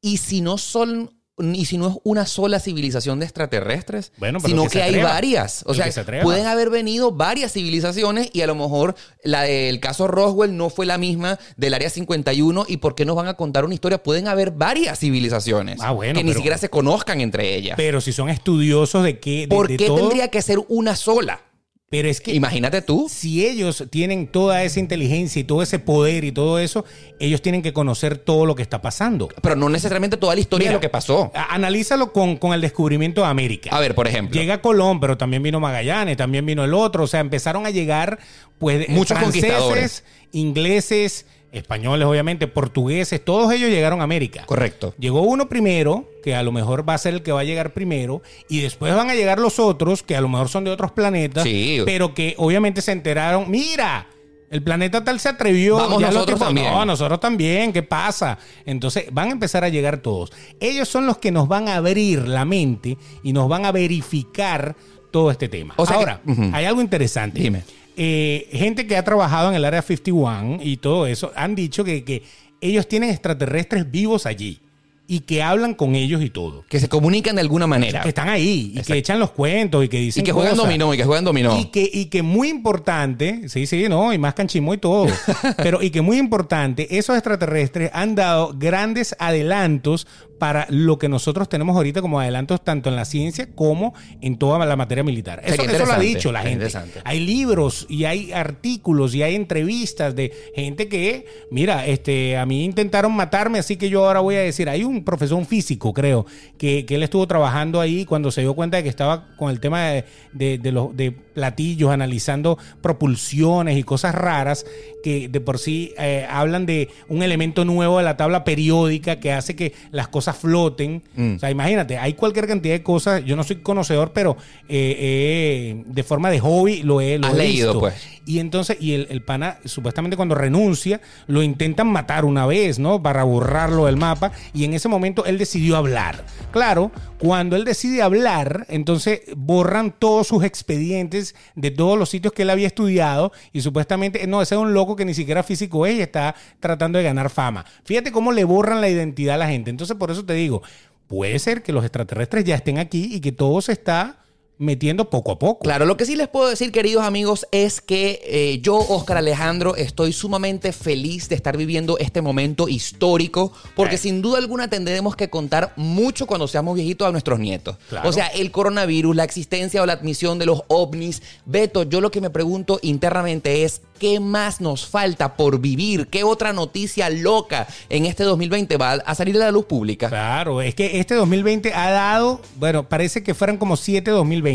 ¿y 0.00 0.18
si 0.18 0.40
no 0.40 0.58
son, 0.58 1.12
y 1.38 1.66
si 1.66 1.76
no 1.76 1.88
es 1.88 1.94
una 2.04 2.24
sola 2.24 2.60
civilización 2.60 3.18
de 3.18 3.26
extraterrestres? 3.26 4.12
Bueno, 4.16 4.40
sino 4.40 4.68
que 4.68 4.80
hay 4.82 4.90
atreva. 4.90 5.10
varias. 5.10 5.64
O 5.66 5.72
El 5.72 5.76
sea, 5.76 5.92
se 5.92 6.04
pueden 6.22 6.46
haber 6.46 6.70
venido 6.70 7.12
varias 7.12 7.52
civilizaciones 7.52 8.30
y 8.32 8.40
a 8.40 8.46
lo 8.46 8.54
mejor 8.54 8.94
la 9.22 9.42
del 9.42 9.78
caso 9.80 10.06
Roswell 10.06 10.56
no 10.56 10.70
fue 10.70 10.86
la 10.86 10.96
misma 10.96 11.38
del 11.56 11.74
área 11.74 11.90
51 11.90 12.64
y 12.68 12.78
¿por 12.78 12.94
qué 12.94 13.04
nos 13.04 13.16
van 13.16 13.28
a 13.28 13.34
contar 13.34 13.64
una 13.66 13.74
historia? 13.74 14.02
Pueden 14.02 14.28
haber 14.28 14.50
varias 14.52 14.98
civilizaciones 15.00 15.78
Ah, 15.82 15.90
bueno, 15.92 16.14
que 16.18 16.24
ni 16.24 16.32
siquiera 16.32 16.56
se 16.56 16.70
conozcan 16.70 17.20
entre 17.20 17.54
ellas. 17.54 17.74
Pero 17.76 18.00
si 18.00 18.12
son 18.12 18.28
estudiosos 18.30 19.04
de 19.04 19.18
qué, 19.20 19.40
de, 19.42 19.48
¿Por 19.48 19.68
de 19.68 19.76
qué 19.76 19.86
todo, 19.88 19.96
tendría 19.98 20.28
que 20.28 20.40
ser 20.40 20.58
una 20.68 20.96
sola? 20.96 21.42
Pero 21.88 22.08
es 22.08 22.20
que 22.20 22.34
Imagínate 22.34 22.82
tú. 22.82 23.06
si 23.08 23.46
ellos 23.46 23.84
tienen 23.90 24.26
toda 24.26 24.64
esa 24.64 24.80
inteligencia 24.80 25.38
y 25.40 25.44
todo 25.44 25.62
ese 25.62 25.78
poder 25.78 26.24
y 26.24 26.32
todo 26.32 26.58
eso, 26.58 26.84
ellos 27.20 27.40
tienen 27.42 27.62
que 27.62 27.72
conocer 27.72 28.18
todo 28.18 28.44
lo 28.44 28.56
que 28.56 28.62
está 28.62 28.82
pasando. 28.82 29.28
Pero 29.40 29.54
no 29.54 29.68
necesariamente 29.68 30.16
toda 30.16 30.34
la 30.34 30.40
historia 30.40 30.64
Mira, 30.64 30.70
de 30.72 30.76
lo 30.76 30.80
que 30.80 30.88
pasó. 30.88 31.30
Analízalo 31.34 32.12
con, 32.12 32.38
con 32.38 32.52
el 32.54 32.60
descubrimiento 32.60 33.20
de 33.20 33.28
América. 33.28 33.70
A 33.72 33.78
ver, 33.78 33.94
por 33.94 34.08
ejemplo. 34.08 34.38
Llega 34.40 34.60
Colón, 34.60 34.98
pero 34.98 35.16
también 35.16 35.42
vino 35.44 35.60
Magallanes, 35.60 36.16
también 36.16 36.44
vino 36.44 36.64
el 36.64 36.74
otro. 36.74 37.04
O 37.04 37.06
sea, 37.06 37.20
empezaron 37.20 37.66
a 37.66 37.70
llegar, 37.70 38.18
pues, 38.58 38.88
Muchos 38.88 39.16
franceses, 39.16 39.52
conquistadores. 39.52 40.04
ingleses, 40.32 41.26
españoles, 41.56 42.06
obviamente, 42.06 42.46
portugueses, 42.46 43.24
todos 43.24 43.52
ellos 43.52 43.70
llegaron 43.70 44.00
a 44.00 44.04
América. 44.04 44.44
Correcto. 44.46 44.94
Llegó 44.98 45.22
uno 45.22 45.48
primero, 45.48 46.10
que 46.22 46.34
a 46.34 46.42
lo 46.42 46.52
mejor 46.52 46.88
va 46.88 46.94
a 46.94 46.98
ser 46.98 47.14
el 47.14 47.22
que 47.22 47.32
va 47.32 47.40
a 47.40 47.44
llegar 47.44 47.72
primero, 47.72 48.22
y 48.48 48.60
después 48.60 48.94
van 48.94 49.10
a 49.10 49.14
llegar 49.14 49.38
los 49.38 49.58
otros, 49.58 50.02
que 50.02 50.16
a 50.16 50.20
lo 50.20 50.28
mejor 50.28 50.48
son 50.48 50.64
de 50.64 50.70
otros 50.70 50.92
planetas, 50.92 51.44
Sí. 51.44 51.80
pero 51.84 52.14
que 52.14 52.34
obviamente 52.38 52.82
se 52.82 52.92
enteraron, 52.92 53.50
mira, 53.50 54.08
el 54.48 54.62
planeta 54.62 55.02
tal 55.02 55.18
se 55.18 55.28
atrevió. 55.28 55.76
Vamos 55.76 56.00
ya 56.00 56.06
nosotros 56.06 56.38
tipos- 56.38 56.46
también. 56.46 56.70
No, 56.72 56.84
nosotros 56.84 57.18
también, 57.18 57.72
¿qué 57.72 57.82
pasa? 57.82 58.38
Entonces 58.64 59.06
van 59.10 59.28
a 59.30 59.32
empezar 59.32 59.64
a 59.64 59.68
llegar 59.68 59.98
todos. 59.98 60.32
Ellos 60.60 60.88
son 60.88 61.04
los 61.06 61.18
que 61.18 61.32
nos 61.32 61.48
van 61.48 61.68
a 61.68 61.76
abrir 61.76 62.28
la 62.28 62.44
mente 62.44 62.96
y 63.24 63.32
nos 63.32 63.48
van 63.48 63.64
a 63.66 63.72
verificar 63.72 64.76
todo 65.10 65.30
este 65.32 65.48
tema. 65.48 65.74
O 65.76 65.84
sea 65.86 65.96
que- 65.96 66.00
Ahora, 66.02 66.20
hay 66.52 66.64
algo 66.64 66.80
interesante. 66.80 67.40
Dime. 67.40 67.64
Eh, 67.96 68.48
gente 68.52 68.86
que 68.86 68.96
ha 68.96 69.04
trabajado 69.04 69.48
en 69.48 69.54
el 69.56 69.64
área 69.64 69.82
51 69.82 70.58
y 70.62 70.76
todo 70.76 71.06
eso 71.06 71.32
han 71.34 71.54
dicho 71.54 71.82
que, 71.82 72.04
que 72.04 72.22
ellos 72.60 72.86
tienen 72.88 73.10
extraterrestres 73.10 73.90
vivos 73.90 74.26
allí 74.26 74.60
y 75.08 75.20
que 75.20 75.40
hablan 75.42 75.74
con 75.74 75.94
ellos 75.94 76.20
y 76.20 76.30
todo. 76.30 76.64
Que 76.68 76.80
se 76.80 76.88
comunican 76.88 77.36
de 77.36 77.40
alguna 77.42 77.66
manera. 77.68 78.00
Que 78.02 78.08
están 78.08 78.28
ahí 78.28 78.72
y 78.74 78.78
Exacto. 78.78 78.92
que 78.92 78.98
echan 78.98 79.18
los 79.20 79.30
cuentos 79.30 79.84
y 79.84 79.88
que 79.88 80.00
Y 80.00 80.06
dicen 80.06 80.24
que 80.24 80.32
juegan 80.32 80.52
cosas. 80.54 80.66
dominó, 80.66 80.92
y 80.92 80.96
que 80.96 81.04
juegan 81.04 81.24
dominó. 81.24 81.58
Y 81.60 81.66
que, 81.66 81.88
y 81.92 82.06
que 82.06 82.22
muy 82.22 82.48
importante, 82.48 83.48
sí, 83.48 83.66
sí, 83.66 83.86
no, 83.88 84.12
y 84.12 84.18
más 84.18 84.34
canchimo 84.34 84.74
y 84.74 84.78
todo, 84.78 85.06
pero 85.58 85.80
y 85.80 85.90
que 85.90 86.00
muy 86.00 86.18
importante, 86.18 86.98
esos 86.98 87.14
extraterrestres 87.16 87.90
han 87.94 88.16
dado 88.16 88.52
grandes 88.58 89.14
adelantos 89.20 90.08
para 90.38 90.66
lo 90.70 90.98
que 90.98 91.08
nosotros 91.08 91.48
tenemos 91.48 91.76
ahorita 91.76 92.02
como 92.02 92.20
adelantos 92.20 92.62
tanto 92.62 92.88
en 92.90 92.96
la 92.96 93.04
ciencia 93.04 93.48
como 93.54 93.94
en 94.20 94.36
toda 94.36 94.64
la 94.66 94.76
materia 94.76 95.02
militar. 95.04 95.40
Eso, 95.44 95.56
eso 95.76 95.86
lo 95.86 95.92
ha 95.92 95.96
dicho 96.14 96.32
la 96.32 96.42
gente. 96.42 96.66
Hay 97.04 97.20
libros 97.20 97.86
y 97.88 98.04
hay 98.04 98.32
artículos 98.32 99.14
y 99.14 99.22
hay 99.22 99.34
entrevistas 99.34 100.14
de 100.14 100.32
gente 100.54 100.88
que, 100.88 101.26
mira, 101.50 101.86
este, 101.86 102.36
a 102.36 102.46
mí 102.46 102.64
intentaron 102.64 103.14
matarme, 103.14 103.58
así 103.58 103.76
que 103.76 103.88
yo 103.88 104.06
ahora 104.06 104.20
voy 104.20 104.34
a 104.36 104.40
decir, 104.40 104.68
hay 104.68 104.84
un 104.84 105.04
profesor, 105.04 105.38
un 105.38 105.46
físico, 105.46 105.92
creo, 105.92 106.26
que, 106.58 106.84
que 106.86 106.94
él 106.96 107.02
estuvo 107.02 107.26
trabajando 107.26 107.80
ahí 107.80 108.04
cuando 108.04 108.30
se 108.30 108.42
dio 108.42 108.54
cuenta 108.54 108.76
de 108.76 108.82
que 108.82 108.88
estaba 108.88 109.28
con 109.36 109.50
el 109.50 109.60
tema 109.60 109.82
de, 109.88 110.04
de- 110.32 110.58
de 110.58 110.72
los 110.72 110.96
de 110.96 111.25
platillos, 111.36 111.90
analizando 111.90 112.56
propulsiones 112.80 113.76
y 113.76 113.82
cosas 113.82 114.14
raras 114.14 114.64
que 115.04 115.28
de 115.28 115.40
por 115.40 115.58
sí 115.58 115.92
eh, 115.98 116.26
hablan 116.28 116.64
de 116.64 116.88
un 117.08 117.22
elemento 117.22 117.64
nuevo 117.66 117.98
de 117.98 118.04
la 118.04 118.16
tabla 118.16 118.42
periódica 118.42 119.20
que 119.20 119.32
hace 119.32 119.54
que 119.54 119.74
las 119.92 120.08
cosas 120.08 120.36
floten. 120.38 121.02
Mm. 121.14 121.36
O 121.36 121.38
sea, 121.38 121.50
imagínate, 121.50 121.98
hay 121.98 122.14
cualquier 122.14 122.46
cantidad 122.48 122.74
de 122.74 122.82
cosas. 122.82 123.22
Yo 123.24 123.36
no 123.36 123.44
soy 123.44 123.56
conocedor, 123.56 124.12
pero 124.14 124.36
eh, 124.68 124.96
eh, 124.98 125.82
de 125.86 126.02
forma 126.02 126.30
de 126.30 126.40
hobby 126.40 126.82
lo 126.82 127.00
he, 127.02 127.18
lo 127.18 127.26
Has 127.28 127.34
he 127.34 127.36
leído, 127.36 127.68
visto. 127.68 127.80
pues. 127.80 127.94
Y 128.28 128.40
entonces, 128.40 128.78
y 128.80 128.94
el, 128.94 129.06
el 129.10 129.22
pana, 129.22 129.58
supuestamente 129.66 130.16
cuando 130.16 130.34
renuncia, 130.34 131.00
lo 131.28 131.44
intentan 131.44 131.86
matar 131.86 132.24
una 132.24 132.44
vez, 132.46 132.80
¿no? 132.80 133.00
Para 133.00 133.22
borrarlo 133.22 133.86
del 133.86 133.96
mapa. 133.96 134.32
Y 134.52 134.64
en 134.64 134.74
ese 134.74 134.88
momento 134.88 135.24
él 135.26 135.38
decidió 135.38 135.76
hablar. 135.76 136.24
Claro, 136.50 136.90
cuando 137.18 137.54
él 137.54 137.64
decide 137.64 138.02
hablar, 138.02 138.66
entonces 138.68 139.20
borran 139.36 139.94
todos 139.96 140.26
sus 140.26 140.42
expedientes 140.42 141.25
de 141.54 141.70
todos 141.70 141.98
los 141.98 142.10
sitios 142.10 142.32
que 142.32 142.42
él 142.42 142.50
había 142.50 142.66
estudiado. 142.66 143.32
Y 143.52 143.60
supuestamente, 143.62 144.26
no, 144.26 144.42
ese 144.42 144.54
es 144.54 144.60
un 144.60 144.74
loco 144.74 144.96
que 144.96 145.04
ni 145.04 145.14
siquiera 145.14 145.42
físico 145.42 145.86
es 145.86 145.96
y 145.96 146.00
está 146.02 146.34
tratando 146.60 146.98
de 146.98 147.04
ganar 147.04 147.30
fama. 147.30 147.64
Fíjate 147.84 148.12
cómo 148.12 148.32
le 148.32 148.44
borran 148.44 148.80
la 148.80 148.88
identidad 148.88 149.36
a 149.36 149.38
la 149.38 149.48
gente. 149.48 149.70
Entonces, 149.70 149.96
por 149.96 150.10
eso 150.10 150.24
te 150.24 150.34
digo, 150.34 150.62
puede 151.06 151.38
ser 151.38 151.62
que 151.62 151.72
los 151.72 151.84
extraterrestres 151.84 152.44
ya 152.44 152.56
estén 152.56 152.78
aquí 152.78 153.08
y 153.12 153.20
que 153.20 153.32
todo 153.32 153.60
se 153.60 153.72
está 153.72 154.18
metiendo 154.58 155.10
poco 155.10 155.32
a 155.32 155.38
poco. 155.38 155.60
Claro, 155.60 155.84
lo 155.84 155.96
que 155.96 156.06
sí 156.06 156.16
les 156.16 156.28
puedo 156.28 156.48
decir, 156.48 156.72
queridos 156.72 157.04
amigos, 157.04 157.46
es 157.52 157.80
que 157.80 158.20
eh, 158.24 158.58
yo, 158.62 158.76
Oscar 158.76 159.18
Alejandro, 159.18 159.76
estoy 159.76 160.12
sumamente 160.12 160.72
feliz 160.72 161.28
de 161.28 161.34
estar 161.34 161.56
viviendo 161.56 161.98
este 161.98 162.22
momento 162.22 162.68
histórico, 162.68 163.52
porque 163.74 163.96
Eh. 163.96 163.98
sin 163.98 164.22
duda 164.22 164.38
alguna 164.38 164.68
tendremos 164.68 165.14
que 165.16 165.28
contar 165.28 165.72
mucho 165.76 166.26
cuando 166.26 166.48
seamos 166.48 166.74
viejitos 166.74 167.06
a 167.06 167.12
nuestros 167.12 167.38
nietos. 167.38 167.76
Claro. 167.88 168.08
O 168.08 168.12
sea, 168.12 168.26
el 168.28 168.50
coronavirus, 168.50 169.14
la 169.14 169.24
existencia 169.24 169.82
o 169.82 169.86
la 169.86 169.92
admisión 169.94 170.38
de 170.38 170.46
los 170.46 170.62
ovnis. 170.68 171.22
Beto, 171.44 171.82
yo 171.82 172.00
lo 172.00 172.10
que 172.10 172.20
me 172.20 172.30
pregunto 172.30 172.78
internamente 172.82 173.64
es, 173.64 173.82
¿qué 173.98 174.20
más 174.20 174.60
nos 174.60 174.86
falta 174.86 175.36
por 175.36 175.58
vivir? 175.60 176.08
¿Qué 176.08 176.24
otra 176.24 176.52
noticia 176.52 177.08
loca 177.10 177.66
en 177.88 178.06
este 178.06 178.24
2020 178.24 178.76
va 178.76 178.92
a 178.92 179.14
salir 179.14 179.36
a 179.36 179.40
la 179.40 179.50
luz 179.50 179.66
pública? 179.66 180.08
Claro, 180.08 180.60
es 180.62 180.74
que 180.74 180.98
este 181.00 181.14
2020 181.14 181.72
ha 181.74 181.90
dado, 181.90 182.40
bueno, 182.56 182.88
parece 182.88 183.22
que 183.22 183.34
fueran 183.34 183.56
como 183.58 183.76
siete 183.76 184.10
2020, 184.10 184.45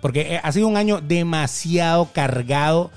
porque 0.00 0.34
eh, 0.34 0.40
ha 0.42 0.52
sido 0.52 0.68
un 0.68 0.76
año 0.76 1.00
demasiado 1.00 2.10
cargado 2.12 2.90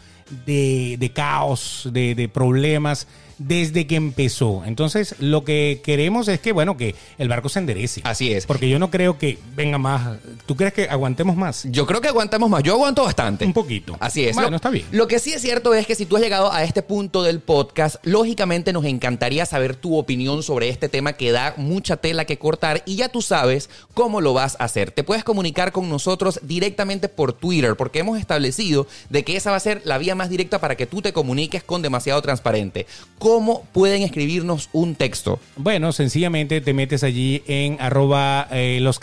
de, 0.45 1.11
caos, 1.13 1.89
de 1.91 2.29
problemas 2.33 3.07
desde 3.37 3.87
que 3.87 3.95
empezó. 3.95 4.63
Entonces, 4.65 5.15
lo 5.19 5.43
que 5.43 5.81
queremos 5.83 6.27
es 6.27 6.39
que, 6.39 6.51
bueno, 6.51 6.77
que 6.77 6.95
el 7.17 7.27
barco 7.29 7.49
se 7.49 7.59
enderece. 7.59 8.01
Así 8.03 8.31
es. 8.33 8.45
Porque 8.45 8.69
yo 8.69 8.79
no 8.79 8.89
creo 8.91 9.17
que 9.17 9.37
venga 9.55 9.77
más. 9.77 10.17
¿Tú 10.45 10.55
crees 10.55 10.73
que 10.73 10.83
aguantemos 10.89 11.35
más? 11.35 11.63
Yo 11.69 11.85
creo 11.85 12.01
que 12.01 12.07
aguantamos 12.07 12.49
más. 12.49 12.63
Yo 12.63 12.73
aguanto 12.73 13.03
bastante. 13.03 13.45
Un 13.45 13.53
poquito. 13.53 13.95
Así 13.99 14.25
es. 14.25 14.35
Bueno, 14.35 14.49
Lo- 14.51 14.55
está 14.57 14.69
bien. 14.69 14.85
Lo 14.91 15.07
que 15.07 15.19
sí 15.19 15.31
es 15.33 15.41
cierto 15.41 15.73
es 15.73 15.87
que 15.87 15.95
si 15.95 16.05
tú 16.05 16.15
has 16.15 16.21
llegado 16.21 16.51
a 16.51 16.63
este 16.63 16.81
punto 16.83 17.23
del 17.23 17.39
podcast, 17.39 17.95
lógicamente 18.03 18.73
nos 18.73 18.85
encantaría 18.85 19.45
saber 19.45 19.75
tu 19.75 19.97
opinión 19.97 20.43
sobre 20.43 20.69
este 20.69 20.89
tema 20.89 21.13
que 21.13 21.31
da 21.31 21.53
mucha 21.57 21.97
tela 21.97 22.25
que 22.25 22.37
cortar 22.37 22.83
y 22.85 22.95
ya 22.95 23.09
tú 23.09 23.21
sabes 23.21 23.69
cómo 23.93 24.21
lo 24.21 24.33
vas 24.33 24.55
a 24.59 24.65
hacer. 24.65 24.91
Te 24.91 25.03
puedes 25.03 25.23
comunicar 25.23 25.71
con 25.71 25.89
nosotros 25.89 26.39
directamente 26.43 27.09
por 27.09 27.33
Twitter 27.33 27.75
porque 27.75 27.99
hemos 27.99 28.19
establecido 28.19 28.87
de 29.09 29.23
que 29.23 29.35
esa 29.35 29.51
va 29.51 29.57
a 29.57 29.61
ser 29.61 29.81
la 29.85 29.97
vía 29.97 30.15
más 30.15 30.29
directa 30.29 30.59
para 30.59 30.75
que 30.75 30.85
tú 30.85 31.01
te 31.01 31.13
comuniques 31.13 31.63
con 31.63 31.81
demasiado 31.81 32.21
transparente. 32.21 32.85
¿Cómo 33.23 33.63
pueden 33.71 34.01
escribirnos 34.01 34.67
un 34.73 34.95
texto? 34.95 35.39
Bueno, 35.55 35.93
sencillamente 35.93 36.59
te 36.59 36.73
metes 36.73 37.05
allí 37.05 37.41
en 37.47 37.77
arroba 37.79 38.49
eh, 38.51 38.79
los 38.81 38.99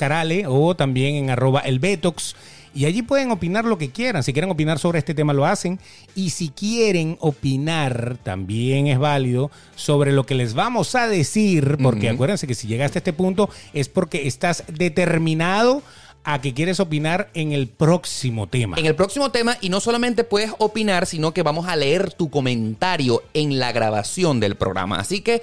o 0.46 0.76
también 0.76 1.14
en 1.14 1.30
arroba 1.30 1.60
el 1.60 1.78
betox. 1.78 2.36
Y 2.74 2.84
allí 2.84 3.00
pueden 3.00 3.30
opinar 3.30 3.64
lo 3.64 3.78
que 3.78 3.88
quieran. 3.88 4.22
Si 4.22 4.34
quieren 4.34 4.50
opinar 4.50 4.78
sobre 4.78 4.98
este 4.98 5.14
tema, 5.14 5.32
lo 5.32 5.46
hacen. 5.46 5.78
Y 6.14 6.30
si 6.30 6.50
quieren 6.50 7.16
opinar, 7.20 8.18
también 8.22 8.88
es 8.88 8.98
válido 8.98 9.50
sobre 9.74 10.12
lo 10.12 10.26
que 10.26 10.34
les 10.34 10.52
vamos 10.52 10.94
a 10.96 11.08
decir. 11.08 11.78
Porque 11.82 12.10
acuérdense 12.10 12.46
que 12.46 12.54
si 12.54 12.68
llegaste 12.68 12.98
a 12.98 13.00
este 13.00 13.14
punto 13.14 13.48
es 13.72 13.88
porque 13.88 14.26
estás 14.26 14.64
determinado 14.68 15.82
a 16.24 16.40
que 16.40 16.52
quieres 16.54 16.80
opinar 16.80 17.30
en 17.34 17.52
el 17.52 17.68
próximo 17.68 18.46
tema. 18.46 18.76
En 18.78 18.86
el 18.86 18.94
próximo 18.94 19.30
tema, 19.30 19.56
y 19.60 19.68
no 19.68 19.80
solamente 19.80 20.24
puedes 20.24 20.52
opinar, 20.58 21.06
sino 21.06 21.32
que 21.32 21.42
vamos 21.42 21.66
a 21.66 21.76
leer 21.76 22.12
tu 22.12 22.30
comentario 22.30 23.22
en 23.34 23.58
la 23.58 23.72
grabación 23.72 24.40
del 24.40 24.56
programa. 24.56 24.98
Así 24.98 25.20
que 25.22 25.42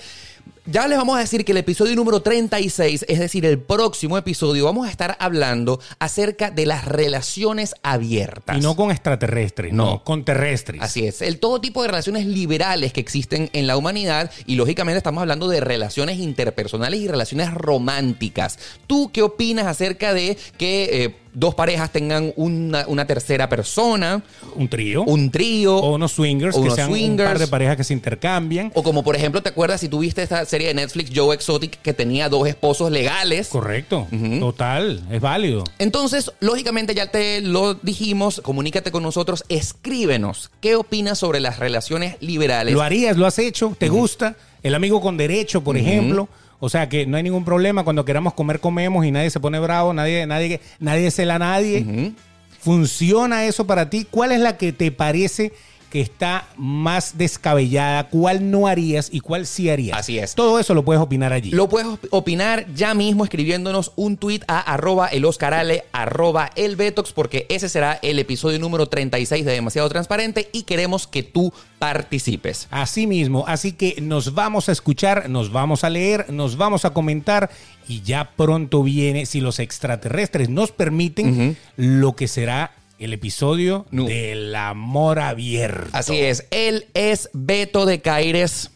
Ya 0.70 0.86
les 0.86 0.98
vamos 0.98 1.16
a 1.16 1.22
decir 1.22 1.46
que 1.46 1.54
el 1.54 1.60
episodio 1.60 1.96
número 1.96 2.22
36, 2.22 3.06
es 3.08 3.20
decir, 3.20 3.46
el 3.46 3.58
próximo 3.58 4.18
episodio, 4.18 4.66
vamos 4.66 4.86
a 4.86 4.92
estar 4.92 5.16
hablando 5.22 5.80
acerca 5.98 6.52
de 6.52 6.66
las 6.66 6.84
relaciones 6.84 7.74
abiertas. 7.84 8.58
Y 8.58 8.60
no 8.60 8.76
con 8.76 8.92
extraterrestres, 8.92 9.72
no, 9.72 9.86
No. 9.86 10.04
con 10.04 10.26
terrestres. 10.26 10.82
Así 10.82 11.08
es, 11.08 11.22
el 11.22 11.40
todo 11.40 11.62
tipo 11.62 11.84
de 11.84 11.88
relaciones 11.88 12.26
liberales 12.26 12.92
que 12.92 13.00
existen 13.00 13.50
en 13.54 13.66
la 13.66 13.78
humanidad 13.78 14.30
y 14.46 14.56
lógicamente 14.56 14.98
estamos 14.98 15.22
hablando 15.22 15.48
de 15.48 15.62
relaciones 15.62 16.18
interpersonales 16.20 17.00
y 17.00 17.08
relaciones 17.08 17.54
románticas. 17.54 18.60
¿Tú 18.88 19.10
qué 19.14 19.22
opinas 19.22 19.68
acerca 19.68 20.14
de 20.14 20.38
que 20.58 21.04
eh, 21.06 21.16
dos 21.40 21.54
parejas 21.54 21.92
tengan 21.92 22.34
una, 22.36 22.86
una 22.88 23.06
tercera 23.06 23.48
persona, 23.48 24.24
Un 24.56 24.68
trío. 24.68 25.04
un 25.04 25.30
trío? 25.30 25.78
o 25.78 25.94
unos 25.94 26.14
swingers, 26.14 26.56
o 26.56 26.62
que 26.62 26.66
unos 26.66 26.76
sean 26.76 26.92
un 26.92 27.18
par 27.18 27.38
de 27.38 27.46
parejas 27.48 27.78
que 27.78 27.84
se 27.84 27.94
intercambian. 27.94 28.72
O 28.74 28.82
como 28.82 29.04
por 29.04 29.16
ejemplo, 29.16 29.44
¿te 29.44 29.50
acuerdas 29.50 29.80
si 29.82 29.88
tuviste 29.88 30.24
esta 30.24 30.44
serie 30.46 30.70
de 30.70 30.74
Netflix 30.74 31.12
Joe 31.16 31.36
Exotic 31.36 31.80
que 31.84 31.94
tenía 31.94 32.28
dos 32.28 32.48
esposos 32.48 32.90
legales? 32.92 33.50
Correcto. 33.50 34.08
Total. 34.40 35.04
Es 35.12 35.22
válido. 35.22 35.64
Entonces, 35.78 36.32
lógicamente 36.40 36.96
ya 36.96 37.12
te 37.12 37.42
lo 37.42 37.76
dijimos, 37.76 38.42
comunícate 38.44 38.92
con 38.92 39.04
nosotros, 39.04 39.44
escríbenos. 39.48 40.50
¿Qué 40.60 40.76
opinas 40.76 41.20
sobre 41.20 41.40
las 41.40 41.60
relaciones 41.60 42.16
liberales? 42.20 42.74
Lo 42.74 42.82
harías, 42.82 43.16
lo 43.16 43.28
has 43.28 43.38
hecho, 43.38 43.76
te 43.78 43.90
gusta. 43.90 44.36
El 44.64 44.74
amigo 44.74 45.02
con 45.02 45.18
derecho, 45.18 45.64
por 45.64 45.78
ejemplo. 45.78 46.28
O 46.60 46.70
sea 46.70 46.90
que 46.90 47.06
no 47.06 47.18
hay 47.18 47.24
ningún 47.24 47.46
problema. 47.46 47.84
Cuando 47.84 48.06
queramos 48.06 48.34
comer, 48.34 48.60
comemos 48.60 49.06
y 49.06 49.12
nadie 49.12 49.30
se 49.30 49.40
pone 49.40 49.60
bravo, 49.60 49.94
nadie, 49.94 50.26
nadie, 50.26 50.60
nadie 50.80 51.12
cela 51.12 51.36
a 51.36 51.40
nadie. 51.40 52.14
¿Funciona 52.60 53.46
eso 53.46 53.68
para 53.68 53.90
ti? 53.90 54.08
¿Cuál 54.10 54.32
es 54.32 54.40
la 54.40 54.58
que 54.58 54.74
te 54.74 54.92
parece 54.92 55.54
que 55.90 56.02
está 56.02 56.48
más 56.58 57.18
descabellada? 57.18 58.10
¿Cuál 58.10 58.52
no 58.52 58.68
harías 58.68 59.10
y 59.12 59.20
cuál 59.22 59.46
sí 59.46 59.70
harías? 59.70 59.98
Así 59.98 60.20
es. 60.20 60.36
Todo 60.36 60.60
eso 60.60 60.74
lo 60.74 60.84
puedes 60.84 61.02
opinar 61.02 61.34
allí. 61.34 61.52
Lo 61.52 61.70
puedes 61.70 61.88
op- 61.88 62.06
opinar 62.12 62.66
ya 62.76 62.94
mismo 62.94 63.24
escribiéndonos 63.24 63.92
un 63.96 64.18
tweet 64.18 64.42
a 64.48 64.60
arroba 64.60 65.08
el 65.08 65.26
Oscarale, 65.26 65.86
arroba 65.92 66.50
el 66.56 66.76
Betox, 66.76 67.12
porque 67.14 67.46
ese 67.50 67.70
será 67.70 68.00
el 68.02 68.20
episodio 68.20 68.60
número 68.60 68.88
36 68.88 69.46
de 69.46 69.52
Demasiado 69.54 69.88
Transparente 69.90 70.50
y 70.52 70.64
queremos 70.64 71.08
que 71.08 71.24
tú 71.24 71.54
participes. 71.80 72.68
Así 72.70 73.08
mismo, 73.08 73.46
así 73.48 73.72
que 73.72 73.96
nos 74.02 74.34
vamos 74.34 74.70
a 74.70 74.72
escuchar, 74.72 75.30
nos 75.30 75.52
vamos 75.52 75.84
a 75.84 75.90
leer, 75.90 76.32
nos 76.32 76.58
vamos 76.58 76.86
a 76.86 76.92
comentar 76.92 77.50
y 77.88 78.02
ya 78.02 78.32
pronto 78.36 78.84
viene, 78.84 79.26
si 79.26 79.40
los 79.40 79.60
extraterrestres 79.60 80.50
nos 80.50 80.72
permiten, 80.72 81.58
lo 81.78 82.16
que 82.16 82.28
será 82.28 82.72
el 83.00 83.14
episodio 83.14 83.86
No. 83.92 84.06
del 84.06 84.56
amor 84.56 85.20
abierto. 85.20 85.90
Así 85.94 86.18
es, 86.20 86.46
él 86.52 86.88
es 86.94 87.30
Beto 87.34 87.86
de 87.86 88.02
Caires. 88.02 88.72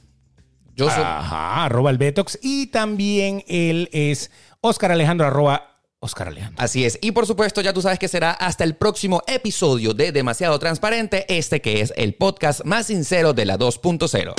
Yo 0.75 0.89
soy... 0.89 1.03
Ajá, 1.03 1.65
arroba 1.65 1.89
el 1.91 1.97
Betox 1.97 2.39
y 2.41 2.67
también 2.67 3.43
él 3.47 3.89
es 3.91 4.31
Oscar 4.61 4.91
Alejandro, 4.91 5.27
arroba 5.27 5.67
Oscar 5.99 6.29
Alejandro. 6.29 6.63
Así 6.63 6.85
es. 6.85 6.97
Y 7.01 7.11
por 7.11 7.27
supuesto, 7.27 7.61
ya 7.61 7.73
tú 7.73 7.81
sabes 7.81 7.99
que 7.99 8.07
será 8.07 8.31
hasta 8.31 8.63
el 8.63 8.75
próximo 8.75 9.21
episodio 9.27 9.93
de 9.93 10.11
Demasiado 10.11 10.57
Transparente, 10.59 11.25
este 11.27 11.61
que 11.61 11.81
es 11.81 11.93
el 11.95 12.15
podcast 12.15 12.63
más 12.65 12.87
sincero 12.87 13.33
de 13.33 13.45
la 13.45 13.59
2.0. 13.59 14.33